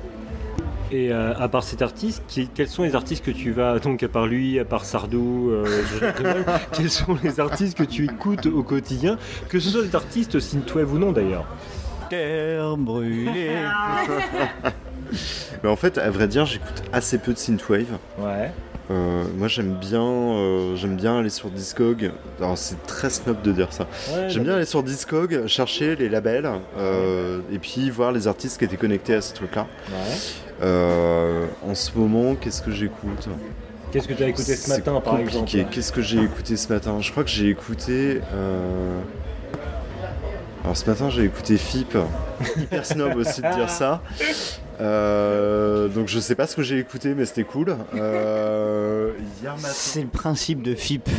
Et 0.91 1.12
euh, 1.12 1.33
à 1.38 1.47
part 1.49 1.63
cet 1.63 1.83
artiste, 1.83 2.23
qui- 2.27 2.47
quels 2.47 2.67
sont 2.67 2.81
les 2.81 2.95
artistes 2.95 3.23
que 3.23 3.29
tu 3.31 3.51
vas, 3.51 3.77
donc 3.77 4.01
à 4.01 4.07
part 4.07 4.25
lui, 4.25 4.57
à 4.59 4.65
part 4.65 4.85
Sardou, 4.85 5.49
euh, 5.51 5.65
Goldman, 6.17 6.43
quels 6.71 6.89
sont 6.89 7.15
les 7.23 7.39
artistes 7.39 7.77
que 7.77 7.83
tu 7.83 8.05
écoutes 8.05 8.47
au 8.47 8.63
quotidien, 8.63 9.17
que 9.49 9.59
ce 9.59 9.69
soit 9.69 9.83
des 9.83 9.95
artistes 9.95 10.39
synthwave 10.39 10.91
ou 10.93 10.97
non 10.97 11.12
d'ailleurs 11.12 11.45
Terre 12.09 12.75
brûlée. 12.77 13.51
Mais 15.63 15.69
en 15.69 15.75
fait, 15.75 15.97
à 15.99 16.09
vrai 16.09 16.27
dire, 16.27 16.45
j'écoute 16.45 16.83
assez 16.93 17.17
peu 17.19 17.33
de 17.33 17.38
synthwave. 17.38 17.97
Ouais. 18.17 18.51
Euh, 18.91 19.23
moi, 19.36 19.47
j'aime 19.47 19.75
bien, 19.75 20.02
euh, 20.02 20.75
j'aime 20.75 20.95
bien 20.95 21.19
aller 21.19 21.30
sur 21.30 21.49
Discog. 21.49 22.12
Alors, 22.39 22.58
c'est 22.58 22.82
très 22.88 23.10
snob 23.10 23.41
de 23.41 23.52
dire 23.52 23.71
ça. 23.71 23.88
J'aime 24.28 24.43
bien 24.43 24.56
aller 24.56 24.65
sur 24.65 24.84
Discog, 24.84 25.45
chercher 25.47 25.95
les 25.95 26.10
labels, 26.10 26.49
euh, 26.78 27.39
et 27.52 27.60
puis 27.60 27.89
voir 27.89 28.12
les 28.12 28.28
artistes 28.28 28.58
qui 28.58 28.65
étaient 28.65 28.78
connectés 28.78 29.13
à 29.15 29.21
ce 29.21 29.34
truc-là. 29.34 29.67
Ouais. 29.91 31.47
En 31.67 31.75
ce 31.75 31.91
moment, 31.95 32.36
qu'est-ce 32.36 32.62
que 32.62 32.71
j'écoute? 32.71 33.30
Qu'est-ce 33.91 34.08
que 34.08 34.13
tu 34.13 34.23
as 34.23 34.28
écouté 34.28 34.56
ce 34.56 34.69
matin 34.69 34.99
par 35.02 35.17
compliqué. 35.17 35.39
exemple? 35.60 35.73
Qu'est-ce 35.73 35.91
que 35.91 36.02
j'ai 36.02 36.21
écouté 36.21 36.58
ce 36.58 36.71
matin? 36.71 36.97
Je 37.02 37.12
crois 37.12 37.23
que 37.23 37.30
j'ai 37.30 37.49
écouté. 37.49 38.21
Alors 40.63 40.78
ce 40.78 40.86
matin 40.86 41.10
j'ai 41.10 41.23
écouté 41.23 41.58
FIP. 41.58 41.97
Hyper 42.58 42.86
snob 42.86 43.15
aussi 43.15 43.41
de 43.41 43.52
dire 43.56 43.69
ça. 43.69 44.02
Euh, 44.81 45.87
donc 45.89 46.07
je 46.07 46.19
sais 46.19 46.35
pas 46.35 46.47
ce 46.47 46.55
que 46.55 46.61
j'ai 46.63 46.77
écouté 46.79 47.13
mais 47.15 47.25
c'était 47.25 47.43
cool. 47.43 47.75
Euh. 47.95 49.11
C'est 49.71 50.01
le 50.01 50.07
principe 50.07 50.61
de 50.61 50.75
FIP. 50.75 51.09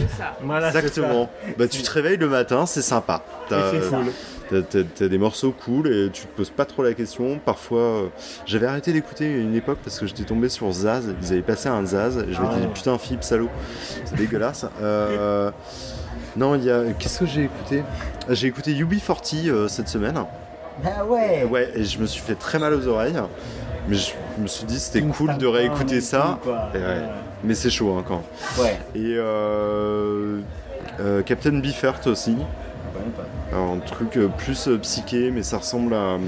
Voilà, 0.43 0.73
c'est 0.73 0.79
Exactement. 0.79 1.31
Bah 1.59 1.69
tu 1.69 1.83
te 1.83 1.91
réveilles 1.91 2.17
le 2.17 2.29
matin, 2.29 2.67
c'est 2.67 2.83
sympa. 2.83 3.23
ça. 3.49 4.57
T'as- 4.69 4.83
t'as 4.97 5.07
des 5.09 5.19
morceaux 5.19 5.53
cool 5.65 5.87
et 5.89 6.11
tu 6.13 6.23
te 6.27 6.37
poses 6.37 6.51
pas 6.51 6.65
trop 6.65 6.83
la 6.83 6.93
question. 6.95 7.39
Parfois, 7.45 7.81
euh, 7.81 8.07
j'avais 8.47 8.67
arrêté 8.67 8.93
d'écouter 8.93 9.27
à 9.27 9.37
une 9.39 9.55
époque 9.55 9.79
parce 9.85 9.99
que 10.01 10.07
j'étais 10.07 10.25
tombé 10.25 10.49
sur 10.49 10.71
Zaz. 10.73 11.05
Ils 11.23 11.33
avaient 11.33 11.43
passé 11.43 11.69
un 11.69 11.85
Zaz 11.87 12.19
et 12.19 12.33
je 12.33 12.41
m'étais 12.41 12.61
dit 12.61 12.67
putain, 12.75 12.99
Philippe, 12.99 13.23
salaud, 13.23 13.49
c'est 14.05 14.17
dégueulasse. 14.17 14.67
Euh, 14.83 15.51
non, 16.37 16.57
il 16.57 16.65
y 16.65 16.71
a. 16.71 16.83
Qu'est-ce 16.99 17.21
que 17.21 17.27
j'ai 17.27 17.45
écouté? 17.45 17.83
J'ai 18.29 18.49
écouté 18.49 18.73
UB40 18.73 19.49
euh, 19.51 19.69
cette 19.69 19.89
semaine. 19.89 20.21
Ah 20.85 21.05
ouais. 21.05 21.45
Ouais, 21.45 21.71
et 21.75 21.85
je 21.85 21.99
me 21.99 22.07
suis 22.07 22.23
fait 22.23 22.35
très 22.35 22.59
mal 22.59 22.75
aux 22.75 22.87
oreilles. 22.87 23.21
Mais 23.89 23.97
je 23.97 24.13
me 24.39 24.47
suis 24.47 24.65
dit 24.67 24.79
c'était 24.79 25.03
cool 25.03 25.37
de 25.39 25.47
réécouter 25.47 26.01
ça. 26.01 26.39
Et 26.75 26.79
ouais. 26.79 27.03
Mais 27.43 27.55
c'est 27.55 27.71
chaud 27.71 27.97
hein, 27.99 28.05
quand. 28.07 28.23
Ouais. 28.63 28.79
Et 28.95 29.15
euh, 29.17 30.41
euh, 31.01 31.23
Captain 31.23 31.59
Beefheart 31.59 32.07
aussi. 32.07 32.37
Alors, 33.53 33.73
un 33.73 33.79
truc 33.79 34.17
euh, 34.17 34.29
plus 34.29 34.69
euh, 34.69 34.79
psyché, 34.79 35.31
mais 35.31 35.43
ça 35.43 35.59
ressemble 35.59 35.95
à. 35.95 35.97
euh, 36.17 36.19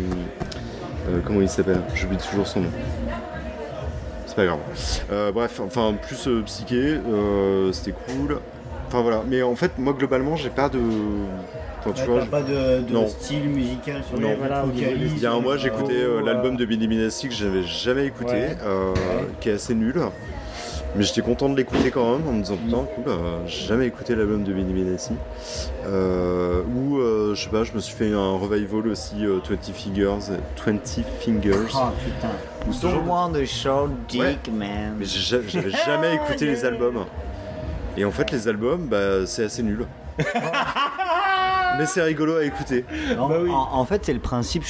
comment 1.24 1.40
il 1.40 1.48
s'appelle? 1.48 1.80
J'oublie 1.94 2.16
toujours 2.16 2.46
son 2.46 2.60
nom. 2.60 2.70
C'est 4.26 4.36
pas 4.36 4.46
grave. 4.46 4.58
Euh, 5.10 5.30
bref, 5.30 5.60
enfin, 5.64 5.94
plus 6.00 6.26
euh, 6.26 6.42
psyché, 6.46 6.98
c'était 7.72 7.94
cool. 8.08 8.38
Enfin 8.88 9.02
voilà, 9.02 9.22
mais 9.26 9.42
en 9.42 9.54
fait, 9.54 9.72
moi 9.78 9.92
globalement, 9.92 10.36
j'ai 10.36 10.50
pas 10.50 10.68
de. 10.68 10.80
Tu 11.94 12.04
vois, 12.04 12.24
pas 12.26 12.42
de, 12.42 12.80
de 12.82 12.92
Non. 12.92 13.08
style 13.08 13.48
musical 13.48 14.02
sur 14.08 14.18
Non. 14.20 14.28
les 14.30 14.34
Voilà, 14.36 14.64
il 14.74 15.18
y 15.18 15.26
a 15.26 15.32
un 15.32 15.40
mois, 15.40 15.56
j'ai 15.56 15.68
écouté 15.68 15.94
euh, 15.96 16.20
l'album 16.24 16.56
de 16.56 16.64
Billy 16.64 16.86
Minassi 16.88 17.28
que 17.28 17.34
j'avais 17.34 17.62
jamais 17.64 18.06
écouté, 18.06 18.32
Ouais. 18.32 18.56
euh, 18.64 18.92
qui 19.40 19.48
est 19.48 19.52
assez 19.54 19.74
nul. 19.74 19.94
Mais 20.94 21.04
j'étais 21.04 21.22
content 21.22 21.48
de 21.48 21.56
l'écouter 21.56 21.90
quand 21.90 22.18
même 22.18 22.28
en 22.28 22.32
me 22.32 22.42
disant 22.42 22.56
putain 22.56 22.84
cool, 22.94 23.04
euh, 23.08 23.38
j'ai 23.46 23.66
jamais 23.66 23.86
écouté 23.86 24.14
l'album 24.14 24.44
de 24.44 24.52
Minassi. 24.52 25.14
Euh, 25.86 26.60
ou 26.76 26.98
euh, 26.98 27.34
je 27.34 27.44
sais 27.44 27.48
pas, 27.50 27.64
je 27.64 27.72
me 27.72 27.80
suis 27.80 27.94
fait 27.96 28.12
un 28.12 28.36
revival 28.36 28.88
aussi 28.88 29.24
euh, 29.24 29.38
20 29.48 29.72
Fingers, 29.74 30.36
20 30.66 30.86
Fingers. 31.20 31.50
Oh 31.74 31.78
putain. 32.04 32.28
Ou 32.68 32.74
Don't 32.82 33.02
de- 33.04 33.08
want 33.08 33.34
a 33.34 33.44
short 33.46 33.90
dick, 34.06 34.20
Ouais. 34.20 34.36
man. 34.52 34.96
Mais 34.98 35.06
j'avais 35.06 35.48
jamais 35.86 36.14
écouté 36.16 36.44
les 36.44 36.62
albums. 36.64 37.06
Et 37.96 38.04
en 38.04 38.10
fait, 38.10 38.30
les 38.30 38.46
albums, 38.46 38.86
bah, 38.86 39.24
c'est 39.26 39.44
assez 39.44 39.62
nul. 39.62 39.86
Mais 41.78 41.86
c'est 41.86 42.02
rigolo 42.02 42.36
à 42.36 42.44
écouter. 42.44 42.84
Non, 43.16 43.28
Bah 43.28 43.36
oui. 43.42 43.50
en, 43.50 43.68
en 43.78 43.84
fait, 43.84 44.04
c'est 44.04 44.12
le 44.12 44.20
principe. 44.20 44.64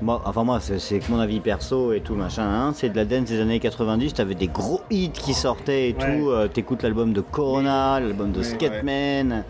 Moi, 0.00 0.20
enfin, 0.24 0.42
moi, 0.42 0.58
c'est 0.60 0.98
que 0.98 1.10
mon 1.12 1.20
avis 1.20 1.38
perso 1.38 1.92
et 1.92 2.00
tout 2.00 2.14
machin. 2.16 2.42
hein, 2.42 2.72
c'est 2.74 2.88
de 2.88 2.96
la 2.96 3.04
dance 3.04 3.26
des 3.26 3.40
années 3.40 3.60
90. 3.60 4.14
T'avais 4.14 4.34
des 4.34 4.48
gros 4.48 4.80
hits 4.90 5.10
qui 5.12 5.32
sortaient 5.32 5.90
et 5.90 5.94
Ouais. 5.94 6.18
tout. 6.18 6.30
euh, 6.30 6.48
T'écoutes 6.48 6.82
l'album 6.82 7.12
de 7.12 7.20
Corona, 7.20 8.00
l'album 8.00 8.32
de 8.32 8.38
Ouais, 8.38 8.44
Skatman. 8.44 9.44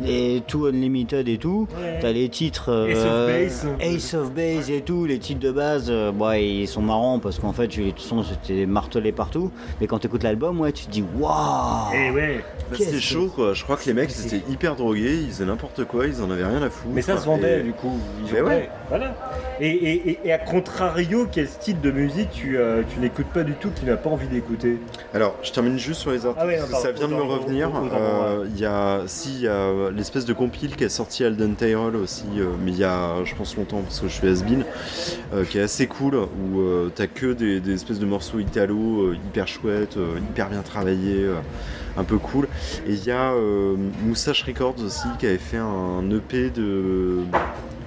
Les 0.00 0.42
tout 0.46 0.66
unlimited 0.66 1.28
et 1.28 1.38
tout. 1.38 1.66
Ouais. 1.80 1.98
T'as 2.00 2.12
les 2.12 2.28
titres 2.28 2.70
euh, 2.70 2.88
Ace 3.46 3.64
of 3.64 3.76
Base. 3.78 3.94
Ace 3.94 4.14
of 4.14 4.32
Base 4.32 4.70
et 4.70 4.80
tout, 4.80 5.04
les 5.06 5.18
titres 5.18 5.40
de 5.40 5.50
base, 5.52 5.86
euh, 5.88 6.12
bon, 6.12 6.32
ils 6.32 6.66
sont 6.68 6.82
marrants 6.82 7.18
parce 7.18 7.38
qu'en 7.38 7.52
fait, 7.52 7.76
les 7.76 7.94
sons 7.96 8.22
c'était 8.24 8.66
martelé 8.66 9.12
partout. 9.12 9.50
Mais 9.80 9.86
quand 9.86 9.98
t'écoutes 10.00 10.22
l'album, 10.22 10.60
ouais, 10.60 10.72
tu 10.72 10.86
te 10.86 10.90
dis 10.90 11.04
waouh. 11.18 11.92
Eh 11.94 12.10
ouais. 12.10 12.44
Bah, 12.70 12.76
chaud 12.98 13.30
quoi, 13.34 13.52
je 13.52 13.62
crois 13.62 13.76
que 13.76 13.84
les 13.86 13.92
mecs 13.92 14.10
ils 14.16 14.26
étaient 14.26 14.50
hyper 14.50 14.74
drogués, 14.76 15.14
ils 15.22 15.28
faisaient 15.28 15.44
n'importe 15.44 15.84
quoi, 15.84 16.06
ils 16.06 16.22
en 16.22 16.30
avaient 16.30 16.44
rien 16.46 16.62
à 16.62 16.70
foutre. 16.70 16.94
Mais 16.94 17.02
ça 17.02 17.18
se 17.18 17.26
vendait 17.26 17.60
Et- 17.60 17.62
du 17.62 17.72
coup. 17.72 17.98
Ils 18.26 18.32
Mais 18.32 18.40
vendaient. 18.40 18.54
ouais. 18.54 18.70
Voilà. 18.88 19.14
Et, 19.60 19.68
et, 19.68 20.10
et- 20.10 20.18
et 20.24 20.32
à 20.32 20.38
contrario, 20.38 21.26
quel 21.30 21.46
style 21.48 21.80
de 21.80 21.90
musique 21.90 22.30
tu, 22.32 22.58
euh, 22.58 22.82
tu 22.92 22.98
n'écoutes 23.00 23.26
pas 23.26 23.42
du 23.44 23.52
tout, 23.52 23.70
que 23.70 23.80
tu 23.80 23.86
n'as 23.86 23.96
pas 23.96 24.10
envie 24.10 24.26
d'écouter? 24.28 24.78
Alors, 25.12 25.34
je 25.42 25.52
termine 25.52 25.78
juste 25.78 26.00
sur 26.00 26.10
les 26.10 26.24
artistes, 26.26 26.38
Ah 26.42 26.46
ouais, 26.46 26.58
non, 26.58 26.78
ça 26.78 26.90
vient 26.92 27.08
de 27.08 27.14
me 27.14 27.22
revenir. 27.22 27.70
Euh, 27.92 28.46
Il 28.54 28.58
y 28.60 28.64
a, 28.66 29.02
si, 29.06 29.34
il 29.36 29.40
y 29.42 29.48
a 29.48 29.83
l'espèce 29.90 30.24
de 30.24 30.32
compile 30.32 30.76
qui 30.76 30.84
a 30.84 30.88
sorti 30.88 31.24
Alden 31.24 31.54
Tyrell 31.56 31.96
aussi, 31.96 32.24
euh, 32.38 32.46
mais 32.64 32.70
il 32.72 32.78
y 32.78 32.84
a, 32.84 33.24
je 33.24 33.34
pense 33.34 33.56
longtemps, 33.56 33.80
parce 33.82 34.00
que 34.00 34.08
je 34.08 34.12
suis 34.14 34.28
has-been, 34.28 34.64
euh, 35.32 35.44
qui 35.44 35.58
est 35.58 35.62
assez 35.62 35.86
cool, 35.86 36.14
où 36.14 36.60
euh, 36.60 36.90
t'as 36.94 37.06
que 37.06 37.32
des, 37.32 37.60
des 37.60 37.74
espèces 37.74 37.98
de 37.98 38.06
morceaux 38.06 38.38
italo 38.38 39.08
euh, 39.08 39.16
hyper 39.26 39.48
chouettes, 39.48 39.96
euh, 39.96 40.18
hyper 40.30 40.50
bien 40.50 40.62
travaillés, 40.62 41.24
euh, 41.24 41.36
un 41.96 42.04
peu 42.04 42.18
cool. 42.18 42.48
Et 42.86 42.92
il 42.92 43.04
y 43.04 43.10
a 43.10 43.32
euh, 43.32 43.76
Moustache 44.04 44.42
Records 44.42 44.82
aussi, 44.84 45.06
qui 45.18 45.26
avait 45.26 45.38
fait 45.38 45.58
un 45.58 46.02
EP 46.10 46.50
de... 46.50 47.20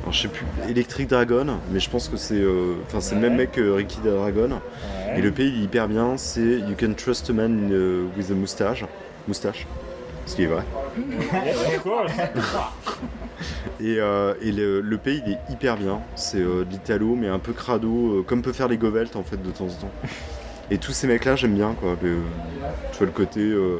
alors, 0.02 0.14
je 0.14 0.22
sais 0.22 0.28
plus, 0.28 0.46
Electric 0.70 1.10
Dragon, 1.10 1.46
mais 1.72 1.80
je 1.80 1.90
pense 1.90 2.08
que 2.08 2.18
c'est 2.18 2.40
euh, 2.40 2.76
enfin 2.86 3.02
c'est 3.02 3.16
le 3.16 3.22
même 3.22 3.36
mec 3.36 3.52
que 3.52 3.70
Ricky 3.70 3.98
the 3.98 4.08
Dragon. 4.08 4.50
Et 5.16 5.22
le 5.22 5.32
pays 5.32 5.50
il 5.50 5.62
est 5.62 5.64
hyper 5.66 5.88
bien, 5.88 6.16
c'est 6.18 6.60
You 6.60 6.76
Can 6.80 6.94
Trust 6.94 7.30
a 7.30 7.34
Man 7.34 7.70
euh, 7.72 8.06
with 8.16 8.32
a 8.32 8.34
Moustache. 8.34 8.86
Moustache. 9.28 9.66
Ce 10.28 10.36
qui 10.36 10.44
est 10.44 10.48
vrai. 10.48 10.64
Et, 13.80 13.98
euh, 14.00 14.34
et 14.42 14.52
le, 14.52 14.82
le 14.82 14.98
pays 14.98 15.22
il 15.26 15.34
est 15.34 15.40
hyper 15.50 15.78
bien. 15.78 16.00
C'est 16.16 16.40
euh, 16.42 16.64
de 16.66 16.70
l'italo, 16.72 17.16
mais 17.16 17.28
un 17.28 17.40
peu 17.40 17.54
crado, 17.54 18.18
euh, 18.20 18.24
comme 18.24 18.42
peut 18.42 18.52
faire 18.54 18.68
les 18.68 18.78
Govelt 18.78 19.16
en 19.16 19.24
fait 19.24 19.42
de 19.42 19.50
temps 19.52 19.66
en 19.66 19.82
temps. 19.82 19.92
Et 20.70 20.78
tous 20.80 20.92
ces 20.92 21.08
mecs 21.08 21.24
là, 21.26 21.36
j'aime 21.36 21.54
bien 21.54 21.74
quoi. 21.80 21.96
Le, 22.02 22.18
tu 22.92 22.98
vois 22.98 23.06
le 23.08 23.14
côté 23.14 23.40
euh, 23.40 23.80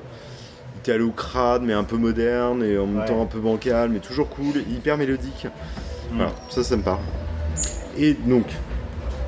italo 0.78 1.10
crade, 1.12 1.64
mais 1.64 1.74
un 1.74 1.84
peu 1.84 1.98
moderne, 1.98 2.64
et 2.64 2.78
en 2.78 2.86
même 2.86 3.00
Ouais. 3.00 3.06
temps 3.06 3.22
un 3.22 3.26
peu 3.26 3.40
bancal, 3.40 3.90
mais 3.90 4.00
toujours 4.00 4.30
cool, 4.30 4.58
hyper 4.70 4.98
mélodique. 4.98 5.48
Voilà, 6.14 6.32
ça, 6.50 6.64
ça 6.64 6.78
me 6.78 6.84
parle. 6.84 7.00
Et 7.98 8.14
donc, 8.14 8.46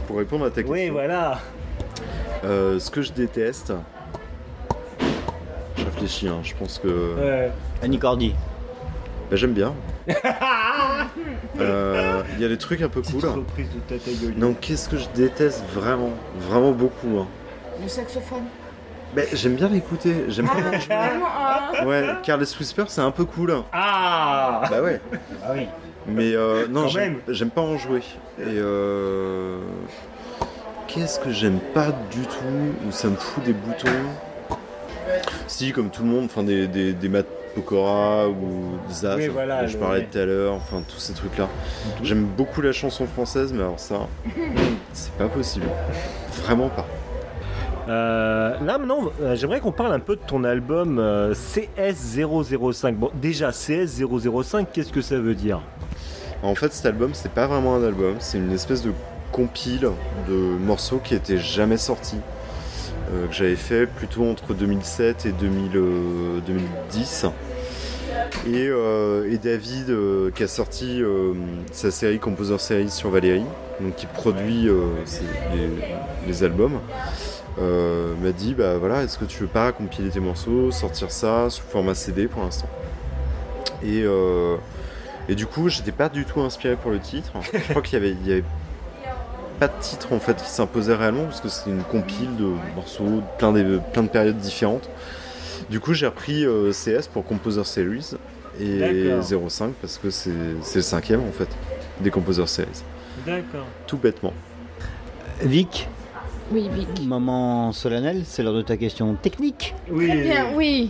pour 0.07 0.17
répondre 0.19 0.45
à 0.45 0.49
ta 0.51 0.61
question. 0.61 0.71
Oui, 0.71 0.89
voilà. 0.89 1.39
Ce 2.43 2.89
que 2.89 3.01
je 3.01 3.11
déteste. 3.11 3.73
Réfléchis, 5.93 6.27
hein, 6.27 6.39
je 6.43 6.53
pense 6.55 6.79
que. 6.79 6.87
Ouais. 7.15 7.51
Annie 7.83 7.99
Cordy. 7.99 8.33
Bah, 9.29 9.35
J'aime 9.35 9.53
bien. 9.53 9.73
Euh, 11.59 12.21
Il 12.35 12.41
y 12.41 12.45
a 12.45 12.47
des 12.47 12.57
trucs 12.57 12.81
un 12.81 12.87
peu 12.89 13.01
cool. 13.01 13.21
de. 13.21 14.31
Non, 14.37 14.53
qu'est-ce 14.53 14.87
que 14.87 14.97
je 14.97 15.05
déteste 15.13 15.63
vraiment 15.73 16.11
Vraiment 16.39 16.71
beaucoup. 16.71 17.19
hein. 17.19 17.27
Le 17.81 17.87
saxophone. 17.87 18.43
Bah, 19.15 19.23
J'aime 19.33 19.55
bien 19.55 19.67
l'écouter. 19.67 20.25
J'aime 20.29 20.47
Ah, 20.89 21.71
ah. 21.71 21.71
Ouais, 21.85 22.05
Carles 22.23 22.45
Whisper, 22.59 22.85
c'est 22.87 23.01
un 23.01 23.11
peu 23.11 23.25
cool. 23.25 23.53
Ah 23.73 24.61
Bah 24.69 24.81
ouais. 24.81 25.01
Ah 25.43 25.51
oui. 25.53 25.67
Mais 26.07 26.33
euh, 26.33 26.67
non, 26.69 26.87
j'aime 26.87 27.49
pas 27.49 27.61
en 27.61 27.77
jouer. 27.77 28.01
Et 28.39 28.43
euh, 28.47 29.59
qu'est-ce 30.87 31.19
que 31.19 31.31
j'aime 31.31 31.59
pas 31.73 31.87
du 32.11 32.21
tout 32.21 32.87
Ou 32.87 32.91
ça 32.91 33.09
me 33.09 33.15
fout 33.15 33.43
des 33.43 33.53
boutons 33.53 33.89
Si, 35.47 35.71
comme 35.71 35.89
tout 35.89 36.03
le 36.03 36.09
monde, 36.09 36.25
enfin 36.25 36.43
des, 36.43 36.67
des, 36.67 36.93
Pokora 37.55 38.29
ou 38.29 38.77
Zaz, 38.91 39.17
Oui, 39.17 39.27
voilà, 39.27 39.65
je 39.65 39.77
parlais 39.77 40.05
tout 40.05 40.17
à 40.17 40.25
l'heure, 40.25 40.53
enfin 40.53 40.83
tous 40.87 40.99
ces 40.99 41.13
trucs-là. 41.13 41.47
J'aime 42.03 42.25
beaucoup 42.25 42.61
la 42.61 42.71
chanson 42.71 43.07
française, 43.07 43.51
mais 43.53 43.61
alors 43.61 43.79
ça, 43.79 44.07
c'est 44.93 45.13
pas 45.13 45.27
possible. 45.27 45.65
Vraiment 46.43 46.69
pas. 46.69 46.85
Euh, 47.87 48.51
là 48.59 48.77
maintenant, 48.77 49.09
euh, 49.21 49.35
j'aimerais 49.35 49.59
qu'on 49.61 49.71
parle 49.71 49.93
un 49.93 49.99
peu 49.99 50.15
de 50.15 50.21
ton 50.21 50.43
album 50.43 50.99
euh, 50.99 51.33
CS005. 51.33 52.93
Bon, 52.93 53.09
déjà, 53.15 53.49
CS005, 53.49 54.67
qu'est-ce 54.71 54.91
que 54.91 55.01
ça 55.01 55.17
veut 55.17 55.33
dire? 55.33 55.61
En 56.43 56.53
fait, 56.53 56.71
cet 56.71 56.85
album, 56.85 57.11
c'est 57.13 57.31
pas 57.31 57.47
vraiment 57.47 57.75
un 57.75 57.83
album, 57.83 58.15
c'est 58.19 58.37
une 58.37 58.51
espèce 58.51 58.83
de 58.83 58.91
compile 59.31 59.89
de 60.27 60.33
morceaux 60.33 61.01
qui 61.03 61.15
étaient 61.15 61.39
jamais 61.39 61.77
sortis. 61.77 62.19
Euh, 63.11 63.27
que 63.27 63.33
j'avais 63.33 63.55
fait 63.55 63.87
plutôt 63.87 64.29
entre 64.29 64.53
2007 64.53 65.25
et 65.25 65.31
2000, 65.31 65.71
euh, 65.75 66.39
2010. 66.45 67.25
Et, 68.47 68.67
euh, 68.67 69.31
et 69.31 69.37
David, 69.37 69.93
qui 70.33 70.43
a 70.43 70.47
sorti 70.47 71.01
sa 71.71 71.91
série 71.91 72.19
Composer 72.19 72.57
Series 72.57 72.89
sur 72.89 73.09
Valérie, 73.09 73.45
donc 73.79 73.95
qui 73.95 74.05
produit 74.05 74.67
les, 76.27 76.43
albums, 76.43 76.79
m'a 77.57 78.31
dit 78.31 78.53
bah 78.53 78.77
voilà, 78.77 79.03
est-ce 79.03 79.17
que 79.17 79.25
tu 79.25 79.41
veux 79.41 79.47
pas 79.47 79.71
compiler 79.71 80.09
tes 80.09 80.19
morceaux, 80.19 80.71
sortir 80.71 81.11
ça 81.11 81.49
sous 81.49 81.63
format 81.63 81.95
CD 81.95 82.27
pour 82.27 82.41
l'instant? 82.41 82.69
Et 83.83 84.05
et 85.27 85.35
du 85.35 85.45
coup, 85.45 85.69
j'étais 85.69 85.91
pas 85.91 86.09
du 86.09 86.25
tout 86.25 86.41
inspiré 86.41 86.75
pour 86.75 86.91
le 86.91 86.99
titre. 86.99 87.31
Je 87.53 87.59
crois 87.69 87.81
qu'il 87.81 87.99
y 87.99 88.01
avait 88.01 88.43
pas 89.59 89.67
de 89.67 89.73
titre 89.81 90.13
en 90.13 90.19
fait 90.19 90.37
qui 90.37 90.49
s'imposait 90.49 90.95
réellement 90.95 91.25
parce 91.25 91.41
que 91.41 91.49
c'était 91.49 91.71
une 91.71 91.83
compile 91.83 92.35
de 92.37 92.45
morceaux 92.75 93.03
de 93.03 93.21
plein 93.37 93.51
de, 93.51 93.79
plein 93.93 94.03
de 94.03 94.07
périodes 94.09 94.37
différentes. 94.37 94.89
Du 95.69 95.79
coup, 95.79 95.93
j'ai 95.93 96.05
repris 96.07 96.45
euh, 96.45 96.71
CS 96.71 97.07
pour 97.07 97.25
Composer 97.25 97.63
Series 97.63 98.11
et 98.59 98.79
D'accord. 99.09 99.49
05 99.49 99.73
parce 99.81 99.97
que 99.97 100.09
c'est 100.09 100.31
c'est 100.61 100.77
le 100.79 100.81
cinquième 100.83 101.21
en 101.21 101.31
fait 101.31 101.49
des 102.01 102.09
Composer 102.09 102.45
Series. 102.47 102.83
D'accord. 103.25 103.65
Tout 103.85 103.97
bêtement. 103.97 104.33
Vic, 105.41 105.87
Oui, 106.51 106.69
Vic. 106.73 107.05
maman 107.05 107.71
solennelle, 107.71 108.23
c'est 108.25 108.43
l'heure 108.43 108.53
de 108.53 108.61
ta 108.61 108.77
question 108.77 109.13
technique. 109.15 109.75
Oui. 109.89 110.07
Très 110.07 110.21
bien, 110.21 110.53
oui. 110.55 110.89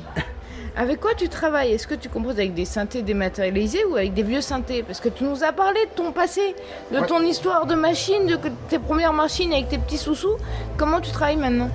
Avec 0.75 0.99
quoi 0.99 1.11
tu 1.15 1.29
travailles? 1.29 1.73
Est-ce 1.73 1.87
que 1.87 1.95
tu 1.95 2.09
composes 2.09 2.35
avec 2.35 2.53
des 2.53 2.65
synthés 2.65 3.01
dématérialisés 3.01 3.83
ou 3.85 3.95
avec 3.95 4.13
des 4.13 4.23
vieux 4.23 4.41
synthés? 4.41 4.83
Parce 4.83 4.99
que 4.99 5.09
tu 5.09 5.23
nous 5.23 5.43
as 5.43 5.51
parlé 5.51 5.79
de 5.85 5.91
ton 5.95 6.11
passé, 6.11 6.55
de 6.93 6.99
ton 7.05 7.21
histoire 7.21 7.65
de 7.65 7.75
machine, 7.75 8.27
de 8.27 8.37
tes 8.69 8.79
premières 8.79 9.13
machines 9.13 9.51
avec 9.51 9.69
tes 9.69 9.77
petits 9.77 9.97
sous-sous. 9.97 10.37
Comment 10.77 11.01
tu 11.01 11.11
travailles 11.11 11.37
maintenant? 11.37 11.69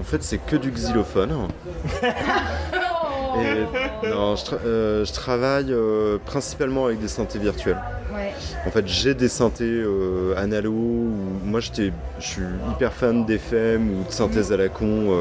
En 0.00 0.04
fait, 0.04 0.22
c'est 0.22 0.38
que 0.38 0.56
du 0.56 0.70
xylophone. 0.70 1.48
Et, 2.02 4.08
non, 4.08 4.36
je, 4.36 4.44
tra- 4.44 4.58
euh, 4.64 5.04
je 5.04 5.12
travaille 5.12 5.72
euh, 5.72 6.18
principalement 6.24 6.86
avec 6.86 7.00
des 7.00 7.08
synthés 7.08 7.38
virtuels. 7.38 7.78
Ouais. 8.14 8.32
En 8.66 8.70
fait, 8.70 8.86
j'ai 8.86 9.14
des 9.14 9.28
synthés 9.28 9.64
euh, 9.64 10.34
analo. 10.36 10.70
Ou... 10.70 11.10
Moi, 11.44 11.60
je 11.60 11.70
suis 12.18 12.42
hyper 12.70 12.92
fan 12.92 13.24
d'FM 13.24 13.90
ou 13.90 14.04
de 14.04 14.12
synthèse 14.12 14.52
à 14.52 14.56
la 14.56 14.68
con. 14.68 15.16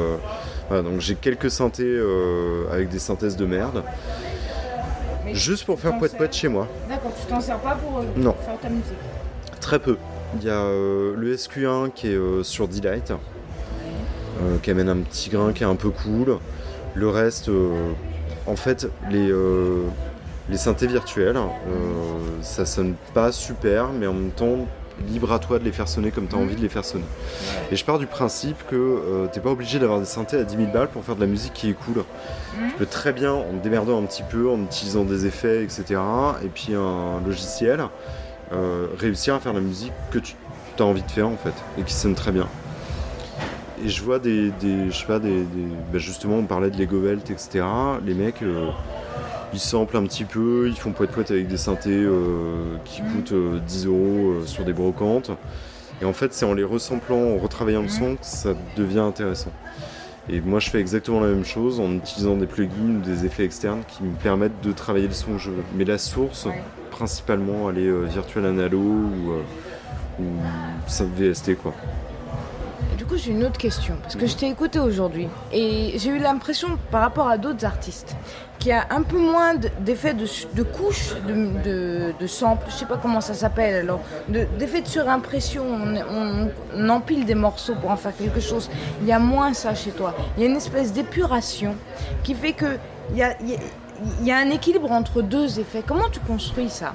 Voilà, 0.71 0.89
donc 0.89 1.01
j'ai 1.01 1.15
quelques 1.15 1.51
synthés 1.51 1.83
euh, 1.83 2.63
avec 2.71 2.87
des 2.87 2.97
synthèses 2.99 3.35
de 3.35 3.45
merde, 3.45 3.83
Mais 5.25 5.35
juste 5.35 5.65
pour 5.65 5.77
faire 5.77 5.97
poète 5.97 6.15
poète 6.15 6.33
chez 6.33 6.47
moi. 6.47 6.65
D'accord, 6.87 7.11
tu 7.19 7.25
t'en 7.25 7.41
sers 7.41 7.59
pas 7.59 7.75
pour 7.75 7.97
euh, 7.97 8.03
Non. 8.15 8.33
faire 8.45 8.57
ta 8.57 8.69
musique. 8.69 8.85
Très 9.59 9.79
peu. 9.79 9.97
Il 10.37 10.45
y 10.45 10.49
a 10.49 10.61
euh, 10.61 11.13
le 11.17 11.35
SQ1 11.35 11.91
qui 11.91 12.07
est 12.07 12.43
sur 12.43 12.69
Delight, 12.69 13.11
qui 14.63 14.71
amène 14.71 14.87
un 14.87 14.99
petit 14.99 15.29
grain 15.29 15.51
qui 15.51 15.63
est 15.63 15.67
un 15.67 15.75
peu 15.75 15.89
cool. 15.89 16.37
Le 16.93 17.09
reste, 17.09 17.51
en 18.47 18.55
fait, 18.55 18.87
les, 19.09 19.29
les 20.49 20.57
synthés 20.57 20.87
virtuels, 20.87 21.37
ça 22.41 22.65
sonne 22.65 22.95
pas 23.13 23.33
super, 23.33 23.89
mais 23.89 24.07
en 24.07 24.13
même 24.13 24.31
temps, 24.31 24.67
libre 25.07 25.31
à 25.31 25.39
toi 25.39 25.59
de 25.59 25.63
les 25.63 25.71
faire 25.71 25.87
sonner 25.87 26.11
comme 26.11 26.27
tu 26.27 26.35
as 26.35 26.37
envie 26.37 26.55
de 26.55 26.61
les 26.61 26.69
faire 26.69 26.85
sonner. 26.85 27.03
Et 27.71 27.75
je 27.75 27.83
pars 27.85 27.99
du 27.99 28.07
principe 28.07 28.57
que 28.69 28.75
euh, 28.75 29.27
t'es 29.31 29.39
pas 29.39 29.49
obligé 29.51 29.79
d'avoir 29.79 29.99
des 29.99 30.05
synthés 30.05 30.37
à 30.37 30.43
10 30.43 30.55
000 30.55 30.71
balles 30.71 30.89
pour 30.89 31.03
faire 31.03 31.15
de 31.15 31.21
la 31.21 31.27
musique 31.27 31.53
qui 31.53 31.69
est 31.69 31.73
cool. 31.73 32.03
Tu 32.69 32.75
peux 32.77 32.85
très 32.85 33.13
bien, 33.13 33.33
en 33.33 33.43
te 33.57 33.63
démerdant 33.63 34.01
un 34.01 34.05
petit 34.05 34.23
peu, 34.23 34.49
en 34.49 34.61
utilisant 34.61 35.03
des 35.03 35.25
effets, 35.25 35.63
etc., 35.63 35.99
et 36.43 36.47
puis 36.47 36.73
un 36.75 37.19
logiciel, 37.25 37.81
euh, 38.53 38.87
réussir 38.99 39.35
à 39.35 39.39
faire 39.39 39.53
la 39.53 39.61
musique 39.61 39.93
que 40.11 40.19
tu 40.19 40.35
as 40.79 40.83
envie 40.83 41.03
de 41.03 41.11
faire 41.11 41.27
en 41.27 41.37
fait, 41.37 41.53
et 41.79 41.83
qui 41.83 41.93
sonne 41.93 42.15
très 42.15 42.31
bien. 42.31 42.47
Et 43.83 43.89
je 43.89 44.03
vois 44.03 44.19
des, 44.19 44.51
des 44.59 44.91
je 44.91 44.97
sais 44.97 45.05
pas, 45.07 45.17
des, 45.19 45.41
des- 45.43 45.67
bah, 45.91 45.97
justement, 45.97 46.35
on 46.37 46.43
parlait 46.45 46.69
de 46.69 46.77
Lego 46.77 46.99
Belt, 46.99 47.29
etc. 47.31 47.63
Les 48.05 48.13
mecs, 48.13 48.43
euh, 48.43 48.69
ils 49.53 49.59
samplent 49.59 49.97
un 49.97 50.03
petit 50.03 50.23
peu, 50.25 50.67
ils 50.69 50.77
font 50.77 50.91
poète 50.91 51.11
poète 51.11 51.31
avec 51.31 51.47
des 51.47 51.57
synthés 51.57 51.89
euh, 51.91 52.75
qui 52.85 53.01
coûtent 53.01 53.33
euh, 53.33 53.59
10 53.65 53.85
euros 53.87 53.97
euh, 54.31 54.45
sur 54.45 54.63
des 54.63 54.73
brocantes. 54.73 55.31
Et 56.01 56.05
en 56.05 56.13
fait, 56.13 56.33
c'est 56.33 56.45
en 56.45 56.53
les 56.53 56.63
ressamplant, 56.63 57.21
en 57.21 57.37
retravaillant 57.37 57.81
le 57.83 57.89
son, 57.89 58.15
que 58.15 58.25
ça 58.25 58.53
devient 58.75 58.99
intéressant. 58.99 59.51
Et 60.29 60.39
moi, 60.39 60.59
je 60.59 60.69
fais 60.69 60.79
exactement 60.79 61.19
la 61.19 61.27
même 61.27 61.45
chose 61.45 61.79
en 61.79 61.91
utilisant 61.93 62.35
des 62.37 62.45
plugins 62.47 62.97
ou 62.97 63.01
des 63.01 63.25
effets 63.25 63.43
externes 63.43 63.81
qui 63.87 64.03
me 64.03 64.15
permettent 64.15 64.61
de 64.63 64.71
travailler 64.71 65.07
le 65.07 65.13
son 65.13 65.33
que 65.33 65.37
je 65.39 65.49
veux. 65.49 65.63
Mais 65.75 65.83
la 65.85 65.97
source, 65.97 66.45
Ouais. 66.45 66.61
principalement, 66.91 67.69
elle 67.69 67.79
est 67.79 67.87
euh, 67.87 68.05
virtual 68.05 68.45
analo 68.45 68.77
ou, 68.79 69.31
ou 70.19 70.25
VST 71.17 71.55
quoi. 71.55 71.73
Du 72.97 73.05
coup, 73.05 73.17
j'ai 73.17 73.31
une 73.31 73.43
autre 73.43 73.57
question, 73.57 73.95
parce 74.01 74.15
que 74.15 74.27
je 74.27 74.35
t'ai 74.35 74.47
écouté 74.47 74.79
aujourd'hui, 74.79 75.27
et 75.51 75.93
j'ai 75.97 76.09
eu 76.09 76.19
l'impression, 76.19 76.77
par 76.91 77.01
rapport 77.01 77.27
à 77.27 77.37
d'autres 77.37 77.65
artistes, 77.65 78.15
qui 78.59 78.71
a 78.71 78.85
un 78.91 79.01
peu 79.01 79.17
moins 79.17 79.55
d'effet 79.79 80.13
de, 80.13 80.25
de 80.53 80.61
couche, 80.63 81.13
de, 81.27 81.61
de, 81.63 82.13
de 82.19 82.27
sample, 82.27 82.65
je 82.69 82.73
sais 82.75 82.85
pas 82.85 82.97
comment 83.01 83.19
ça 83.21 83.33
s'appelle 83.33 83.75
alors, 83.75 84.01
de- 84.29 84.45
d'effet 84.59 84.81
de, 84.81 84.87
surimpression. 84.87 85.63
On, 85.65 85.95
on- 85.95 86.49
on 86.75 86.89
empile 86.89 87.25
des 87.25 87.33
morceaux 87.33 87.73
pour 87.75 87.89
en 87.89 87.97
faire 87.97 88.15
quelque 88.15 88.39
chose. 88.39 88.69
Il 89.01 89.07
y 89.07 89.11
a 89.11 89.17
moins 89.19 89.53
ça 89.55 89.73
chez 89.73 89.91
toi. 89.91 90.13
Il 90.37 90.43
y 90.43 90.45
a 90.45 90.49
une 90.49 90.57
espèce 90.57 90.93
d'épuration 90.93 91.75
qui 92.23 92.35
fait 92.35 92.53
que 92.53 92.77
il 93.11 93.17
y 93.17 93.23
a, 93.23 93.35
il 93.41 93.49
y 93.49 93.55
a- 93.55 93.59
il 94.19 94.27
y 94.27 94.31
a 94.31 94.37
un 94.37 94.49
équilibre 94.49 94.91
entre 94.91 95.21
deux 95.23 95.59
effets. 95.59 95.83
Comment 95.85 96.09
tu 96.11 96.19
construis 96.19 96.69
ça? 96.69 96.93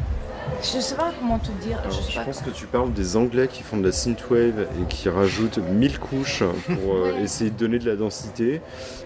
Je 0.62 0.80
sais 0.80 0.94
pas 0.94 1.12
comment 1.18 1.38
te 1.38 1.50
dire. 1.62 1.78
Alors, 1.80 1.92
je 2.08 2.20
pense 2.20 2.40
que 2.40 2.50
tu 2.50 2.66
parles 2.66 2.92
des 2.92 3.16
Anglais 3.16 3.48
qui 3.48 3.62
font 3.62 3.76
de 3.76 3.84
la 3.86 3.92
synthwave 3.92 4.66
et 4.80 4.84
qui 4.88 5.08
rajoutent 5.08 5.58
1000 5.58 5.98
couches 5.98 6.42
pour 6.66 6.94
euh, 6.94 7.12
Ouais. 7.16 7.22
essayer 7.22 7.50
de 7.50 7.56
donner 7.56 7.78
de 7.78 7.88
la 7.88 7.96
densité. 7.96 8.60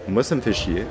Moi, 0.07 0.23
ça 0.23 0.35
me 0.35 0.41
fait 0.41 0.53
chier. 0.53 0.85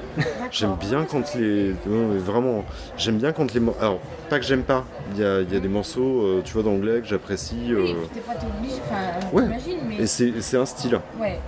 J'aime 0.50 0.76
bien 0.80 1.04
quand 1.04 1.34
les. 1.34 1.74
non, 1.86 2.08
mais 2.12 2.18
vraiment, 2.18 2.64
j'aime 2.96 3.16
bien 3.18 3.32
quand 3.32 3.52
les. 3.54 3.60
Alors, 3.80 3.98
pas 4.28 4.38
que 4.38 4.44
j'aime 4.44 4.62
pas. 4.62 4.84
Il 5.14 5.20
y 5.20 5.24
a, 5.24 5.40
y 5.40 5.56
a 5.56 5.60
des 5.60 5.68
morceaux, 5.68 6.22
euh, 6.22 6.42
tu 6.44 6.52
vois, 6.52 6.62
d'anglais 6.62 7.00
que 7.00 7.06
j'apprécie. 7.06 7.56
Oui, 7.68 7.72
euh, 7.72 7.94
des 8.14 8.20
fois 8.20 8.34
t'es 8.34 8.46
obligé, 8.46 8.76
enfin, 8.84 9.28
Ouais. 9.32 9.44
mais. 9.88 9.96
et 10.02 10.06
c'est 10.06 10.32
c'est 10.40 10.56
un 10.56 10.66
style. 10.66 11.00
Ouais, 11.18 11.38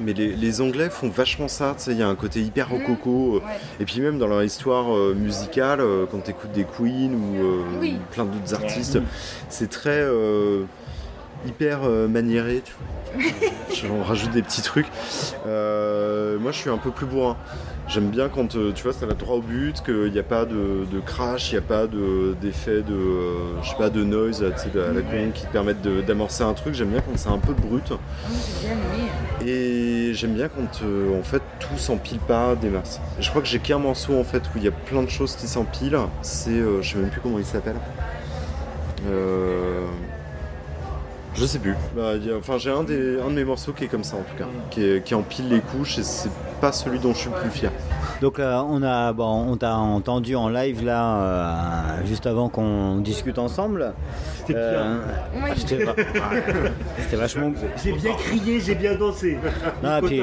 Mais 0.00 0.14
les, 0.14 0.34
les 0.34 0.60
Anglais 0.60 0.88
font 0.90 1.08
vachement 1.10 1.48
ça, 1.48 1.74
tu 1.76 1.84
sais, 1.84 1.92
il 1.92 1.98
y 1.98 2.02
a 2.02 2.08
un 2.08 2.14
côté 2.16 2.40
hyper 2.42 2.68
Mhm. 2.68 2.76
rococo. 2.76 3.36
euh, 3.36 3.38
ouais. 3.40 3.42
Et 3.80 3.84
puis 3.84 4.00
même 4.00 4.18
dans 4.18 4.26
leur 4.26 4.42
histoire 4.42 4.96
euh, 4.96 5.14
musicale, 5.14 5.80
euh, 5.80 6.06
quand 6.10 6.20
tu 6.22 6.30
écoutes 6.30 6.50
des 6.52 6.64
Queen 6.64 7.14
ou 7.14 7.42
euh, 7.44 7.62
Oui. 7.78 7.98
plein 8.10 8.24
d'autres 8.24 8.54
artistes, 8.54 8.98
c'est 9.48 9.68
très 9.70 10.00
euh, 10.00 10.64
hyper 11.46 11.80
euh, 11.84 12.08
maniéré. 12.08 12.62
Tu 12.64 12.72
vois. 12.72 12.88
J'en 13.74 14.02
rajoute 14.02 14.30
des 14.30 14.42
petits 14.42 14.62
trucs. 14.62 14.86
Euh, 15.46 16.38
moi, 16.38 16.52
je 16.52 16.58
suis 16.58 16.70
un 16.70 16.78
peu 16.78 16.90
plus 16.90 17.06
bourrin. 17.06 17.36
J'aime 17.88 18.08
bien 18.10 18.28
quand 18.28 18.54
euh, 18.54 18.72
tu 18.72 18.84
vois 18.84 18.92
ça 18.92 19.04
va 19.06 19.12
droit 19.14 19.36
au 19.36 19.42
but, 19.42 19.82
qu'il 19.82 20.12
n'y 20.12 20.18
a 20.18 20.22
pas 20.22 20.44
de, 20.46 20.86
de 20.90 21.00
crash, 21.00 21.50
il 21.50 21.54
n'y 21.54 21.58
a 21.58 21.62
pas 21.62 21.86
de- 21.86 22.34
d'effet 22.40 22.80
de, 22.82 22.94
euh, 22.94 23.60
je 23.62 23.68
sais 23.70 23.76
pas, 23.76 23.90
de 23.90 24.02
noise 24.04 24.42
tu 24.56 24.70
sais, 24.70 24.78
à 24.80 24.92
la 24.92 25.02
con 25.02 25.30
qui 25.34 25.44
te 25.44 25.52
permettent 25.52 25.82
d'amorcer 26.06 26.44
un 26.44 26.54
truc. 26.54 26.74
J'aime 26.74 26.90
bien 26.90 27.00
quand 27.00 27.12
c'est 27.16 27.28
un 27.28 27.38
peu 27.38 27.52
brut. 27.52 27.92
Ah 27.92 28.28
aimé. 28.64 29.50
Et 29.50 30.14
j'aime 30.14 30.34
bien 30.34 30.48
quand 30.48 30.80
en 31.18 31.22
fait 31.24 31.42
tout 31.58 31.76
s'empile 31.76 32.18
pas 32.20 32.54
des 32.54 32.68
masses. 32.70 33.00
Je 33.18 33.28
crois 33.28 33.42
que 33.42 33.48
j'ai 33.48 33.58
qu'un 33.58 33.78
morceau 33.80 34.18
en 34.18 34.24
fait 34.24 34.42
où 34.54 34.58
il 34.58 34.62
y 34.62 34.68
a 34.68 34.72
plein 34.72 35.02
de 35.02 35.10
choses 35.10 35.34
qui 35.34 35.48
s'empilent. 35.48 35.98
C'est, 36.22 36.62
je 36.80 36.88
sais 36.88 36.98
même 36.98 37.10
plus 37.10 37.20
comment 37.20 37.38
il 37.40 37.44
s'appelle. 37.44 37.76
Euh, 39.10 39.84
je 41.34 41.46
sais 41.46 41.58
plus. 41.58 41.74
Bah, 41.96 42.12
a- 42.12 42.36
enfin 42.38 42.58
j'ai 42.58 42.70
un 42.70 42.82
des 42.84 43.18
un 43.20 43.28
de 43.28 43.34
mes 43.34 43.44
morceaux 43.44 43.72
qui 43.72 43.84
est 43.84 43.88
comme 43.88 44.04
ça 44.04 44.16
en 44.16 44.22
tout 44.22 44.36
cas, 44.36 44.46
qui, 44.70 45.00
qui 45.04 45.14
empile 45.14 45.48
les 45.48 45.60
couches 45.60 45.98
et 45.98 46.02
c'est 46.02 46.30
pas 46.60 46.72
celui 46.72 46.98
dont 46.98 47.12
je 47.14 47.18
suis 47.18 47.30
le 47.30 47.36
plus 47.40 47.50
fier. 47.50 47.72
Donc 48.20 48.38
euh, 48.38 48.60
on 48.68 48.82
a 48.82 49.12
bon, 49.12 49.46
on 49.50 49.56
t'a 49.56 49.76
entendu 49.76 50.36
en 50.36 50.48
live 50.48 50.84
là 50.84 51.16
euh, 51.16 52.06
juste 52.06 52.26
avant 52.26 52.48
qu'on 52.48 52.96
discute 52.96 53.38
ensemble. 53.38 53.92
C'était 54.38 54.54
Euh, 54.56 54.98
Oui. 55.42 55.50
C'était 55.56 55.84
va- 55.84 55.94
c'était 56.98 57.16
vachement. 57.16 57.52
J'ai 57.82 57.92
bien 57.92 58.12
crié, 58.14 58.60
j'ai 58.60 58.74
bien 58.74 58.94
dansé. 58.96 59.38
Non, 59.82 59.98
et 59.98 60.02
puis, 60.02 60.20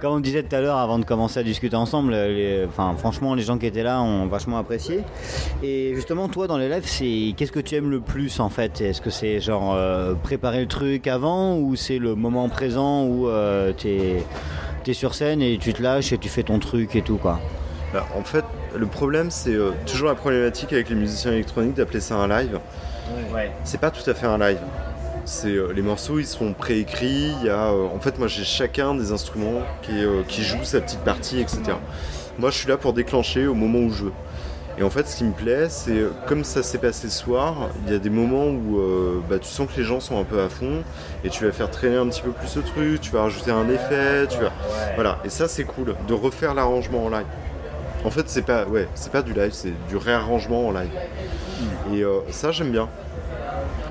comme 0.00 0.14
on 0.14 0.20
disait 0.20 0.42
tout 0.42 0.54
à 0.56 0.60
l'heure 0.60 0.76
avant 0.76 0.98
de 0.98 1.04
commencer 1.04 1.40
à 1.40 1.42
discuter 1.42 1.76
ensemble, 1.76 2.12
les- 2.12 2.64
enfin, 2.68 2.94
franchement, 2.98 3.34
les 3.34 3.42
gens 3.42 3.56
qui 3.58 3.66
étaient 3.66 3.82
là 3.82 4.00
ont 4.02 4.26
vachement 4.26 4.58
apprécié. 4.58 5.00
Et 5.62 5.92
justement, 5.94 6.28
toi, 6.28 6.46
dans 6.46 6.58
les 6.58 6.68
lives, 6.68 6.86
c'est 6.86 7.34
qu'est-ce 7.36 7.52
que 7.52 7.60
tu 7.60 7.74
aimes 7.76 7.90
le 7.90 8.00
plus 8.00 8.38
en 8.40 8.48
fait? 8.50 8.80
Est-ce 8.80 9.00
que 9.00 9.10
c'est 9.10 9.40
genre 9.40 9.74
euh, 9.74 10.14
préparer 10.14 10.60
le 10.60 10.66
truc 10.68 11.06
avant 11.06 11.56
ou 11.56 11.74
c'est 11.76 11.98
le 11.98 12.14
moment 12.14 12.48
présent 12.48 13.04
où 13.04 13.28
euh, 13.28 13.72
t'es 14.84 14.92
es 14.92 14.94
sur 14.94 15.14
scène 15.14 15.42
et 15.42 15.58
tu 15.58 15.72
te 15.72 15.82
lâches 15.82 16.12
et 16.12 16.18
tu 16.18 16.28
fais 16.28 16.42
ton 16.42 16.58
truc 16.58 16.94
et 16.94 17.02
tout 17.02 17.16
quoi 17.16 17.40
Bah, 17.92 18.06
en 18.16 18.22
fait 18.22 18.44
le 18.76 18.86
problème 18.86 19.30
c'est 19.30 19.54
euh, 19.54 19.72
toujours 19.86 20.08
la 20.08 20.14
problématique 20.14 20.72
avec 20.72 20.88
les 20.88 20.94
musiciens 20.94 21.32
électroniques 21.32 21.74
d'appeler 21.74 22.00
ça 22.00 22.16
un 22.16 22.28
live. 22.28 22.60
C'est 23.64 23.80
pas 23.80 23.90
tout 23.90 24.08
à 24.08 24.14
fait 24.14 24.26
un 24.26 24.38
live. 24.38 24.58
C'est 25.24 25.48
euh, 25.48 25.72
les 25.74 25.82
morceaux, 25.82 26.18
ils 26.18 26.26
sont 26.26 26.52
préécrits. 26.52 27.32
Il 27.40 27.46
y 27.46 27.48
a, 27.48 27.70
euh, 27.70 27.86
en 27.86 27.98
fait, 27.98 28.18
moi, 28.18 28.28
j'ai 28.28 28.44
chacun 28.44 28.94
des 28.94 29.12
instruments 29.12 29.62
qui, 29.82 30.04
euh, 30.04 30.22
qui 30.28 30.42
joue 30.42 30.62
sa 30.64 30.80
petite 30.80 31.00
partie, 31.00 31.40
etc. 31.40 31.62
Moi, 32.38 32.50
je 32.50 32.58
suis 32.58 32.68
là 32.68 32.76
pour 32.76 32.92
déclencher 32.92 33.46
au 33.46 33.54
moment 33.54 33.78
où 33.78 33.90
je 33.90 34.04
veux. 34.04 34.12
Et 34.76 34.82
en 34.82 34.90
fait, 34.90 35.06
ce 35.06 35.16
qui 35.16 35.24
me 35.24 35.32
plaît, 35.32 35.68
c'est 35.68 35.96
euh, 35.98 36.10
comme 36.26 36.42
ça 36.42 36.62
s'est 36.62 36.78
passé 36.78 37.08
ce 37.08 37.18
soir, 37.18 37.70
il 37.86 37.92
y 37.92 37.96
a 37.96 37.98
des 37.98 38.10
moments 38.10 38.46
où 38.46 38.78
euh, 38.78 39.20
bah, 39.28 39.38
tu 39.38 39.48
sens 39.48 39.68
que 39.70 39.76
les 39.78 39.84
gens 39.84 40.00
sont 40.00 40.18
un 40.18 40.24
peu 40.24 40.40
à 40.40 40.48
fond 40.48 40.82
et 41.22 41.28
tu 41.30 41.44
vas 41.44 41.52
faire 41.52 41.70
traîner 41.70 41.96
un 41.96 42.08
petit 42.08 42.22
peu 42.22 42.30
plus 42.30 42.48
ce 42.48 42.58
truc, 42.58 43.00
tu 43.00 43.12
vas 43.12 43.22
rajouter 43.22 43.52
un 43.52 43.68
effet, 43.68 44.26
tu 44.28 44.38
vas, 44.38 44.52
voilà. 44.96 45.18
Et 45.24 45.28
ça, 45.28 45.46
c'est 45.46 45.64
cool 45.64 45.94
de 46.08 46.14
refaire 46.14 46.54
l'arrangement 46.54 47.04
en 47.04 47.08
live. 47.08 47.26
En 48.04 48.10
fait, 48.10 48.28
c'est 48.28 48.42
pas, 48.42 48.66
ouais, 48.66 48.88
c'est 48.94 49.12
pas 49.12 49.22
du 49.22 49.32
live, 49.32 49.52
c'est 49.52 49.72
du 49.88 49.96
réarrangement 49.96 50.66
en 50.68 50.72
live. 50.72 50.90
Et 51.92 52.02
euh, 52.02 52.18
ça, 52.30 52.50
j'aime 52.50 52.70
bien. 52.70 52.88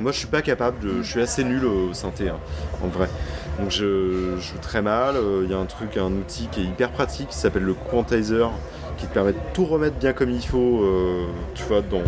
Moi, 0.02 0.12
je 0.12 0.18
suis 0.18 0.28
pas 0.28 0.42
capable 0.42 0.80
de. 0.80 1.02
Je 1.02 1.10
suis 1.10 1.22
assez 1.22 1.44
nul 1.44 1.66
au 1.66 1.94
synthé, 1.94 2.30
hein, 2.30 2.38
en 2.84 2.88
vrai. 2.88 3.08
Donc, 3.60 3.72
je, 3.72 4.36
je 4.36 4.42
joue 4.42 4.58
très 4.62 4.82
mal. 4.82 5.16
Euh, 5.16 5.44
Il 5.46 5.52
y 5.52 5.54
a 5.54 5.58
un 5.58 5.66
truc, 5.66 5.98
un 5.98 6.12
outil 6.12 6.48
qui 6.52 6.62
est 6.62 6.66
hyper 6.66 6.90
pratique 6.92 7.30
qui 7.30 7.38
s'appelle 7.38 7.64
le 7.64 7.74
quantizer, 7.74 8.52
qui 8.98 9.08
te 9.08 9.14
permet 9.14 9.34
de 9.34 9.38
tout 9.54 9.66
remettre 9.66 9.96
bien 9.98 10.14
comme 10.14 10.30
il 10.30 10.46
faut, 10.46 10.84
euh, 10.84 11.26
tu 11.56 11.64
vois, 11.64 11.82
dans, 11.82 12.04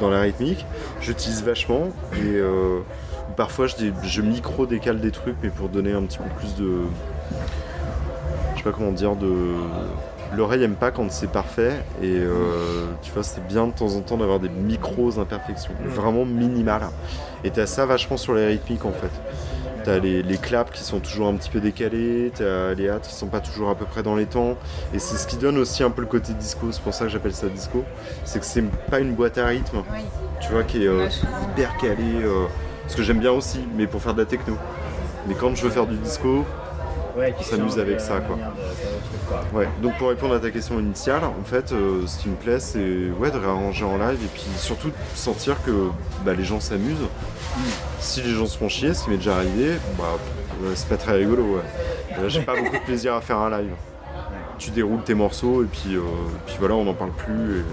dans 0.00 0.10
la 0.10 0.20
rythmique. 0.20 0.64
J'utilise 1.00 1.42
vachement 1.42 1.88
et 2.14 2.36
euh, 2.36 2.80
parfois 3.36 3.66
je, 3.66 3.76
je 4.02 4.22
micro-décale 4.22 5.00
des 5.00 5.10
trucs, 5.10 5.36
mais 5.42 5.50
pour 5.50 5.68
donner 5.68 5.92
un 5.92 6.02
petit 6.02 6.18
peu 6.18 6.28
plus 6.38 6.54
de. 6.56 6.70
Je 8.52 8.58
sais 8.58 8.64
pas 8.64 8.72
comment 8.72 8.92
dire, 8.92 9.16
de. 9.16 9.30
L'oreille 10.36 10.62
aime 10.62 10.76
pas 10.76 10.92
quand 10.92 11.10
c'est 11.10 11.30
parfait 11.30 11.72
et 12.00 12.06
euh, 12.20 12.86
tu 13.02 13.10
vois 13.10 13.24
c'est 13.24 13.44
bien 13.48 13.66
de 13.66 13.72
temps 13.72 13.96
en 13.96 14.00
temps 14.00 14.16
d'avoir 14.16 14.38
des 14.38 14.48
micros 14.48 15.18
imperfections, 15.18 15.72
vraiment 15.84 16.24
minimales. 16.24 16.88
Et 17.42 17.50
t'as 17.50 17.66
ça 17.66 17.84
vachement 17.84 18.16
sur 18.16 18.34
les 18.34 18.46
rythmiques 18.46 18.84
en 18.84 18.92
fait. 18.92 19.10
T'as 19.84 19.98
les, 19.98 20.22
les 20.22 20.36
claps 20.36 20.70
qui 20.72 20.82
sont 20.84 21.00
toujours 21.00 21.28
un 21.28 21.34
petit 21.34 21.48
peu 21.50 21.60
décalés, 21.60 22.30
t'as 22.34 22.74
les 22.74 22.88
hâtes 22.90 23.08
qui 23.08 23.14
sont 23.14 23.28
pas 23.28 23.40
toujours 23.40 23.70
à 23.70 23.74
peu 23.74 23.84
près 23.86 24.02
dans 24.02 24.14
les 24.16 24.26
temps. 24.26 24.56
Et 24.92 24.98
c'est 24.98 25.16
ce 25.16 25.26
qui 25.26 25.36
donne 25.36 25.56
aussi 25.58 25.82
un 25.82 25.90
peu 25.90 26.02
le 26.02 26.06
côté 26.08 26.32
disco, 26.34 26.66
c'est 26.70 26.82
pour 26.82 26.92
ça 26.94 27.04
que 27.06 27.10
j'appelle 27.10 27.32
ça 27.34 27.48
disco. 27.48 27.84
C'est 28.24 28.40
que 28.40 28.44
c'est 28.46 28.64
pas 28.90 29.00
une 29.00 29.14
boîte 29.14 29.38
à 29.38 29.46
rythme, 29.46 29.78
Oui. 29.92 30.00
tu 30.40 30.52
vois, 30.52 30.64
qui 30.64 30.84
est 30.84 30.88
euh, 30.88 31.08
hyper 31.52 31.76
calée. 31.78 32.22
euh, 32.22 32.46
ce 32.88 32.96
que 32.96 33.02
j'aime 33.04 33.20
bien 33.20 33.30
aussi, 33.32 33.60
mais 33.76 33.86
pour 33.86 34.02
faire 34.02 34.14
de 34.14 34.20
la 34.20 34.26
techno. 34.26 34.56
Mais 35.28 35.34
quand 35.34 35.54
je 35.54 35.62
veux 35.62 35.70
faire 35.70 35.86
du 35.86 35.96
disco, 35.96 36.44
tu 37.38 37.44
s'amuse 37.44 37.78
avec 37.78 38.00
ça, 38.00 38.18
quoi. 38.20 38.34
manière 38.36 38.50
de 38.50 38.89
Ouais, 39.52 39.68
donc 39.82 39.96
pour 39.98 40.08
répondre 40.08 40.34
à 40.34 40.40
ta 40.40 40.50
question 40.50 40.78
initiale, 40.78 41.22
en 41.24 41.44
fait, 41.44 41.72
euh, 41.72 42.06
ce 42.06 42.18
qui 42.18 42.28
me 42.28 42.36
plaît, 42.36 42.60
c'est 42.60 43.10
ouais, 43.18 43.30
de 43.30 43.38
réarranger 43.38 43.84
en 43.84 43.96
live 43.98 44.18
et 44.22 44.28
puis 44.32 44.46
surtout 44.56 44.88
de 44.88 44.94
sentir 45.14 45.56
que 45.64 45.88
bah, 46.24 46.34
les 46.34 46.44
gens 46.44 46.60
s'amusent. 46.60 47.08
Si 47.98 48.22
les 48.22 48.30
gens 48.30 48.46
se 48.46 48.56
font 48.58 48.68
chier, 48.68 48.94
ce 48.94 49.04
qui 49.04 49.10
m'est 49.10 49.16
déjà 49.16 49.36
arrivé, 49.36 49.72
bah, 49.98 50.04
c'est 50.74 50.88
pas 50.88 50.96
très 50.96 51.12
rigolo. 51.12 51.42
Ouais. 51.56 52.28
J'ai 52.28 52.42
pas 52.42 52.54
beaucoup 52.56 52.76
de 52.76 52.84
plaisir 52.84 53.14
à 53.14 53.20
faire 53.20 53.38
un 53.38 53.50
live. 53.50 53.72
Tu 54.58 54.70
déroules 54.70 55.02
tes 55.02 55.14
morceaux 55.14 55.62
et 55.62 55.66
puis, 55.66 55.94
euh, 55.96 56.00
puis 56.46 56.56
voilà, 56.58 56.74
on 56.74 56.84
n'en 56.84 56.94
parle 56.94 57.12
plus. 57.12 57.60
et 57.60 57.64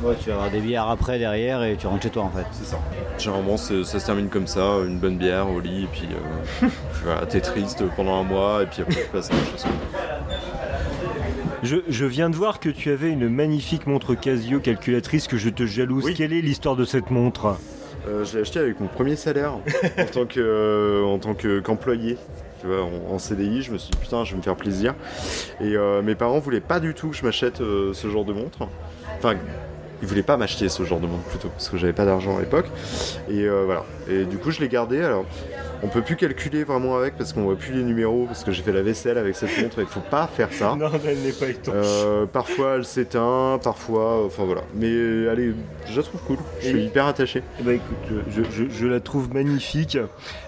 Ouais, 0.00 0.14
tu 0.22 0.28
vas 0.28 0.36
avoir 0.36 0.50
des 0.50 0.60
bières 0.60 0.88
après 0.88 1.18
derrière 1.18 1.64
et 1.64 1.74
tu 1.76 1.88
rentres 1.88 2.04
chez 2.04 2.10
toi 2.10 2.22
en 2.22 2.30
fait. 2.30 2.46
C'est 2.52 2.66
ça. 2.66 2.78
Généralement, 3.18 3.56
ça 3.56 3.84
se 3.84 4.06
termine 4.06 4.28
comme 4.28 4.46
ça, 4.46 4.60
une 4.86 5.00
bonne 5.00 5.16
bière 5.18 5.50
au 5.50 5.58
lit, 5.58 5.84
et 5.84 5.88
puis, 5.90 6.08
euh, 6.12 6.68
puis 6.92 7.02
voilà, 7.02 7.26
t'es 7.26 7.40
triste 7.40 7.82
pendant 7.96 8.20
un 8.20 8.22
mois, 8.22 8.62
et 8.62 8.66
puis 8.66 8.82
après 8.82 8.94
tu 8.94 9.08
passes 9.08 9.28
à 9.30 9.34
autre 9.34 9.50
chose. 9.50 9.66
Je, 11.62 11.76
je 11.88 12.04
viens 12.04 12.30
de 12.30 12.36
voir 12.36 12.60
que 12.60 12.68
tu 12.68 12.90
avais 12.90 13.10
une 13.10 13.28
magnifique 13.28 13.86
montre 13.86 14.14
Casio 14.14 14.60
calculatrice 14.60 15.26
que 15.26 15.36
je 15.36 15.48
te 15.48 15.66
jalouse. 15.66 16.04
Oui. 16.04 16.14
Quelle 16.14 16.32
est 16.32 16.40
l'histoire 16.40 16.76
de 16.76 16.84
cette 16.84 17.10
montre? 17.10 17.56
Euh, 18.06 18.24
je 18.24 18.36
l'ai 18.36 18.42
acheté 18.42 18.60
avec 18.60 18.78
mon 18.80 18.86
premier 18.86 19.16
salaire 19.16 19.54
en 19.98 20.04
tant 20.12 20.24
que, 20.24 20.38
euh, 20.40 21.04
en 21.04 21.18
tant 21.18 21.34
que- 21.34 21.58
qu'employé. 21.60 22.16
Tu 22.60 22.66
vois, 22.66 22.82
en, 22.82 23.14
en 23.14 23.18
CDI, 23.18 23.62
je 23.62 23.72
me 23.72 23.78
suis 23.78 23.90
dit 23.90 23.98
putain, 23.98 24.24
je 24.24 24.32
vais 24.32 24.36
me 24.38 24.42
faire 24.42 24.56
plaisir. 24.56 24.94
Et 25.60 25.76
euh, 25.76 26.00
mes 26.02 26.14
parents 26.14 26.38
voulaient 26.38 26.60
pas 26.60 26.80
du 26.80 26.94
tout 26.94 27.08
que 27.10 27.16
je 27.16 27.24
m'achète 27.24 27.58
ce 27.58 28.08
genre 28.10 28.24
de 28.24 28.32
montre. 28.32 28.68
Enfin, 29.18 29.34
ils 30.00 30.06
voulaient 30.08 30.22
pas 30.22 30.36
m'acheter 30.36 30.68
ce 30.68 30.84
genre 30.84 31.00
de 31.00 31.06
montre 31.06 31.24
plutôt, 31.24 31.48
parce 31.48 31.68
que 31.68 31.76
j'avais 31.76 31.92
pas 31.92 32.04
d'argent 32.04 32.36
à 32.36 32.40
l'époque. 32.40 32.66
Et 33.28 33.48
voilà. 33.48 33.84
Et 34.10 34.24
du 34.24 34.38
coup, 34.38 34.50
je 34.50 34.60
l'ai 34.60 34.68
gardé. 34.68 35.02
Alors, 35.02 35.24
on 35.82 35.88
peut 35.88 36.02
plus 36.02 36.16
calculer 36.16 36.64
vraiment 36.64 36.96
avec 36.96 37.16
parce 37.16 37.32
qu'on 37.32 37.42
voit 37.42 37.56
plus 37.56 37.72
les 37.74 37.82
numéros, 37.82 38.24
parce 38.26 38.42
que 38.42 38.50
j'ai 38.52 38.62
fait 38.62 38.72
la 38.72 38.82
vaisselle 38.82 39.18
avec 39.18 39.36
cette 39.36 39.56
montre. 39.62 39.76
Il 39.80 39.86
faut 39.86 40.00
pas 40.00 40.26
faire 40.26 40.52
ça. 40.52 40.74
Non, 40.78 40.90
elle 41.06 41.18
n'est 41.18 41.32
pas 41.32 41.46
étanche. 41.48 41.74
Euh, 41.76 42.26
parfois 42.26 42.76
elle 42.76 42.84
s'éteint, 42.84 43.58
parfois, 43.62 44.24
enfin 44.24 44.44
voilà. 44.44 44.62
Mais 44.74 45.28
allez, 45.28 45.52
je 45.90 45.96
la 45.96 46.02
trouve 46.02 46.20
cool. 46.22 46.36
Je 46.60 46.68
suis 46.68 46.78
Et- 46.80 46.84
hyper 46.84 47.06
attaché. 47.06 47.42
Ben, 47.62 47.72
écoute, 47.76 48.24
je, 48.30 48.42
je- 48.50 48.70
je 48.70 48.86
la 48.86 49.00
trouve 49.00 49.32
magnifique. 49.34 49.98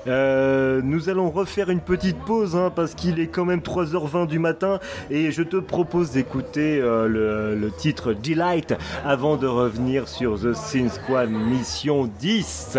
Euh, 0.07 0.81
nous 0.83 1.09
allons 1.09 1.31
refaire 1.31 1.69
une 1.71 1.81
petite 1.81 2.19
pause 2.19 2.57
hein, 2.57 2.73
parce 2.75 2.95
qu'il 2.95 3.21
est 3.21 3.27
quand 3.27 3.45
même 3.45 3.61
3h20 3.61 4.27
du 4.27 4.39
matin 4.39 4.81
et 5.11 5.31
je 5.31 5.43
te 5.43 5.57
propose 5.59 6.11
d'écouter 6.13 6.81
euh, 6.81 7.07
le, 7.07 7.55
le 7.55 7.71
titre 7.71 8.13
Delight 8.15 8.75
avant 9.05 9.37
de 9.37 9.47
revenir 9.47 10.09
sur 10.09 10.39
The 10.41 10.55
Sin 10.55 10.89
Squad 10.89 11.31
Mission 11.31 12.09
10. 12.21 12.79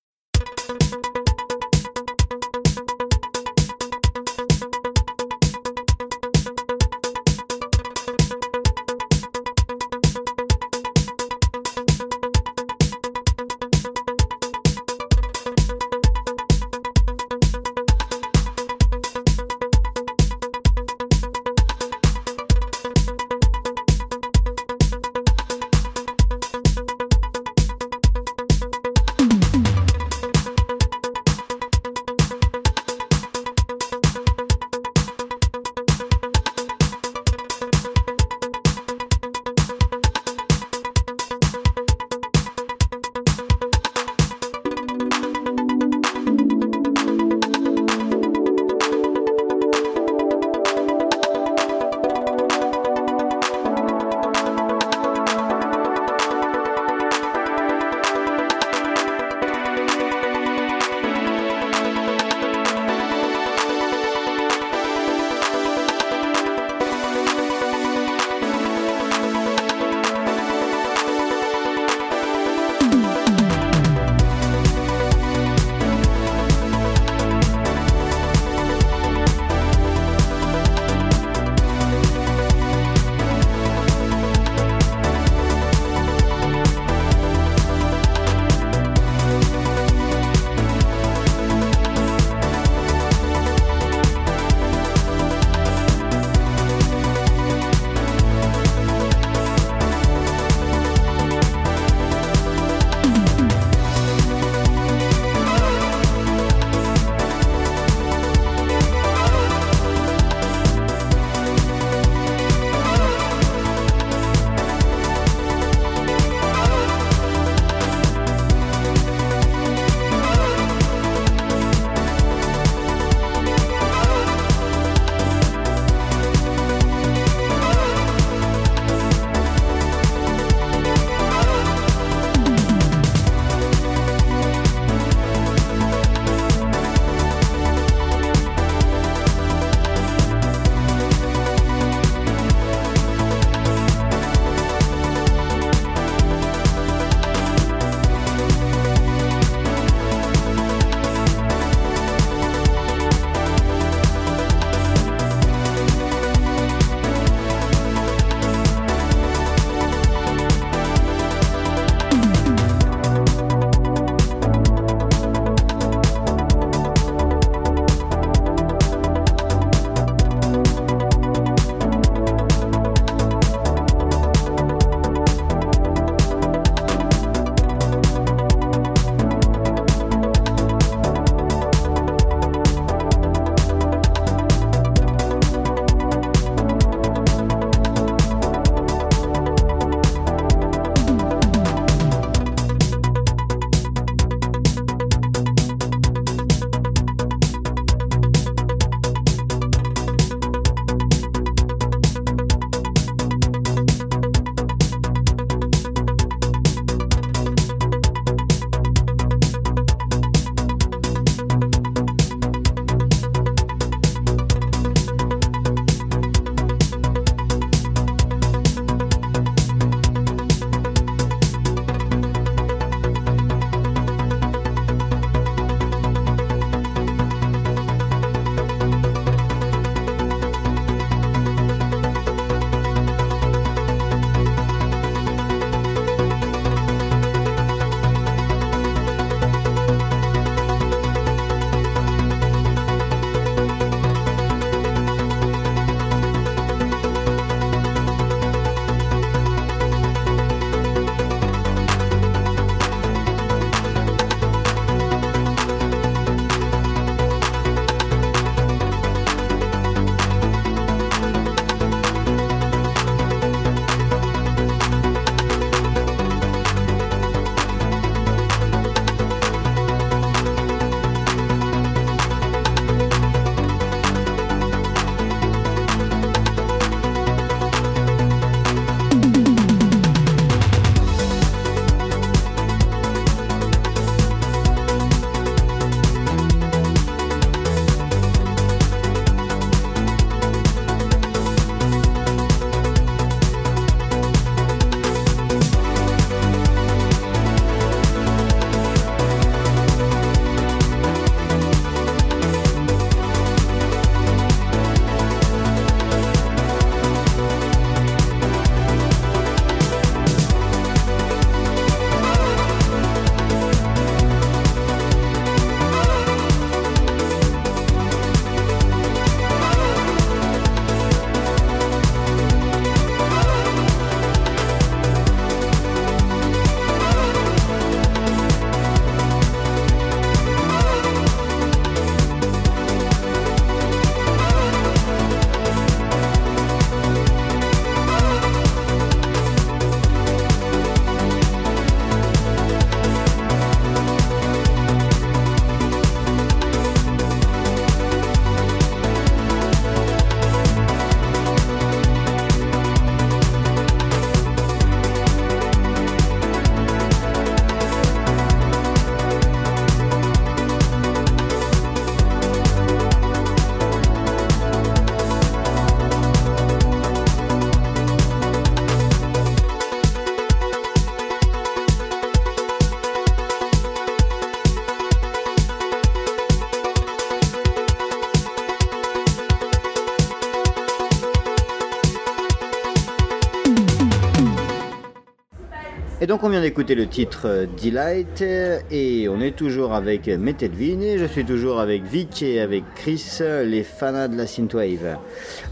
Et 386.23 386.27
donc 386.27 386.43
on 386.43 386.49
vient 386.49 386.61
d'écouter 386.61 386.93
le 386.93 387.07
titre 387.07 387.41
euh, 387.45 387.65
Delight 387.81 388.43
et 388.91 389.27
on 389.27 389.41
est 389.41 389.55
toujours 389.55 389.95
avec 389.95 390.27
Metelvin 390.27 391.01
et 391.01 391.17
je 391.17 391.25
suis 391.25 391.43
toujours 391.43 391.79
avec 391.79 392.03
Vic 392.03 392.43
et 392.43 392.61
avec 392.61 392.83
Chris, 392.93 393.39
les 393.65 393.81
fans 393.83 394.27
de 394.27 394.37
la 394.37 394.45
synthwave. 394.45 395.17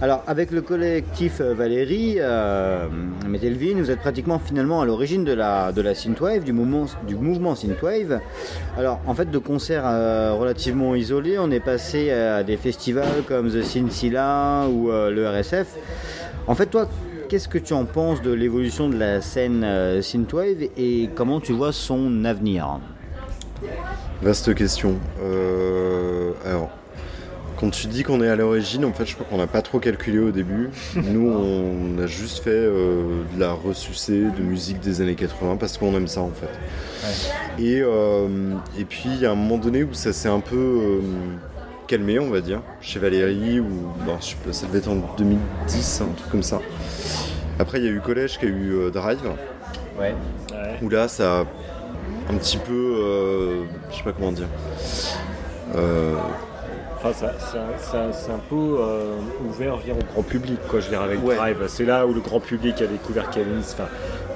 Alors 0.02 0.24
avec 0.26 0.50
le 0.50 0.64
collectif 0.64 1.40
euh, 1.40 1.54
Valérie, 1.54 2.16
euh, 2.18 2.88
Metelvin, 3.28 3.76
vous 3.76 3.92
êtes 3.92 4.00
pratiquement 4.00 4.40
finalement 4.40 4.82
à 4.82 4.86
l'origine 4.86 5.24
de 5.24 5.34
la, 5.34 5.72
de 5.72 5.84
la 5.84 5.94
synthwave, 5.94 6.44
du 6.44 6.52
mouvement, 6.52 6.88
du 7.08 7.14
mouvement 7.14 7.54
synthwave. 7.54 8.20
Alors 8.76 9.02
en 9.06 9.14
fait 9.14 9.30
de 9.30 9.38
concerts 9.38 9.84
euh, 9.86 10.34
relativement 10.34 10.96
isolés, 10.96 11.38
on 11.38 11.52
est 11.52 11.60
passé 11.60 12.10
à 12.10 12.42
des 12.42 12.58
festivals 12.58 13.24
comme 13.28 13.52
The 13.52 13.62
Synsilla 13.62 14.66
ou 14.68 14.90
euh, 14.90 15.12
le 15.12 15.30
RSF. 15.30 15.76
En 16.48 16.56
fait 16.56 16.66
toi, 16.66 16.90
Qu'est-ce 17.30 17.48
que 17.48 17.60
tu 17.60 17.74
en 17.74 17.86
penses 17.86 18.24
de 18.24 18.32
l'évolution 18.32 18.90
de 18.90 18.98
la 18.98 19.22
scène 19.22 19.64
euh, 19.64 20.02
synthwave 20.02 20.64
et 20.76 21.12
comment 21.14 21.40
tu 21.40 21.54
vois 21.54 21.72
son 21.72 22.26
avenir? 22.26 22.80
Vaste 24.24 24.56
question. 24.56 24.96
Euh, 25.22 26.32
alors, 26.44 26.72
quand 27.60 27.70
tu 27.70 27.86
dis 27.86 28.02
qu'on 28.02 28.24
est 28.24 28.28
à 28.28 28.36
l'origine, 28.36 28.84
en 28.84 28.94
fait, 28.94 29.06
je 29.06 29.14
crois 29.14 29.28
qu'on 29.30 29.38
n'a 29.38 29.46
pas 29.46 29.62
trop 29.62 29.78
calculé 29.78 30.18
au 30.18 30.32
début. 30.32 30.72
Nous, 30.96 31.30
on 31.30 32.02
a 32.02 32.08
juste 32.08 32.44
fait 32.44 32.50
euh, 32.50 33.22
de 33.36 33.40
la 33.40 33.54
ressucée 33.54 34.22
de 34.36 34.42
musique 34.42 34.80
des 34.80 35.00
années 35.02 35.14
80 35.14 35.58
parce 35.58 35.78
qu'on 35.78 35.96
aime 35.96 36.08
ça, 36.08 36.22
en 36.22 36.32
fait. 36.32 37.62
Et, 37.62 37.80
euh, 37.84 38.56
et 38.76 38.86
puis, 38.86 39.04
il 39.06 39.20
y 39.20 39.28
a 39.28 39.32
un 39.32 39.36
moment 39.36 39.60
donné 39.60 39.84
où 39.84 39.94
ça 39.94 40.14
s'est 40.14 40.30
un 40.30 40.40
peu 40.40 41.00
calmé, 41.90 42.20
on 42.20 42.30
va 42.30 42.40
dire, 42.40 42.62
chez 42.82 43.00
Valérie, 43.00 43.60
ou 43.60 43.66
bon, 44.06 44.16
je 44.22 44.26
sais 44.28 44.36
pas, 44.46 44.54
ça 44.54 44.68
devait 44.68 44.78
être 44.78 44.90
en 44.90 44.98
2010, 45.18 46.02
un 46.02 46.14
truc 46.14 46.30
comme 46.32 46.44
ça. 46.44 46.62
Après, 47.58 47.80
il 47.80 47.86
y 47.86 47.88
a 47.88 47.92
eu 47.92 48.00
Collège 48.00 48.38
qui 48.38 48.46
a 48.46 48.50
eu 48.50 48.74
euh, 48.74 48.92
Drive, 48.92 49.20
Ouais. 50.00 50.14
où 50.82 50.88
là, 50.90 51.08
ça 51.08 51.40
a 51.40 51.46
un 52.32 52.38
petit 52.38 52.58
peu, 52.58 52.72
euh, 53.00 53.64
je 53.92 53.98
sais 53.98 54.04
pas 54.04 54.14
comment 54.14 54.32
dire. 54.32 54.48
Enfin, 57.02 57.28
c'est 58.12 58.32
un 58.32 58.40
peu 58.50 58.56
euh, 58.56 59.16
ouvert 59.48 59.76
je 59.76 59.88
veux 59.88 59.94
dire, 59.94 59.96
au 59.98 60.14
grand 60.14 60.24
public, 60.24 60.60
quoi. 60.68 60.80
Je 60.80 60.86
veux 60.86 60.92
dire, 60.92 61.02
avec 61.02 61.24
Ouais. 61.24 61.36
Drive, 61.36 61.64
c'est 61.68 61.86
là 61.86 62.06
où 62.06 62.14
le 62.14 62.20
grand 62.22 62.40
public 62.40 62.82
a 62.82 62.88
découvert 62.88 63.30
Kavinsky. 63.30 63.76
Enfin, 63.82 63.90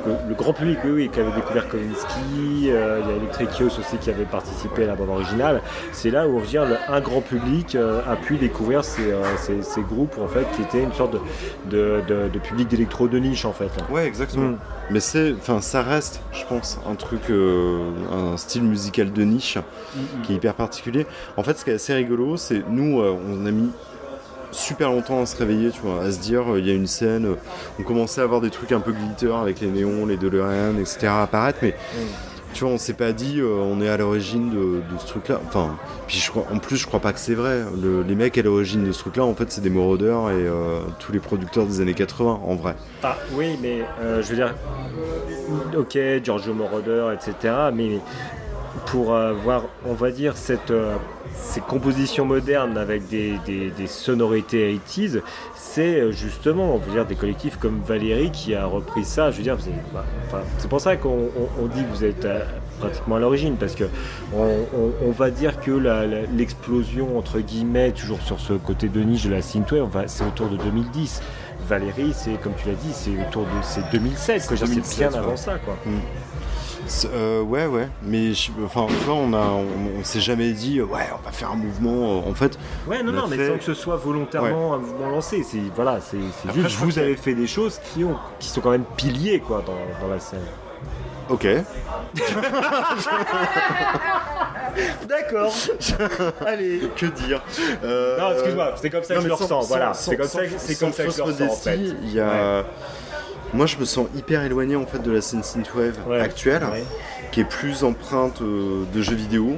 le, 0.05 0.29
le 0.29 0.35
grand 0.35 0.53
public, 0.53 0.79
oui, 0.85 0.91
oui, 0.91 1.09
qui 1.11 1.19
avait 1.19 1.31
découvert 1.33 1.67
Kavinsky. 1.69 2.69
euh, 2.71 3.01
il 3.03 3.09
y 3.09 3.13
a 3.13 3.15
Electricios 3.17 3.67
aussi 3.67 3.97
qui 3.99 4.09
avait 4.09 4.23
participé 4.25 4.83
à 4.83 4.87
la 4.87 4.95
bande 4.95 5.09
originale. 5.09 5.61
C'est 5.91 6.09
là 6.09 6.25
où, 6.27 6.39
je 6.39 6.43
veux 6.43 6.49
dire, 6.49 6.65
le- 6.65 6.77
un 6.93 7.01
grand 7.01 7.21
public 7.21 7.75
euh, 7.75 7.99
a 8.09 8.15
pu 8.15 8.37
découvrir 8.37 8.83
ces, 8.85 9.13
ces- 9.37 9.61
ces 9.61 9.81
groupes, 9.81 10.15
en 10.23 10.27
fait, 10.27 10.45
qui 10.55 10.61
étaient 10.61 10.83
une 10.83 10.93
sorte 10.93 11.13
de, 11.13 11.19
de, 11.69 12.01
de- 12.07 12.29
de 12.29 12.39
public 12.39 12.67
d'électro 12.69 13.07
de 13.09 13.19
niche, 13.19 13.43
en 13.45 13.53
fait. 13.53 13.65
là. 13.77 13.83
Ouais, 13.91 14.05
exactement. 14.07 14.51
Mm. 14.51 14.57
Mais 14.89 14.99
c'est, 14.99 15.33
enfin, 15.33 15.61
ça 15.61 15.81
reste, 15.81 16.21
je 16.33 16.43
pense, 16.45 16.79
un 16.85 16.95
truc, 16.95 17.29
euh, 17.29 17.91
un 18.11 18.37
style 18.37 18.63
musical 18.63 19.11
de 19.13 19.23
niche 19.23 19.57
qui 20.23 20.33
est 20.33 20.35
hyper 20.35 20.53
particulier. 20.55 21.07
En 21.37 21.43
fait, 21.43 21.57
ce 21.57 21.63
qui 21.63 21.71
est 21.71 21.75
assez 21.75 21.93
rigolo, 21.93 22.37
c'est 22.37 22.63
nous, 22.69 22.99
euh, 22.99 23.15
on 23.29 23.45
a 23.45 23.51
mis 23.51 23.71
super 24.51 24.91
longtemps 24.91 25.21
à 25.21 25.25
se 25.25 25.37
réveiller, 25.37 25.71
tu 25.71 25.81
vois, 25.81 26.03
à 26.03 26.11
se 26.11 26.19
dire, 26.19 26.53
euh, 26.53 26.59
il 26.59 26.67
y 26.67 26.71
a 26.71 26.73
une 26.73 26.87
scène, 26.87 27.27
on 27.79 27.83
commençait 27.83 28.21
à 28.21 28.25
avoir 28.25 28.41
des 28.41 28.49
trucs 28.49 28.71
un 28.71 28.81
peu 28.81 28.91
glitter 28.91 29.33
avec 29.33 29.61
les 29.61 29.67
néons, 29.67 30.05
les 30.05 30.17
DeLorean, 30.17 30.77
etc. 30.77 31.07
apparaître, 31.07 31.59
mais 31.61 31.75
tu 32.53 32.63
vois, 32.63 32.73
on 32.73 32.77
s'est 32.77 32.93
pas 32.93 33.11
dit, 33.11 33.39
euh, 33.39 33.47
on 33.55 33.81
est 33.81 33.89
à 33.89 33.97
l'origine 33.97 34.49
de, 34.49 34.81
ce 34.97 35.07
truc-là. 35.07 35.41
Enfin, 35.47 35.75
puis 36.07 36.17
je 36.19 36.29
crois, 36.29 36.45
en 36.53 36.59
plus, 36.59 36.77
je 36.77 36.85
crois 36.87 36.99
pas 36.99 37.11
que 37.13 37.19
c'est 37.19 37.33
vrai. 37.33 37.63
Le- 37.81 38.03
les 38.03 38.15
mecs 38.15 38.37
à 38.37 38.41
l'origine 38.41 38.85
de 38.85 38.91
ce 38.91 38.99
truc-là, 38.99 39.25
en 39.25 39.33
fait, 39.35 39.51
c'est 39.51 39.61
des 39.61 39.69
maraudeurs 39.69 40.29
et 40.29 40.35
euh, 40.35 40.79
tous 40.99 41.11
les 41.11 41.19
producteurs 41.19 41.65
des 41.65 41.81
années 41.81 41.93
80, 41.93 42.39
en 42.45 42.55
vrai. 42.55 42.75
Ah 43.03 43.17
oui, 43.33 43.57
mais 43.61 43.81
euh, 44.01 44.21
je 44.21 44.29
veux 44.29 44.35
dire, 44.35 44.53
ok, 45.77 45.97
Giorgio 46.23 46.53
Moroder, 46.53 47.13
etc. 47.13 47.53
pour 48.87 49.15
avoir, 49.15 49.63
on 49.85 49.93
va 49.93 50.11
dire, 50.11 50.35
cette, 50.35 50.71
euh, 50.71 50.95
ces 51.35 51.61
compositions 51.61 52.25
modernes 52.25 52.77
avec 52.77 53.07
des, 53.07 53.33
des- 53.45 53.69
des 53.71 53.87
sonorités 53.87 54.79
80s, 54.87 55.21
c'est 55.55 55.99
euh, 56.01 56.11
justement, 56.11 56.73
on 56.75 56.77
veut 56.77 56.91
dire, 56.91 57.05
des 57.05 57.15
collectifs 57.15 57.57
comme 57.57 57.81
Valérie 57.85 58.31
qui 58.31 58.55
a 58.55 58.65
repris 58.65 59.03
ça. 59.05 59.31
Je 59.31 59.37
veux 59.37 59.43
dire, 59.43 59.53
avez- 59.53 59.71
bah, 59.93 60.03
enfin, 60.27 60.39
c'est 60.57 60.69
pour 60.69 60.81
ça 60.81 60.95
qu'on 60.97 61.09
on- 61.09 61.63
on 61.63 61.67
dit 61.67 61.83
que 61.83 61.89
vous 61.95 62.03
êtes 62.03 62.25
euh, 62.25 62.43
pratiquement 62.79 63.15
à 63.17 63.19
l'origine, 63.19 63.55
parce 63.57 63.75
que 63.75 63.85
on, 64.35 64.43
on- 64.75 65.07
on 65.07 65.11
va 65.11 65.29
dire 65.29 65.59
que 65.59 65.71
l'explosion 66.35 67.17
entre 67.17 67.39
guillemets, 67.39 67.91
toujours 67.91 68.21
sur 68.21 68.39
ce 68.39 68.53
côté 68.53 68.89
de 68.89 68.99
niche 69.01 69.23
de 69.25 69.31
la 69.31 69.41
synthwave, 69.41 70.03
c'est 70.07 70.23
autour 70.25 70.47
de 70.49 70.57
2010. 70.57 71.21
Valérie, 71.67 72.11
c'est 72.13 72.33
comme 72.41 72.53
tu 72.61 72.67
l'as 72.67 72.75
dit, 72.75 72.91
c'est 72.91 73.11
autour 73.27 73.43
de 73.43 73.47
c'est 73.61 73.89
2007, 73.91 74.47
quoi. 74.47 74.55
Je 74.57 74.65
veux 74.65 74.67
dire, 74.75 74.83
C'est 74.83 74.99
2007, 74.99 75.09
bien 75.11 75.19
avant 75.19 75.37
ça, 75.37 75.53
quoi. 75.63 75.75
C'est- 75.83 75.89
euh, 77.05 77.41
ouais, 77.41 77.65
ouais, 77.65 77.87
mais 78.03 78.33
je- 78.33 78.51
enfin, 78.65 78.85
tu 78.87 78.93
vois, 79.05 79.13
on 79.15 79.33
a, 79.33 79.37
on, 79.37 79.65
on 79.99 80.03
s'est 80.03 80.19
jamais 80.19 80.51
dit, 80.51 80.79
euh, 80.79 80.83
ouais, 80.85 81.07
on 81.17 81.23
va 81.25 81.31
faire 81.31 81.51
un 81.51 81.55
mouvement. 81.55 82.21
euh, 82.25 82.29
En 82.29 82.33
fait, 82.33 82.57
Ouais, 82.87 83.01
non, 83.03 83.11
non, 83.13 83.27
mais 83.27 83.47
sans 83.47 83.57
que 83.57 83.63
ce 83.63 83.73
soit 83.73 83.95
volontairement 83.95 84.73
un 84.73 84.77
mouvement 84.79 85.09
lancé. 85.09 85.43
C'est 85.43 85.61
voilà, 85.75 85.99
c'est 86.01 86.17
juste 86.53 86.75
vous 86.77 86.99
avez 86.99 87.15
fait 87.15 87.33
des 87.35 87.47
choses 87.47 87.79
qui 87.93 88.03
ont, 88.03 88.17
qui 88.39 88.49
sont 88.49 88.59
quand 88.61 88.71
même 88.71 88.85
piliers, 88.97 89.39
quoi, 89.39 89.63
dans, 89.65 90.05
dans 90.05 90.13
la 90.13 90.19
scène. 90.19 90.39
ok. 91.29 91.47
D'accord. 95.07 95.53
Allez. 96.45 96.81
Que 96.95 97.05
dire 97.07 97.41
Euh, 97.83 98.19
Non, 98.19 98.31
excuse-moi, 98.33 98.73
c'est 98.81 98.89
comme 98.89 99.03
ça 99.03 99.13
que 99.15 99.19
non, 99.19 99.23
je 99.23 99.27
le 99.27 99.33
ressens. 99.35 99.59
Voilà, 99.61 99.93
c'est 99.93 100.17
comme 100.17 100.27
sans- 100.27 100.39
ça, 100.39 100.45
que- 100.45 100.51
c'est 100.57 100.73
sans 100.73 100.85
comme 100.87 100.93
ça 100.93 101.05
que 101.05 101.11
je 101.11 101.17
le 101.17 101.23
ressens 101.23 101.43
en 101.45 101.55
fait. 101.55 101.77
modestie, 101.77 101.95
Il 102.03 102.13
y 102.13 102.19
a... 102.19 102.63
Moi, 103.53 103.65
je 103.67 103.77
me 103.77 103.85
sens 103.85 104.07
hyper 104.15 104.43
éloigné 104.43 104.75
en 104.75 104.85
fait 104.85 104.99
de 105.01 105.11
la 105.11 105.21
scène 105.21 105.43
synthwave 105.43 105.95
Ouais. 106.07 106.19
actuelle, 106.19 106.63
Ouais. 106.71 106.83
qui 107.31 107.41
est 107.41 107.45
plus 107.45 107.83
empreinte 107.83 108.41
euh, 108.41 108.83
de 108.93 109.01
jeux 109.01 109.15
vidéo. 109.15 109.57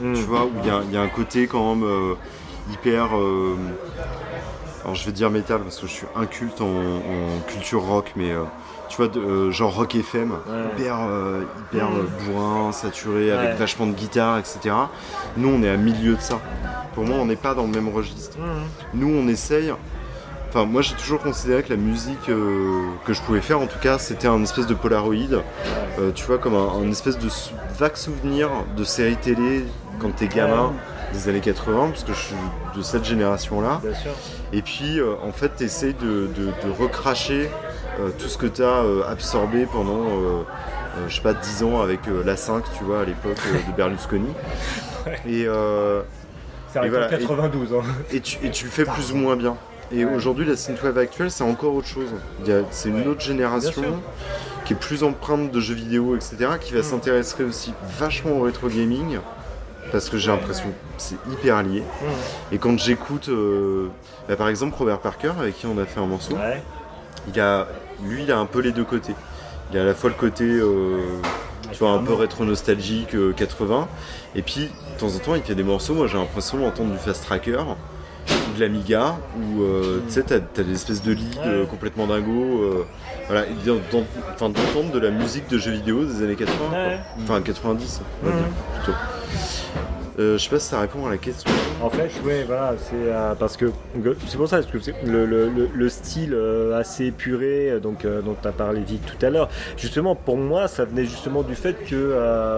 Mm. 0.00 0.14
Tu 0.14 0.22
vois, 0.22 0.44
où 0.44 0.50
il 0.62 0.66
y, 0.66 0.70
a- 0.70 0.80
il 0.88 0.92
y 0.92 0.96
a 0.96 1.02
un 1.02 1.08
côté 1.08 1.46
quand 1.46 1.74
même 1.74 1.84
euh, 1.84 2.14
hyper. 2.72 3.16
euh, 3.16 3.54
alors, 4.82 4.94
je 4.96 5.06
vais 5.06 5.12
dire 5.12 5.30
métal 5.30 5.60
parce 5.60 5.78
que 5.78 5.86
je 5.86 5.92
suis 5.92 6.06
inculte 6.16 6.60
en, 6.60 6.66
en 6.66 7.40
culture 7.48 7.82
rock, 7.82 8.12
mais 8.16 8.32
tu 8.88 8.96
vois, 8.96 9.08
de- 9.08 9.50
genre 9.50 9.74
rock 9.74 9.94
FM, 9.94 10.32
hyper, 10.76 10.96
hyper 11.72 11.86
euh, 11.88 12.02
bourrin, 12.26 12.70
saturé, 12.72 13.30
avec 13.32 13.56
vachement 13.58 13.86
de 13.86 13.92
guitare, 13.92 14.38
etc. 14.38 14.74
Nous, 15.36 15.48
on 15.48 15.62
est 15.62 15.68
à 15.70 15.76
milieu 15.76 16.14
de 16.16 16.20
ça. 16.20 16.40
Pour 16.94 17.04
moi, 17.04 17.16
on 17.20 17.26
n'est 17.26 17.36
pas 17.36 17.54
dans 17.54 17.62
le 17.62 17.68
même 17.72 17.88
registre. 17.88 18.36
Nous, 18.94 19.08
on 19.08 19.26
essaye. 19.28 19.72
Enfin, 20.56 20.66
moi, 20.66 20.82
j'ai 20.82 20.94
toujours 20.94 21.20
considéré 21.20 21.64
que 21.64 21.70
la 21.70 21.76
musique 21.76 22.28
euh, 22.28 22.84
que 23.04 23.12
je 23.12 23.20
pouvais 23.22 23.40
faire, 23.40 23.58
en 23.60 23.66
tout 23.66 23.80
cas, 23.80 23.98
c'était 23.98 24.28
un 24.28 24.40
espèce 24.44 24.68
de 24.68 24.74
Polaroid. 24.74 25.42
Euh, 25.98 26.12
tu 26.14 26.24
vois, 26.26 26.38
comme 26.38 26.54
un, 26.54 26.68
un 26.80 26.88
espèce 26.92 27.18
de 27.18 27.28
sou- 27.28 27.54
vague 27.76 27.96
souvenir 27.96 28.48
de 28.76 28.84
séries 28.84 29.16
télé 29.16 29.64
quand 29.98 30.14
t'es 30.14 30.28
gamin 30.28 30.72
des 31.12 31.28
années 31.28 31.40
80, 31.40 31.88
parce 31.88 32.04
que 32.04 32.12
je 32.12 32.20
suis 32.20 32.36
de 32.76 32.82
cette 32.82 33.04
génération-là. 33.04 33.80
Et 34.52 34.62
puis, 34.62 35.00
euh, 35.00 35.14
en 35.26 35.32
fait, 35.32 35.48
t'essayes 35.56 35.94
de, 35.94 36.28
de, 36.28 36.44
de 36.64 36.70
recracher 36.78 37.50
euh, 37.98 38.10
tout 38.16 38.28
ce 38.28 38.38
que 38.38 38.46
t'as 38.46 38.84
euh, 38.84 39.02
absorbé 39.10 39.66
pendant, 39.66 40.04
je 41.08 41.16
sais 41.16 41.20
pas, 41.20 41.34
10 41.34 41.64
ans 41.64 41.80
avec 41.82 41.98
la 42.24 42.36
5, 42.36 42.62
tu 42.78 42.84
vois, 42.84 43.00
à 43.00 43.04
l'époque 43.04 43.38
de 43.68 43.76
Berlusconi. 43.76 44.28
Et, 45.28 45.48
C'est 46.68 46.78
arrivé 46.78 46.96
voilà, 46.96 47.06
en 47.08 47.18
92. 47.18 47.72
Hein. 47.74 47.82
et 48.12 48.20
tu, 48.20 48.38
et 48.46 48.50
tu 48.50 48.66
le 48.66 48.70
fais 48.70 48.84
plus 48.84 49.10
ou 49.10 49.16
moins 49.16 49.34
bien. 49.34 49.56
Et 49.92 50.04
aujourd'hui, 50.04 50.44
la 50.46 50.56
synthwave 50.56 50.98
actuelle, 50.98 51.30
c'est 51.30 51.44
encore 51.44 51.74
autre 51.74 51.86
chose. 51.88 52.08
C'est 52.70 52.88
une 52.88 53.06
autre 53.08 53.20
génération 53.20 53.82
qui 54.64 54.72
est 54.72 54.76
plus 54.76 55.04
empreinte 55.04 55.50
de 55.50 55.60
jeux 55.60 55.74
vidéo, 55.74 56.16
etc., 56.16 56.36
qui 56.60 56.72
va 56.72 56.82
s'intéresser 56.82 57.44
aussi 57.44 57.74
vachement 57.98 58.32
au 58.38 58.42
rétro 58.42 58.68
gaming, 58.68 59.18
parce 59.92 60.08
que 60.08 60.16
j'ai 60.16 60.30
l'impression 60.30 60.64
que 60.64 60.74
c'est 60.96 61.16
hyper 61.30 61.62
lié. 61.62 61.82
Et 62.50 62.58
quand 62.58 62.78
j'écoute, 62.78 63.28
euh, 63.28 63.88
bah, 64.28 64.36
par 64.36 64.48
exemple, 64.48 64.74
Robert 64.78 65.00
Parker, 65.00 65.32
avec 65.38 65.56
qui 65.58 65.66
on 65.66 65.76
a 65.78 65.84
fait 65.84 66.00
un 66.00 66.06
morceau, 66.06 66.34
Ouais. 66.34 66.62
il 67.32 67.38
a, 67.40 67.68
lui, 68.02 68.22
il 68.24 68.32
a 68.32 68.38
un 68.38 68.46
peu 68.46 68.60
les 68.60 68.72
deux 68.72 68.84
côtés. 68.84 69.14
Il 69.70 69.78
a 69.78 69.82
à 69.82 69.84
la 69.84 69.94
fois 69.94 70.08
le 70.10 70.16
côté, 70.16 70.44
euh, 70.44 70.98
tu 71.70 71.78
vois, 71.78 71.90
un 71.90 71.98
peu 72.02 72.14
rétro-nostalgique, 72.14 73.14
euh, 73.14 73.32
80, 73.36 73.86
et 74.34 74.40
puis, 74.42 74.70
de 74.94 74.98
temps 75.00 75.14
en 75.14 75.18
temps, 75.18 75.34
il 75.34 75.42
fait 75.42 75.54
des 75.54 75.62
morceaux, 75.62 75.94
moi 75.94 76.06
j'ai 76.06 76.16
l'impression 76.16 76.58
d'entendre 76.58 76.92
du 76.92 76.98
Fast 76.98 77.24
Tracker, 77.24 77.58
ou 77.60 77.74
de 78.54 78.60
l'Amiga, 78.60 79.16
où, 79.36 79.62
euh, 79.62 80.00
tu 80.06 80.12
sais, 80.14 80.22
t'as, 80.22 80.38
des 80.62 80.72
espèces 80.72 81.02
de 81.02 81.12
Ouais. 81.14 81.42
euh, 81.46 81.66
complètement 81.66 82.06
dingos, 82.06 82.62
euh, 82.62 82.86
voilà, 83.26 83.42
et 83.46 83.66
d'en- 83.66 83.74
d'en- 83.92 84.06
enfin, 84.34 84.48
d'entendre 84.48 84.92
de 84.92 84.98
la 84.98 85.10
musique 85.10 85.48
de 85.48 85.58
jeux 85.58 85.72
vidéo 85.72 86.04
des 86.04 86.22
années 86.22 86.36
80, 86.36 86.68
quoi. 86.70 86.78
Ouais. 86.78 86.98
enfin 87.22 87.40
90, 87.42 88.00
on 88.22 88.26
va 88.26 88.32
Mhm. 88.32 88.38
dire, 88.38 88.48
plutôt. 88.82 88.98
Euh, 90.18 90.38
je 90.38 90.44
sais 90.44 90.50
pas 90.50 90.60
si 90.60 90.68
ça 90.68 90.78
répond 90.80 91.04
à 91.06 91.10
la 91.10 91.16
question. 91.16 91.50
En 91.82 91.90
fait, 91.90 92.08
ouais, 92.24 92.44
voilà, 92.44 92.74
c'est 92.78 92.94
euh, 92.94 93.34
parce 93.34 93.56
que 93.56 93.66
c'est 94.28 94.36
pour 94.36 94.46
ça 94.48 94.58
parce 94.62 94.68
que 94.70 94.78
le, 95.04 95.26
le- 95.26 95.48
le- 95.48 95.68
le 95.74 95.88
style 95.88 96.34
euh, 96.34 96.78
assez 96.78 97.06
épuré, 97.06 97.70
euh, 97.72 97.80
donc 97.80 98.06
dont 98.06 98.36
tu 98.40 98.46
as 98.46 98.52
parlé 98.52 98.80
vite 98.80 99.02
tout 99.04 99.26
à 99.26 99.30
l'heure. 99.30 99.48
Justement, 99.76 100.14
pour 100.14 100.36
moi, 100.36 100.68
ça 100.68 100.84
venait 100.84 101.04
justement 101.04 101.42
du 101.42 101.56
fait 101.56 101.74
que, 101.84 102.12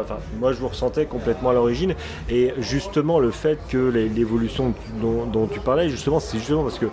enfin, 0.04 0.18
moi, 0.38 0.52
je 0.52 0.58
vous 0.58 0.68
ressentais 0.68 1.06
complètement 1.06 1.50
à 1.50 1.54
l'origine, 1.54 1.94
et 2.28 2.52
justement 2.58 3.18
le 3.20 3.30
fait 3.30 3.58
que 3.70 3.78
l'évolution 3.88 4.74
dont, 5.00 5.46
tu 5.46 5.60
parlais, 5.60 5.88
justement, 5.88 6.20
c'est 6.20 6.36
justement 6.38 6.62
parce 6.64 6.78
que 6.78 6.86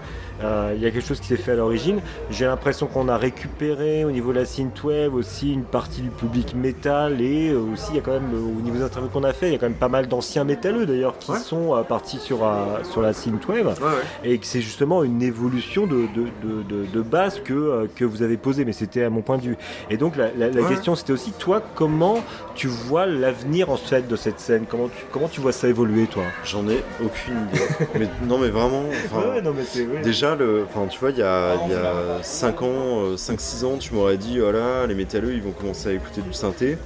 il 0.76 0.82
y 0.82 0.86
a 0.86 0.91
quelque 0.91 1.06
chose 1.08 1.20
qui 1.20 1.28
s'est 1.28 1.38
fait 1.38 1.52
à 1.52 1.56
l'origine. 1.56 2.00
J'ai 2.30 2.46
l'impression 2.46 2.88
qu'on 2.88 3.08
a 3.08 3.18
récupéré 3.18 4.06
au 4.06 4.12
niveau 4.12 4.32
de 4.34 4.39
la 4.39 4.46
synthwave 4.46 5.14
aussi 5.16 5.54
une 5.54 5.64
partie 5.64 6.02
du 6.02 6.10
public 6.10 6.56
métal 6.56 7.22
et 7.22 7.50
euh, 7.50 7.60
aussi 7.74 7.88
il 7.91 7.96
y 7.96 8.00
a 8.00 8.02
quand 8.02 8.12
même 8.14 8.32
euh, 8.34 8.38
au 8.58 8.62
niveau 8.62 8.78
des 8.78 8.84
interviews 8.84 9.10
qu'on 9.10 9.24
a 9.24 9.34
fait, 9.34 9.48
il 9.48 9.54
y 9.54 9.56
a 9.56 9.60
quand 9.60 9.68
même 9.70 9.78
pas 9.78 9.89
mal 9.89 10.08
d'anciens 10.08 10.44
métalleux 10.44 10.86
d'ailleurs 10.86 11.18
qui 11.18 11.32
Ouais. 11.32 11.39
sont 11.39 11.76
euh, 11.76 11.82
partis 11.84 12.18
sur, 12.20 12.44
euh, 12.46 12.84
sur 12.84 13.02
la 13.02 13.14
synthwave 13.14 13.66
Ouais, 13.68 13.72
ouais. 13.88 14.30
et 14.32 14.38
que 14.38 14.46
c'est 14.46 14.62
justement 14.62 15.04
une 15.04 15.22
évolution 15.22 15.88
de, 15.88 16.02
de, 16.14 16.24
de, 16.44 16.64
de- 16.64 16.86
de 16.86 17.02
base 17.02 17.39
que, 17.44 17.54
euh, 17.54 17.88
que 17.96 18.06
vous 18.06 18.22
avez 18.22 18.38
posée, 18.38 18.66
mais 18.66 18.74
c'était 18.74 19.04
à 19.04 19.10
mon 19.10 19.22
point 19.22 19.38
de 19.38 19.44
vue. 19.44 19.58
Et 19.89 19.98
donc 19.98 20.16
la, 20.16 20.30
la- 20.38 20.50
la 20.50 20.62
Ouais. 20.62 20.70
question 20.70 20.96
c'était 20.96 21.14
aussi 21.14 21.32
toi 21.32 21.62
comment 21.76 22.20
tu 22.56 22.68
vois 22.68 23.06
l'avenir 23.06 23.70
en 23.70 23.78
fait 23.78 24.08
de 24.08 24.16
cette 24.16 24.39
scène? 24.39 24.66
Comment 24.70 24.88
tu, 24.88 25.04
comment 25.12 25.28
tu 25.28 25.41
vois 25.41 25.52
ça 25.52 25.68
évoluer 25.68 26.06
toi? 26.08 26.24
J'en 26.46 26.68
ai 26.70 26.84
aucune 27.04 27.34
idée. 27.52 27.88
mais, 28.00 28.08
non, 28.28 28.38
mais 28.38 28.50
vraiment. 28.50 28.84
enfin, 29.06 29.41
non 29.41 29.54
mais 29.56 29.64
c'est 29.64 29.86
Déjà, 30.02 30.32
le, 30.36 30.65
enfin, 30.69 30.88
tu 30.88 30.99
vois, 30.99 31.11
il 31.11 31.17
y 31.17 31.21
a, 31.23 31.55
il 31.65 31.71
y 31.71 31.75
a 31.75 32.21
5 32.23 32.61
ans, 32.61 33.13
5-6 33.15 33.65
ans, 33.65 33.77
tu 33.77 33.93
m'aurais 33.93 34.17
dit, 34.17 34.39
voilà, 34.39 34.86
les 34.88 34.95
métalleux, 34.95 35.34
ils 35.34 35.41
vont 35.41 35.51
commencer 35.51 35.89
à 35.89 35.91
écouter 35.93 36.21
du 36.21 36.34
synthé. 36.34 36.77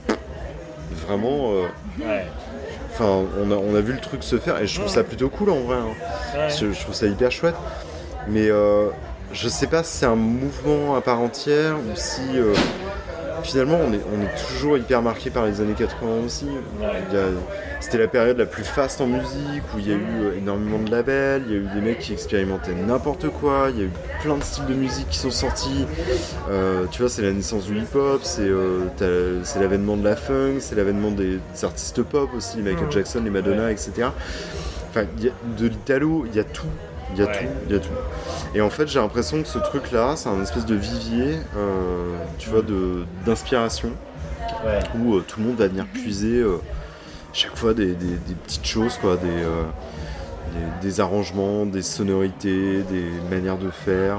Vraiment, 1.08 1.52
euh, 1.54 1.66
enfin, 2.94 3.24
on 3.42 3.52
a, 3.52 3.56
on 3.56 3.76
a 3.76 3.82
vu 3.82 3.94
le 3.94 4.00
truc 4.00 4.24
se 4.24 4.38
faire 4.38 4.62
et 4.62 4.68
je 4.68 4.76
trouve 4.80 4.90
ça 4.92 5.04
plutôt 5.04 5.30
cool 5.30 5.50
en 5.50 5.60
vrai. 5.62 5.78
hein. 5.78 6.48
Je, 6.50 6.72
je 6.72 6.82
trouve 6.82 6.96
ça 6.96 7.06
hyper 7.08 7.32
chouette. 7.32 7.56
Mais 8.30 8.50
euh, 8.50 8.88
je 9.34 9.48
sais 9.50 9.68
pas 9.68 9.84
si 9.84 9.98
c'est 9.98 10.06
un 10.06 10.16
mouvement 10.16 10.96
à 10.96 11.02
part 11.02 11.20
entière 11.22 11.76
ou 11.78 11.96
si 11.96 12.22
euh, 12.36 12.54
finalement 13.48 13.80
on 13.88 13.94
est, 13.94 14.02
on 14.14 14.22
est 14.22 14.48
toujours 14.48 14.78
hyper 14.78 15.02
marqué 15.02 15.30
par 15.30 15.46
les 15.46 15.62
années 15.62 15.74
80 15.74 16.26
aussi. 16.26 16.46
C'était 17.80 18.00
la 18.00 18.08
période 18.08 18.38
la 18.38 18.46
plus 18.46 18.64
faste 18.64 19.02
en 19.02 19.08
musique 19.08 19.64
où 19.74 19.80
il 19.80 19.88
y 19.88 19.92
a 19.92 19.96
eu 19.96 20.22
euh, 20.22 20.38
énormément 20.38 20.80
de 20.80 20.92
labels, 20.92 21.44
il 21.48 21.54
y 21.54 21.56
a 21.56 21.60
eu 21.60 21.68
des 21.74 21.82
mecs 21.82 22.00
qui 22.00 22.12
expérimentaient 22.12 22.74
n'importe 22.74 23.30
quoi, 23.30 23.68
il 23.70 23.78
y 23.78 23.82
a 23.82 23.86
eu 23.86 23.92
plein 24.22 24.36
de 24.36 24.44
styles 24.44 24.66
de 24.66 24.74
musique 24.74 25.08
qui 25.10 25.20
sont 25.20 25.32
sortis. 25.32 25.86
Euh, 26.50 26.86
tu 26.92 27.02
vois, 27.02 27.10
c'est 27.10 27.22
la 27.22 27.32
naissance 27.32 27.66
du 27.66 27.78
hip-hop, 27.78 28.22
c'est 28.24 28.42
euh, 28.42 29.44
c'est 29.44 29.60
l'avènement 29.60 29.96
de 29.96 30.04
la 30.04 30.16
funk, 30.16 30.58
c'est 30.60 30.76
l'avènement 30.76 31.12
des, 31.12 31.38
des 31.38 31.66
artistes 31.66 32.02
pop 32.04 32.30
aussi, 32.36 32.58
Michael 32.58 32.92
Jackson, 32.92 33.22
les 33.24 33.30
Madonna, 33.30 33.72
etc. 33.72 34.10
Enfin, 34.90 35.06
il 35.18 35.26
y 35.26 35.30
a 35.30 35.32
de 35.58 35.68
l'italo, 35.68 36.26
il 36.26 36.36
y 36.36 36.40
a 36.40 36.44
tout. 36.44 36.66
Il 37.14 37.20
y 37.20 37.22
a 37.22 37.26
Ouais. 37.26 37.32
tout, 37.40 37.46
il 37.68 37.74
y 37.74 37.76
a 37.76 37.80
tout. 37.80 37.90
Et 38.54 38.62
en 38.62 38.70
fait, 38.70 38.88
j'ai 38.88 39.00
l'impression 39.00 39.42
que 39.42 39.48
ce 39.48 39.60
truc-là, 39.60 40.16
c'est 40.16 40.30
un 40.30 40.42
espèce 40.42 40.66
de 40.66 40.76
vivier, 40.76 41.38
euh, 41.56 42.18
tu 42.38 42.50
vois, 42.50 42.62
de- 42.62 43.06
d'inspiration, 43.26 43.92
Ouais. 44.66 44.80
où 45.00 45.16
euh, 45.16 45.24
tout 45.28 45.40
le 45.40 45.48
monde 45.48 45.58
va 45.58 45.68
venir 45.68 45.86
puiser 45.94 46.40
euh, 46.40 46.58
chaque 47.34 47.56
fois 47.56 47.74
des, 47.74 47.94
des- 47.94 48.06
des 48.18 48.34
petites 48.46 48.66
choses, 48.66 48.98
quoi, 48.98 49.16
des, 49.18 49.28
des, 49.28 50.82
des 50.90 51.00
arrangements, 51.00 51.66
des 51.66 51.82
sonorités, 51.82 52.82
des 52.84 53.06
manières 53.30 53.58
de 53.58 53.70
faire. 53.70 54.18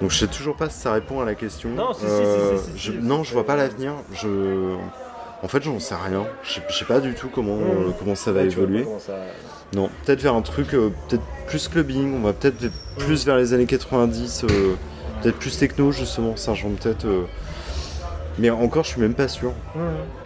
Donc 0.00 0.10
je 0.10 0.18
sais 0.18 0.26
toujours 0.26 0.56
pas 0.56 0.68
si 0.70 0.78
ça 0.80 0.92
répond 0.92 1.20
à 1.20 1.24
la 1.24 1.34
question. 1.34 1.68
Non, 1.70 1.92
si, 1.92 2.00
si, 2.00 2.06
si, 2.06 2.72
si, 2.72 2.72
si, 2.72 2.78
je- 2.78 2.98
non, 3.00 3.22
je 3.22 3.32
vois 3.32 3.44
pas 3.44 3.56
l'avenir. 3.56 3.92
Je... 4.14 4.74
En 5.42 5.48
fait, 5.48 5.62
j'en 5.62 5.78
sais 5.78 5.94
rien. 5.94 6.24
Je 6.42 6.54
sais- 6.54 6.84
pas 6.86 7.00
du 7.00 7.14
tout 7.14 7.28
comment, 7.32 7.56
Mmh. 7.56 7.60
euh, 7.88 7.90
comment 7.98 8.14
ça 8.14 8.32
va 8.32 8.40
Ouais, 8.40 8.46
évoluer. 8.46 8.86
Non, 9.74 9.88
peut-être 10.04 10.20
vers 10.20 10.34
un 10.34 10.42
truc 10.42 10.74
euh, 10.74 10.90
peut-être 11.08 11.22
plus 11.46 11.68
clubbing, 11.68 12.14
on 12.16 12.20
va 12.20 12.32
peut-être 12.32 12.64
être 12.64 12.72
plus 12.98 13.24
vers 13.24 13.36
les 13.36 13.52
années 13.54 13.66
90, 13.66 14.44
euh, 14.44 14.74
peut-être 15.22 15.36
plus 15.38 15.56
techno 15.58 15.92
justement, 15.92 16.34
ça 16.36 16.52
rejoint 16.52 16.70
peut-être. 16.72 17.04
euh, 17.06 17.24
Mais 18.38 18.50
encore, 18.50 18.84
je 18.84 18.90
suis 18.90 19.00
même 19.00 19.14
pas 19.14 19.28
sûr. 19.28 19.52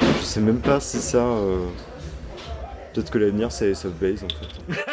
Je 0.01 0.25
sais 0.25 0.41
même 0.41 0.61
pas 0.61 0.81
si 0.81 0.99
ça. 0.99 1.19
euh, 1.19 1.67
Peut-être 2.95 3.11
que 3.11 3.19
l'avenir 3.19 3.51
c'est 3.53 3.73
of 3.73 3.93
Base 4.01 4.25
en 4.25 4.29
fait. 4.29 4.85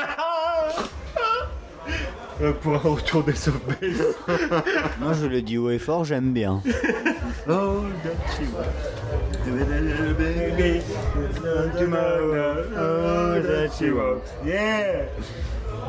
Euh, 2.41 2.53
pour 2.53 2.73
un 2.73 2.77
retour 2.79 3.23
des 3.23 3.35
sauvebases. 3.35 4.15
Moi, 4.99 5.11
je 5.13 5.27
le 5.27 5.43
dis 5.43 5.59
haut 5.59 5.69
et 5.69 5.77
fort, 5.77 6.05
j'aime 6.05 6.33
bien. 6.33 6.63
Oh, 7.47 7.81
Yeah! 14.45 15.05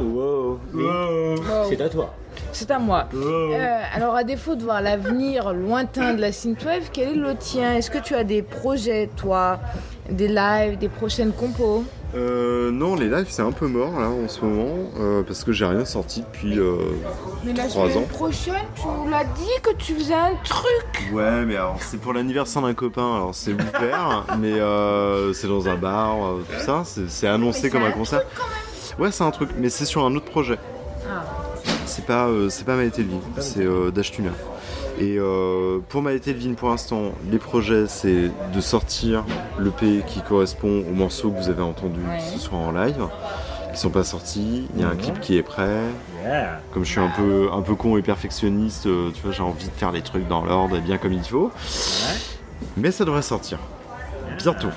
Wow. 0.00 0.60
Wow. 0.72 1.36
C'est 1.68 1.80
à 1.80 1.88
toi. 1.88 2.14
C'est 2.52 2.70
à 2.70 2.78
moi. 2.78 3.08
Euh, 3.14 3.82
alors, 3.94 4.14
à 4.14 4.24
défaut 4.24 4.54
de 4.54 4.62
voir 4.62 4.80
l'avenir 4.80 5.52
lointain 5.52 6.14
de 6.14 6.20
la 6.20 6.32
synthwave, 6.32 6.90
quel 6.92 7.10
est 7.10 7.14
le 7.14 7.34
tien? 7.34 7.74
Est-ce 7.74 7.90
que 7.90 7.98
tu 7.98 8.14
as 8.14 8.24
des 8.24 8.42
projets, 8.42 9.08
toi? 9.16 9.58
Des 10.10 10.28
lives, 10.28 10.78
des 10.78 10.88
prochaines 10.88 11.32
compos? 11.32 11.84
Euh, 12.14 12.70
non, 12.70 12.94
les 12.94 13.08
lives 13.08 13.28
c'est 13.30 13.40
un 13.40 13.52
peu 13.52 13.66
mort 13.68 13.98
là 13.98 14.08
en 14.10 14.28
ce 14.28 14.44
moment 14.44 14.74
euh, 15.00 15.22
parce 15.22 15.44
que 15.44 15.52
j'ai 15.52 15.64
rien 15.64 15.86
sorti 15.86 16.20
depuis. 16.20 16.58
euh, 16.58 16.76
Mais 17.42 17.54
la 17.54 17.66
Trois 17.68 17.88
semaine 17.88 18.04
ans. 18.04 18.06
prochaine, 18.08 18.54
tu 18.76 18.82
nous 18.86 19.08
l'as 19.08 19.24
dit 19.24 19.48
que 19.62 19.72
tu 19.76 19.94
faisais 19.94 20.12
un 20.12 20.34
truc 20.44 21.10
Ouais, 21.12 21.44
mais 21.46 21.56
alors 21.56 21.76
c'est 21.80 21.98
pour 21.98 22.12
l'anniversaire 22.12 22.60
d'un 22.60 22.74
copain, 22.74 23.14
alors 23.16 23.34
c'est 23.34 23.54
ouvert, 23.54 24.26
mais 24.38 24.52
euh, 24.52 25.32
c'est 25.32 25.48
dans 25.48 25.68
un 25.68 25.76
bar, 25.76 26.16
euh, 26.22 26.44
tout 26.50 26.60
ça, 26.64 26.82
c'est 26.84 27.26
annoncé 27.28 27.62
Mais 27.64 27.70
comme 27.70 27.80
c'est 27.80 27.86
un 27.86 27.90
un 27.90 27.92
concert. 27.92 28.22
Ouais, 28.98 29.10
c'est 29.10 29.24
un 29.24 29.30
truc, 29.30 29.48
mais 29.58 29.70
c'est 29.70 29.86
sur 29.86 30.04
un 30.04 30.14
autre 30.14 30.26
projet. 30.26 30.58
Ah. 31.10 31.24
C'est 31.86 32.04
pas, 32.04 32.26
euh, 32.26 32.50
c'est 32.50 32.64
pas 32.64 32.76
c'est 33.38 33.64
euh, 33.64 33.90
Dash 33.90 34.10
Tuner. 34.12 34.30
Et 35.02 35.16
euh, 35.18 35.80
pour 35.88 36.00
Maëté 36.00 36.32
Levine, 36.32 36.54
pour 36.54 36.68
l'instant, 36.68 37.10
les 37.28 37.38
projets, 37.38 37.86
c'est 37.88 38.30
de 38.54 38.60
sortir 38.60 39.24
l'EP 39.58 40.04
qui 40.06 40.20
correspond 40.22 40.84
aux 40.88 40.94
morceaux 40.94 41.30
que 41.32 41.38
vous 41.42 41.48
avez 41.48 41.62
entendus 41.62 41.98
Ouais. 42.08 42.20
ce 42.20 42.38
soir 42.38 42.60
en 42.60 42.70
live, 42.70 43.08
qui 43.74 43.80
sont 43.80 43.90
pas 43.90 44.04
sortis. 44.04 44.68
Il 44.76 44.80
y 44.80 44.84
a 44.84 44.88
un 44.88 44.94
clip 44.94 45.18
qui 45.20 45.36
est 45.36 45.42
prêt. 45.42 45.80
Yeah. 46.24 46.60
Comme 46.72 46.84
je 46.84 46.90
suis 46.92 47.00
un 47.00 47.10
peu, 47.16 47.48
un 47.52 47.62
peu 47.62 47.74
con 47.74 47.96
et 47.96 48.02
perfectionniste, 48.02 48.86
euh, 48.86 49.10
tu 49.12 49.22
vois, 49.22 49.32
j'ai 49.32 49.42
envie 49.42 49.66
de 49.66 49.72
faire 49.72 49.90
les 49.90 50.02
trucs 50.02 50.28
dans 50.28 50.44
l'ordre 50.44 50.76
et 50.76 50.80
bien 50.80 50.98
comme 50.98 51.12
il 51.14 51.24
faut. 51.24 51.50
Mais 52.76 52.92
ça 52.92 53.04
devrait 53.04 53.22
sortir. 53.22 53.58
Bientôt. 54.38 54.68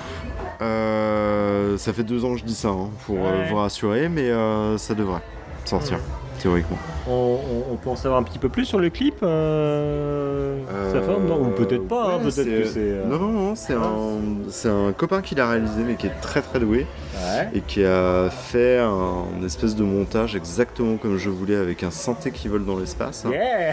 Euh, 0.60 1.78
ça 1.78 1.92
fait 1.92 2.02
deux 2.02 2.24
ans 2.24 2.32
que 2.32 2.38
je 2.40 2.44
dis 2.44 2.54
ça, 2.56 2.68
hein, 2.70 2.88
pour 3.06 3.18
euh, 3.18 3.42
Ouais. 3.42 3.48
vous 3.48 3.56
rassurer, 3.56 4.08
mais 4.08 4.28
euh, 4.30 4.76
ça 4.76 4.94
devrait 4.94 5.20
sortir, 5.64 5.98
théoriquement. 6.36 6.78
On, 7.08 7.38
on- 7.70 7.72
on 7.72 7.76
peut 7.76 7.90
en 7.90 7.96
savoir 7.96 8.20
un 8.20 8.24
petit 8.24 8.38
peu 8.38 8.48
plus 8.48 8.64
sur 8.64 8.78
le 8.78 8.90
clip 8.90 9.14
euh, 9.22 10.58
Sa 10.92 10.98
Euh, 10.98 11.02
forme 11.02 11.26
Non, 11.26 11.40
ou 11.42 11.50
peut-être 11.50 11.86
pas, 11.88 12.14
hein, 12.14 12.18
peut-être 12.22 12.44
que 12.44 12.64
c'est. 12.66 12.78
euh, 12.80 13.04
Non, 13.06 13.18
non, 13.18 13.32
non, 13.32 13.54
c'est 13.56 14.68
un, 14.68 14.92
copain 14.92 15.22
qui 15.22 15.34
l'a 15.34 15.48
réalisé, 15.48 15.82
mais 15.86 15.94
qui 15.94 16.06
est 16.06 16.20
très 16.20 16.42
très 16.42 16.58
doué, 16.60 16.86
Ouais. 17.14 17.48
et 17.54 17.60
qui 17.60 17.84
a 17.84 18.28
fait 18.30 18.78
un, 18.78 19.44
espèce 19.44 19.74
de 19.76 19.84
montage 19.84 20.36
exactement 20.36 20.96
comme 20.96 21.16
je 21.18 21.30
voulais, 21.30 21.56
avec 21.56 21.82
un 21.82 21.90
synthé 21.90 22.30
qui 22.30 22.48
vole 22.48 22.64
dans 22.64 22.78
l'espace. 22.78 23.24
hein. 23.26 23.30
Yeah 23.32 23.72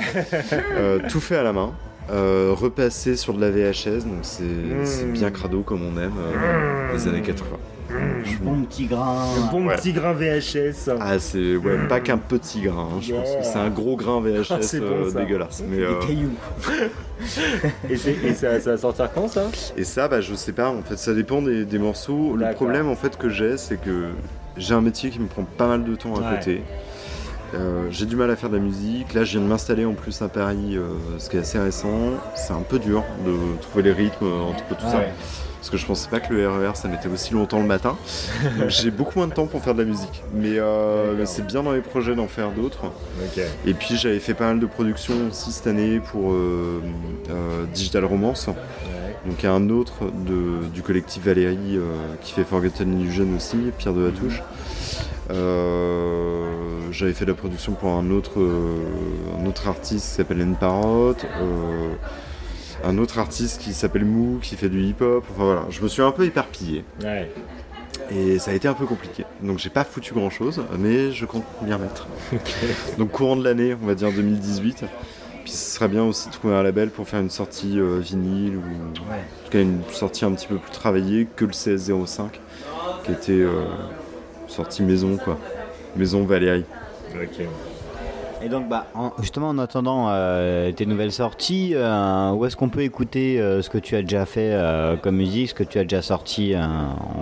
Euh, 0.76 1.00
tout 1.10 1.20
fait 1.20 1.38
à 1.38 1.44
la 1.44 1.54
main. 1.54 1.72
Euh, 2.12 2.52
repassé 2.54 3.16
sur 3.16 3.34
de 3.34 3.40
la 3.40 3.50
VHS, 3.50 4.04
donc 4.04 4.20
c'est 4.24 5.12
bien 5.14 5.32
crado 5.32 5.62
comme 5.62 5.82
on 5.84 5.98
aime 6.02 6.12
euh, 6.20 6.94
les 6.94 7.08
années 7.08 7.22
80. 7.22 7.48
Bon 8.42 8.62
petit 8.64 8.86
grain. 8.86 9.18
Un 9.48 9.52
bon 9.52 9.68
Ouais. 9.68 9.76
petit 9.76 9.94
grain 9.94 10.14
VHS. 10.14 10.90
Ah, 11.00 11.18
c'est 11.20 11.56
ouais, 11.56 11.88
pas 11.88 12.00
qu'un 12.00 12.18
petit 12.18 12.62
grain, 12.62 12.88
hein, 12.94 13.00
je 13.02 13.14
pense 13.14 13.30
que 13.36 13.44
c'est 13.44 13.58
un 13.60 13.70
gros 13.70 13.96
grain 13.96 14.20
VHS 14.22 14.48
Ah, 14.52 14.58
bon, 14.80 14.86
euh, 14.86 15.12
ça. 15.12 15.20
dégueulasse. 15.20 15.64
Mais, 15.70 15.78
Des 15.78 15.84
euh, 15.84 16.00
cailloux. 16.00 16.32
Et, 17.90 18.34
ça, 18.34 18.60
ça 18.60 18.72
va 18.72 18.78
sortir 18.78 19.10
quand 19.14 19.28
ça? 19.28 19.44
Et 19.78 19.84
ça, 19.84 20.08
bah, 20.08 20.20
je 20.22 20.34
sais 20.36 20.52
pas, 20.52 20.70
en 20.70 20.82
fait, 20.82 20.98
ça 20.98 21.14
dépend 21.14 21.42
des, 21.42 21.66
des 21.66 21.80
morceaux. 21.80 22.36
Le 22.36 22.54
problème 22.54 22.88
en 22.90 22.96
fait 22.96 23.18
que 23.18 23.30
j'ai, 23.30 23.58
c'est 23.58 23.78
que 23.80 24.08
j'ai 24.58 24.74
un 24.74 24.82
métier 24.82 25.10
qui 25.10 25.20
me 25.20 25.28
prend 25.28 25.44
pas 25.44 25.68
mal 25.68 25.84
de 25.84 25.96
temps 25.96 26.16
à 26.16 26.20
Ouais. 26.32 26.38
côté. 26.38 26.62
Euh, 27.56 27.86
j'ai 27.92 28.08
du 28.08 28.16
mal 28.16 28.32
à 28.32 28.36
faire 28.36 28.50
de 28.50 28.56
la 28.58 28.62
musique. 28.64 29.14
Là, 29.14 29.24
je 29.24 29.34
viens 29.38 29.42
de 29.42 29.46
m'installer 29.46 29.86
en 29.86 29.94
plus 29.94 30.22
à 30.24 30.28
Paris, 30.28 30.76
euh, 30.76 30.88
ce 31.20 31.30
qui 31.30 31.38
est 31.38 31.42
assez 31.42 31.60
récent. 31.60 32.00
C'est 32.36 32.54
un 32.54 32.64
peu 32.68 32.80
dur 32.80 33.04
de 33.26 33.34
trouver 33.62 33.84
les 33.84 33.92
rythmes 33.92 34.26
euh, 34.26 34.42
entre 34.42 34.66
tout 34.70 34.86
ça. 34.90 34.98
Ouais. 34.98 35.10
Parce 35.64 35.70
que 35.72 35.78
je 35.78 35.86
pensais 35.86 36.10
pas 36.10 36.20
que 36.20 36.34
le 36.34 36.46
RER 36.50 36.72
ça 36.76 36.90
mettait 36.90 37.08
aussi 37.08 37.34
longtemps 37.34 37.62
le 37.62 37.66
matin. 37.66 37.96
J'ai 38.68 38.92
beaucoup 39.00 39.18
moins 39.18 39.30
de 39.30 39.34
temps 39.34 39.46
pour 39.48 39.64
faire 39.64 39.74
de 39.74 39.82
la 39.82 39.88
musique. 39.88 40.22
Mais, 40.34 40.58
euh, 40.60 41.14
mais 41.18 41.26
c'est 41.26 41.48
bien 41.48 41.64
dans 41.64 41.72
les 41.72 41.80
projets 41.80 42.16
d'en 42.16 42.28
faire 42.28 42.52
d'autres. 42.52 42.92
Et 43.66 43.74
puis 43.74 43.96
j'avais 43.96 44.20
fait 44.20 44.34
pas 44.34 44.48
mal 44.48 44.60
de 44.60 44.66
productions 44.66 45.16
aussi 45.30 45.54
cette 45.54 45.68
année 45.68 46.02
pour 46.02 46.34
euh, 46.34 46.82
euh, 47.30 47.64
Digital 47.74 48.04
Romance. 48.04 48.48
Donc 49.26 49.36
il 49.42 49.44
y 49.46 49.48
a 49.48 49.54
un 49.54 49.70
autre 49.70 50.04
de- 50.12 50.68
du 50.68 50.82
collectif 50.82 51.24
Valérie 51.24 51.80
qui 52.22 52.34
fait 52.34 52.44
Forgotten 52.44 53.00
Illusion 53.00 53.28
aussi, 53.38 53.56
Pierre 53.78 53.94
de 53.94 54.04
la 54.04 54.12
Touche. 54.12 54.42
Euh, 55.32 56.46
j'avais 56.92 57.14
fait 57.14 57.24
de 57.24 57.32
la 57.32 57.38
production 57.38 57.72
pour 57.72 57.92
un 57.92 58.10
autre, 58.12 58.42
euh, 58.42 58.76
un 59.42 59.46
autre 59.46 59.70
artiste 59.70 60.10
qui 60.10 60.16
s'appelle 60.16 60.42
N 60.42 60.56
Parrot. 60.60 61.16
euh, 61.42 61.94
un 62.84 62.98
autre 62.98 63.20
artiste 63.20 63.62
qui 63.62 63.74
s'appelle 63.74 64.06
Mou, 64.06 64.40
qui 64.42 64.56
fait 64.56 64.70
du 64.70 64.82
hip-hop. 64.82 65.24
Enfin 65.32 65.44
voilà, 65.46 65.66
je 65.70 65.82
me 65.82 65.88
suis 65.88 66.02
un 66.02 66.12
peu 66.12 66.26
éparpillé. 66.26 66.84
Ouais. 67.02 67.32
Et 68.12 68.40
ça 68.40 68.52
a 68.52 68.54
été 68.54 68.68
un 68.68 68.74
peu 68.74 68.86
compliqué. 68.86 69.26
Donc 69.42 69.60
j'ai 69.60 69.70
pas 69.70 69.84
foutu 69.84 70.14
grand 70.14 70.30
chose, 70.30 70.62
mais 70.78 71.12
je 71.12 71.26
compte 71.26 71.44
m'y 71.62 71.74
remettre. 71.74 72.08
Donc 72.98 73.12
courant 73.12 73.36
de 73.36 73.44
l'année, 73.44 73.76
on 73.82 73.86
va 73.86 73.96
dire 73.96 74.12
2018. 74.12 74.86
Puis 75.44 75.52
ce 75.52 75.76
serait 75.76 75.88
bien 75.88 76.04
aussi 76.04 76.30
de 76.30 76.34
trouver 76.34 76.56
un 76.56 76.64
label 76.64 76.90
pour 76.90 77.08
faire 77.08 77.20
une 77.20 77.30
sortie 77.30 77.78
euh, 77.78 78.00
vinyle 78.00 78.58
ou 78.58 78.62
en 78.62 78.94
tout 78.94 79.04
cas 79.52 79.60
une 79.60 79.82
sortie 79.92 80.24
un 80.24 80.32
petit 80.32 80.48
peu 80.48 80.58
plus 80.58 80.72
travaillée 80.72 81.28
que 81.36 81.44
le 81.44 81.52
CS05 81.52 82.28
qui 83.04 83.12
était 83.12 83.32
euh, 83.34 83.66
sortie 84.48 84.84
maison 84.84 85.18
quoi. 85.18 85.38
Maison 85.96 86.24
Valérie. 86.26 86.66
Et 88.44 88.50
donc, 88.50 88.68
bah, 88.68 88.88
en- 88.94 89.12
justement, 89.22 89.50
en 89.50 89.58
attendant 89.58 90.08
euh, 90.10 90.72
tes 90.74 90.86
nouvelles 90.86 91.12
sorties, 91.14 91.72
euh, 91.76 92.32
où 92.32 92.46
est-ce 92.46 92.58
qu'on 92.58 92.68
peut 92.70 92.82
écouter 92.82 93.40
euh, 93.40 93.62
ce 93.62 93.70
que 93.70 93.78
tu 93.78 93.96
as 93.96 94.02
déjà 94.02 94.26
fait 94.26 94.50
euh, 94.54 94.98
comme 94.98 95.16
musique, 95.16 95.50
ce 95.50 95.54
que 95.54 95.64
tu 95.64 95.80
as 95.80 95.84
déjà 95.84 96.02
sorti 96.02 96.54
euh, 96.54 96.62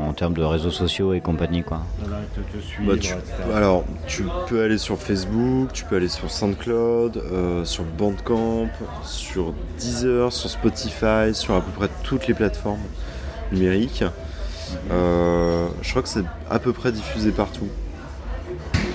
en 0.04 0.14
termes 0.14 0.34
de 0.34 0.42
réseaux 0.44 0.72
sociaux 0.72 1.14
et 1.14 1.22
compagnie, 1.22 1.62
quoi 1.64 1.82
Bah, 2.88 2.94
tu- 3.00 3.14
alors, 3.54 3.84
tu 4.08 4.24
peux 4.48 4.64
aller 4.64 4.80
sur 4.80 4.98
Facebook, 4.98 5.72
tu 5.74 5.86
peux 5.86 5.98
aller 5.98 6.08
sur 6.08 6.32
SoundCloud, 6.32 7.18
euh, 7.18 7.66
sur 7.66 7.84
Bandcamp, 7.84 8.70
sur 9.04 9.54
Deezer, 9.78 10.32
sur 10.34 10.50
Spotify, 10.50 11.34
sur 11.34 11.54
à 11.56 11.62
peu 11.62 11.72
près 11.78 11.90
toutes 12.04 12.28
les 12.28 12.34
plateformes 12.34 12.80
numériques. 13.52 14.04
Euh, 14.92 15.68
je 15.84 15.90
crois 15.92 16.02
que 16.02 16.08
c'est 16.10 16.24
à 16.50 16.58
peu 16.58 16.74
près 16.74 16.92
diffusé 16.92 17.32
partout. 17.32 17.68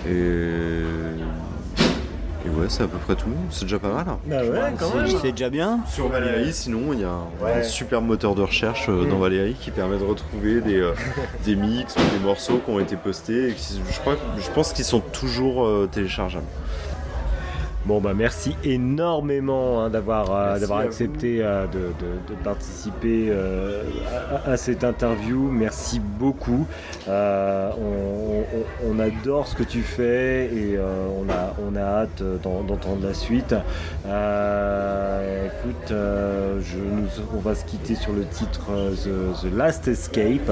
Et 0.08 0.10
ouais, 2.66 2.70
c'est 2.70 2.82
à 2.82 2.88
peu 2.88 2.98
près 2.98 3.14
tout. 3.14 3.26
C'est 3.50 3.64
déjà 3.64 3.78
pas 3.78 3.92
mal. 3.92 4.06
hein. 4.08 4.18
Bah 4.26 4.36
ouais, 4.42 4.74
quand 4.78 4.86
C'est- 4.92 4.96
même. 4.98 5.18
C'est 5.22 5.32
déjà 5.32 5.50
bien 5.50 5.80
Sur 5.88 6.08
Valérie, 6.08 6.52
sinon, 6.52 6.92
il 6.92 7.00
y 7.00 7.04
a 7.04 7.10
un, 7.10 7.44
Ouais. 7.44 7.60
un 7.60 7.62
super 7.62 8.02
moteur 8.02 8.34
de 8.34 8.42
recherche 8.42 8.88
euh, 8.88 9.04
dans 9.08 9.18
Valérie 9.18 9.54
qui 9.58 9.70
permet 9.70 9.98
de 9.98 10.04
retrouver 10.04 10.60
des, 10.60 10.76
euh, 10.80 10.92
des 11.44 11.56
mix 11.56 11.94
ou 11.96 12.16
des 12.18 12.24
morceaux 12.24 12.60
qui 12.64 12.70
ont 12.70 12.80
été 12.80 12.96
postés 12.96 13.50
et 13.50 13.52
qui, 13.54 13.80
je, 13.90 13.98
crois, 14.00 14.16
je 14.38 14.50
pense 14.50 14.72
qu'ils 14.72 14.84
sont 14.84 15.00
toujours 15.00 15.64
euh, 15.64 15.88
téléchargeables. 15.90 16.44
Bon 17.86 18.00
bah 18.00 18.14
merci 18.16 18.56
énormément 18.64 19.80
hein, 19.84 19.90
d'avoir 19.90 20.34
euh, 20.34 20.58
d'avoir 20.58 20.80
accepté 20.80 21.38
euh, 21.40 21.66
de, 21.68 21.78
de- 21.78 22.34
de 22.34 22.42
participer 22.42 23.28
euh, 23.30 23.82
à, 24.44 24.50
à 24.50 24.56
cette 24.56 24.82
interview. 24.82 25.48
Merci 25.52 26.00
beaucoup. 26.00 26.66
Euh, 27.06 27.70
on, 27.78 28.40
on- 28.90 28.90
on 28.96 28.98
adore 28.98 29.46
ce 29.46 29.54
que 29.54 29.62
tu 29.62 29.82
fais 29.82 30.46
et 30.46 30.76
euh, 30.76 31.06
on 31.16 31.30
a 31.30 31.54
on 31.64 31.76
a 31.76 31.80
hâte 31.80 32.22
d'en- 32.42 32.62
d'entendre 32.64 33.06
la 33.06 33.14
suite. 33.14 33.54
Euh, 34.06 35.46
écoute, 35.46 35.90
euh, 35.92 36.60
je, 36.62 36.78
nous- 36.78 37.24
on 37.36 37.40
va 37.40 37.54
se 37.54 37.64
quitter 37.64 37.94
sur 37.94 38.12
le 38.12 38.24
titre 38.26 38.66
The, 39.04 39.42
The 39.46 39.54
Last 39.56 39.86
Escape 39.86 40.50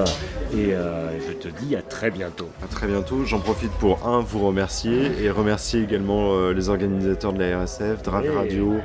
et 0.53 0.73
euh, 0.73 1.09
je 1.27 1.33
te 1.33 1.47
dis 1.63 1.75
à 1.75 1.81
très 1.81 2.11
bientôt. 2.11 2.47
À 2.63 2.67
très 2.67 2.87
bientôt. 2.87 3.25
J'en 3.25 3.39
profite 3.39 3.71
pour 3.73 4.07
un 4.07 4.21
vous 4.21 4.39
remercier 4.47 5.11
et 5.21 5.29
remercier 5.29 5.81
également 5.83 6.33
euh, 6.33 6.53
les 6.53 6.69
organisateurs 6.69 7.24
de 7.33 7.43
la 7.43 7.59
RSF, 7.59 8.03
Drive. 8.03 8.35
Radio, 8.35 8.75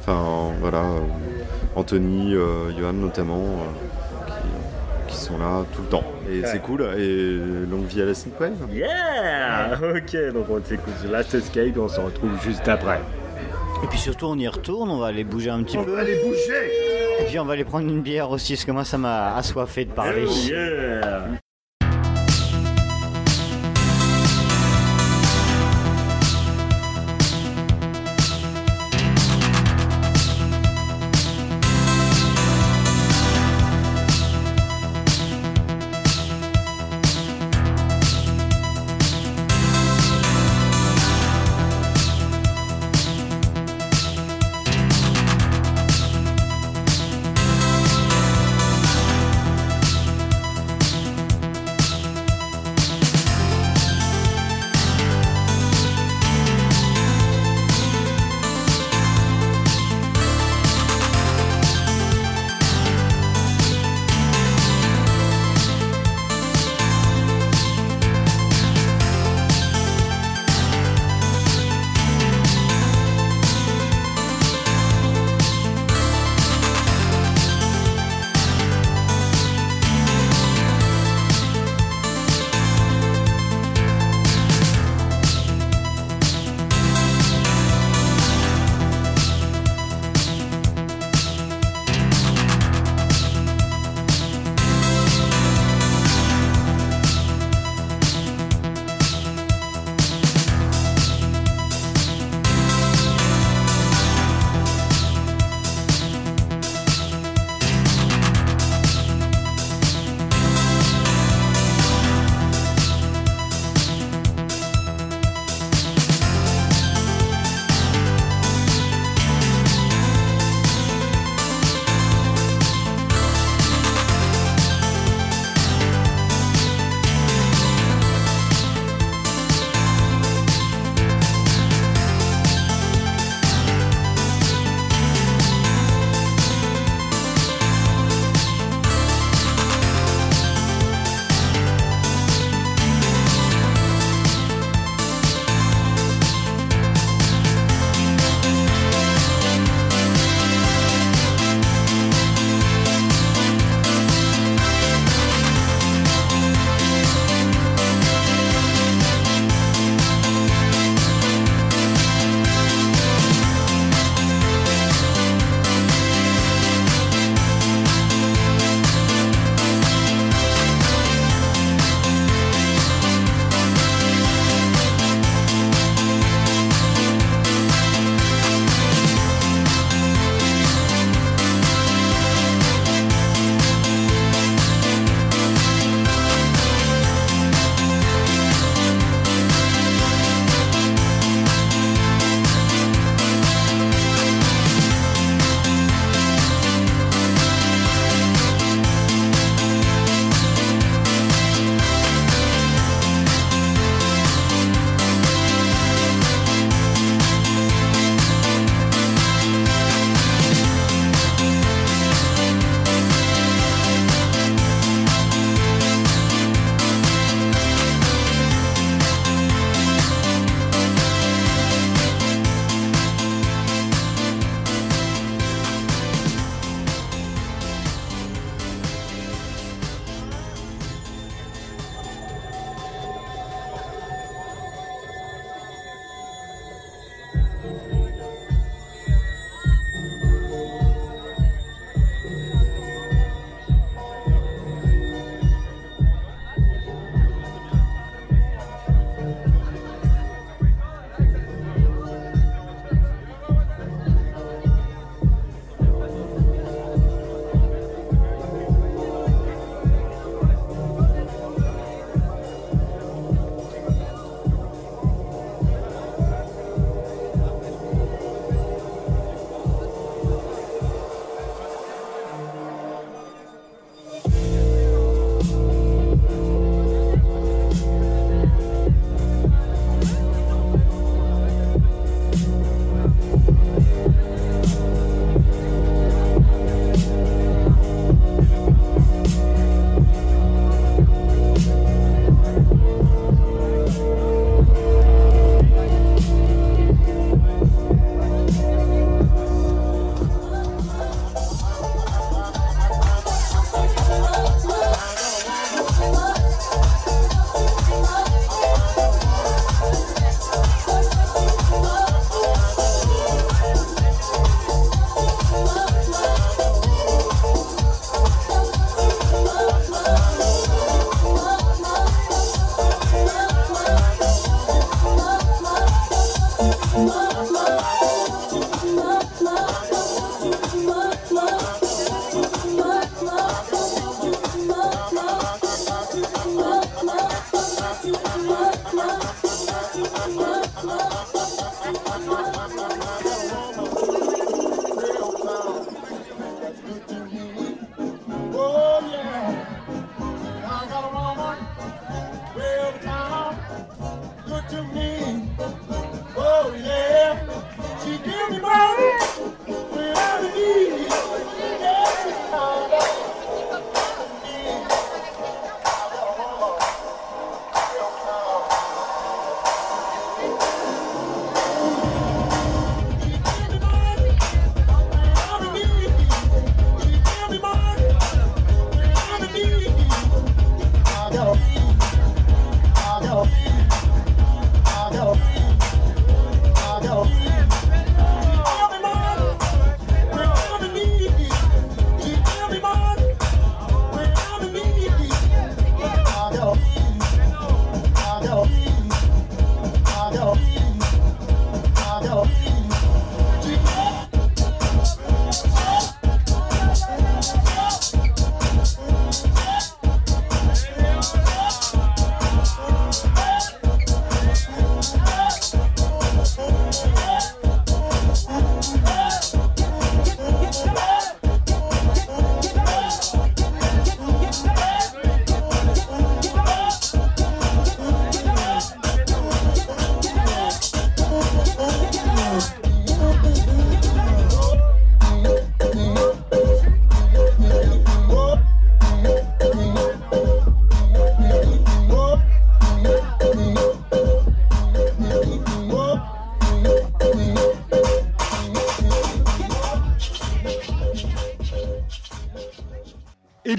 enfin 0.00 0.52
voilà, 0.60 0.82
euh, 0.82 1.00
Anthony, 1.76 2.34
euh, 2.34 2.70
Johan 2.78 2.92
notamment, 2.92 3.42
euh, 3.42 4.30
qui, 5.08 5.14
qui 5.14 5.16
sont 5.16 5.38
là 5.38 5.64
tout 5.74 5.82
le 5.82 5.88
temps. 5.88 6.04
Et 6.30 6.42
c'est 6.44 6.60
cool. 6.60 6.82
Et 6.98 7.38
longue 7.70 7.86
vie 7.86 8.02
à 8.02 8.06
la 8.06 8.14
Synthwave. 8.14 8.52
Yeah 8.72 9.78
Ok, 9.82 10.32
donc 10.32 10.46
on 10.50 10.62
s'écoute 10.64 10.94
The 11.02 11.10
Last 11.10 11.34
Escape 11.34 11.76
et 11.76 11.78
on 11.78 11.88
se 11.88 12.00
retrouve 12.00 12.40
juste 12.42 12.68
après. 12.68 13.00
Et 13.82 13.86
puis 13.86 13.98
surtout, 13.98 14.26
on 14.26 14.36
y 14.36 14.46
retourne, 14.46 14.90
on 14.90 14.98
va 14.98 15.06
aller 15.06 15.24
bouger 15.24 15.50
un 15.50 15.62
petit 15.62 15.78
peu. 15.78 15.98
Allez 15.98 16.20
bouger 16.22 16.70
Et 17.20 17.24
puis 17.24 17.38
on 17.38 17.44
va 17.44 17.54
aller 17.54 17.64
prendre 17.64 17.88
une 17.88 18.02
bière 18.02 18.30
aussi, 18.30 18.54
parce 18.54 18.64
que 18.64 18.72
moi, 18.72 18.84
ça 18.84 18.98
m'a 18.98 19.34
assoiffé 19.36 19.84
de 19.86 19.92
parler. 19.92 20.26
yeah 20.46 21.20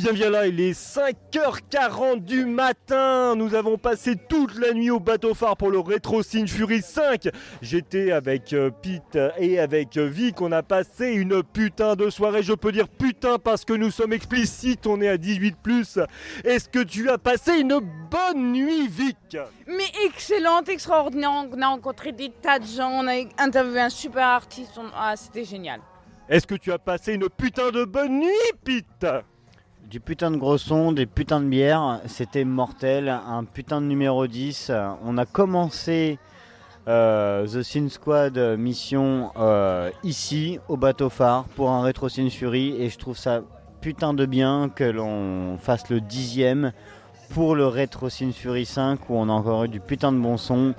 bien 0.01 0.13
viens 0.13 0.29
là, 0.29 0.47
il 0.47 0.59
est 0.59 0.71
5h40 0.73 2.23
du 2.23 2.45
matin. 2.45 3.35
Nous 3.35 3.53
avons 3.55 3.77
passé 3.77 4.15
toute 4.15 4.57
la 4.57 4.73
nuit 4.73 4.89
au 4.89 4.99
bateau 4.99 5.33
phare 5.33 5.55
pour 5.57 5.69
le 5.69 5.79
Retro 5.79 6.23
Sin 6.23 6.47
Fury 6.47 6.81
5. 6.81 7.29
J'étais 7.61 8.11
avec 8.11 8.53
euh, 8.53 8.69
Pete 8.71 9.19
et 9.37 9.59
avec 9.59 9.97
euh, 9.97 10.07
Vic. 10.07 10.41
On 10.41 10.51
a 10.51 10.63
passé 10.63 11.11
une 11.11 11.43
putain 11.43 11.95
de 11.95 12.09
soirée. 12.09 12.41
Je 12.41 12.53
peux 12.53 12.71
dire 12.71 12.87
putain 12.87 13.37
parce 13.37 13.63
que 13.63 13.73
nous 13.73 13.91
sommes 13.91 14.13
explicites. 14.13 14.87
On 14.87 14.99
est 15.01 15.07
à 15.09 15.17
18 15.17 15.55
Est-ce 16.45 16.69
que 16.69 16.83
tu 16.83 17.09
as 17.09 17.17
passé 17.17 17.59
une 17.59 17.79
bonne 18.09 18.51
nuit, 18.53 18.87
Vic? 18.87 19.37
Mais 19.67 19.91
excellente, 20.05 20.67
extraordinaire. 20.69 21.31
On 21.31 21.61
a 21.61 21.67
rencontré 21.67 22.11
des 22.11 22.29
tas 22.29 22.59
de 22.59 22.65
gens. 22.65 22.89
On 22.89 23.07
a 23.07 23.13
interviewé 23.37 23.81
un 23.81 23.89
super 23.89 24.25
artiste. 24.27 24.71
On- 24.77 24.89
Ah, 24.95 25.15
c'était 25.15 25.45
génial. 25.45 25.79
Est-ce 26.27 26.47
que 26.47 26.55
tu 26.55 26.71
as 26.71 26.79
passé 26.79 27.13
une 27.13 27.29
putain 27.29 27.71
de 27.71 27.83
bonne 27.83 28.19
nuit, 28.19 28.51
Pete? 28.63 29.05
Du 29.91 29.99
putain 29.99 30.31
de 30.31 30.37
gros 30.37 30.57
son, 30.57 30.93
des 30.93 31.05
putains 31.05 31.41
de 31.41 31.47
bières, 31.47 31.99
c'était 32.05 32.45
mortel. 32.45 33.09
Un 33.09 33.43
putain 33.43 33.81
de 33.81 33.87
numéro 33.87 34.25
10. 34.25 34.71
On 35.03 35.17
a 35.17 35.25
commencé 35.25 36.17
euh, 36.87 37.45
The 37.45 37.61
Sin 37.61 37.89
Squad 37.89 38.37
mission 38.57 39.31
euh, 39.35 39.91
ici, 40.05 40.59
au 40.69 40.77
bateau 40.77 41.09
phare, 41.09 41.43
pour 41.57 41.71
un 41.71 41.83
Retro 41.83 42.07
Sin 42.07 42.29
Fury. 42.29 42.73
Et 42.81 42.87
je 42.87 42.97
trouve 42.97 43.17
ça 43.17 43.41
putain 43.81 44.13
de 44.13 44.25
bien 44.25 44.71
que 44.73 44.85
l'on 44.85 45.57
fasse 45.57 45.89
le 45.89 45.99
dixième 45.99 46.71
pour 47.31 47.53
le 47.53 47.67
Retro 47.67 48.07
Sin 48.07 48.31
Fury 48.31 48.65
5 48.65 49.09
où 49.09 49.15
on 49.17 49.27
a 49.27 49.33
encore 49.33 49.65
eu 49.65 49.67
du 49.67 49.81
putain 49.81 50.13
de 50.13 50.19
bon 50.19 50.37
son. 50.37 50.73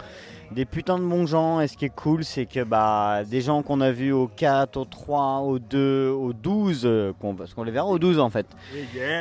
Des 0.55 0.65
putains 0.67 0.99
de 0.99 1.05
bons 1.05 1.27
gens, 1.27 1.61
et 1.61 1.69
ce 1.69 1.77
qui 1.77 1.87
est 1.87 1.95
cool, 1.95 2.25
c'est 2.25 2.47
que 2.47 2.63
bah, 2.63 3.23
des 3.25 3.41
gens 3.41 3.63
qu'on 3.63 3.81
a 3.81 3.91
vus 3.91 4.13
au 4.13 4.27
4, 4.29 4.77
au 4.77 4.85
3, 4.85 5.39
au 5.41 5.59
2, 5.59 6.11
au 6.11 6.33
12, 6.33 6.83
euh, 6.85 7.13
qu'on- 7.21 7.35
parce 7.35 7.55
qu'on 7.55 7.63
les 7.65 7.73
verra 7.73 7.87
au 7.87 7.99
12 7.99 8.19
en 8.19 8.29
fait. 8.29 8.47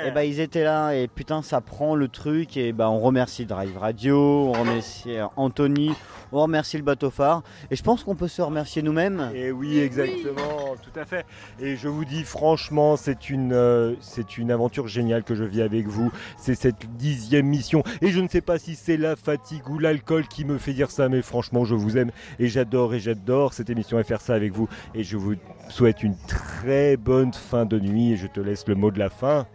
Et 0.07 0.11
bah 0.11 0.25
ils 0.25 0.39
étaient 0.39 0.63
là 0.63 0.91
et 0.93 1.07
putain 1.07 1.41
ça 1.41 1.61
prend 1.61 1.95
le 1.95 2.07
truc 2.07 2.57
et 2.57 2.73
bah 2.73 2.89
on 2.89 2.99
remercie 2.99 3.45
Drive 3.45 3.77
Radio, 3.77 4.17
on 4.19 4.51
remercie 4.51 5.15
euh, 5.17 5.25
Anthony, 5.37 5.91
on 6.33 6.41
remercie 6.41 6.77
le 6.77 6.83
bateau 6.83 7.09
phare 7.09 7.43
et 7.69 7.75
je 7.75 7.83
pense 7.83 8.03
qu'on 8.03 8.15
peut 8.15 8.27
se 8.27 8.41
remercier 8.41 8.81
nous-mêmes. 8.81 9.31
Et 9.33 9.51
oui, 9.51 9.79
exactement, 9.79 10.75
tout 10.83 10.99
à 10.99 11.05
fait. 11.05 11.25
Et 11.61 11.75
je 11.77 11.87
vous 11.87 12.03
dis 12.05 12.23
franchement, 12.23 12.97
c'est 12.97 13.29
une, 13.29 13.53
euh, 13.53 13.93
c'est 14.01 14.37
une 14.37 14.51
aventure 14.51 14.87
géniale 14.87 15.23
que 15.23 15.35
je 15.35 15.43
vis 15.43 15.61
avec 15.61 15.87
vous. 15.87 16.11
C'est 16.37 16.55
cette 16.55 16.85
dixième 16.97 17.45
mission. 17.45 17.83
Et 18.01 18.09
je 18.09 18.19
ne 18.19 18.27
sais 18.27 18.41
pas 18.41 18.59
si 18.59 18.75
c'est 18.75 18.97
la 18.97 19.15
fatigue 19.15 19.69
ou 19.69 19.79
l'alcool 19.79 20.27
qui 20.27 20.43
me 20.45 20.57
fait 20.57 20.73
dire 20.73 20.91
ça, 20.91 21.07
mais 21.09 21.20
franchement, 21.21 21.65
je 21.65 21.75
vous 21.75 21.97
aime 21.97 22.11
et 22.39 22.47
j'adore 22.47 22.93
et 22.93 22.99
j'adore 22.99 23.53
cette 23.53 23.69
émission 23.69 23.99
et 23.99 24.03
faire 24.03 24.21
ça 24.21 24.33
avec 24.33 24.53
vous. 24.53 24.67
Et 24.95 25.03
je 25.03 25.17
vous 25.17 25.35
souhaite 25.69 26.03
une 26.03 26.15
très 26.27 26.97
bonne 26.97 27.33
fin 27.33 27.65
de 27.65 27.79
nuit. 27.79 28.13
Et 28.13 28.17
je 28.17 28.27
te 28.27 28.39
laisse 28.39 28.67
le 28.67 28.75
mot 28.75 28.91
de 28.91 28.99
la 28.99 29.09
fin. 29.09 29.47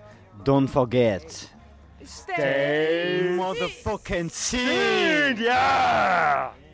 Don't 0.45 0.69
forget. 0.69 1.21
Stay 2.05 3.35
Motherfucking! 3.37 4.31
Yeah 5.39 6.66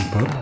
Pop. 0.00 0.41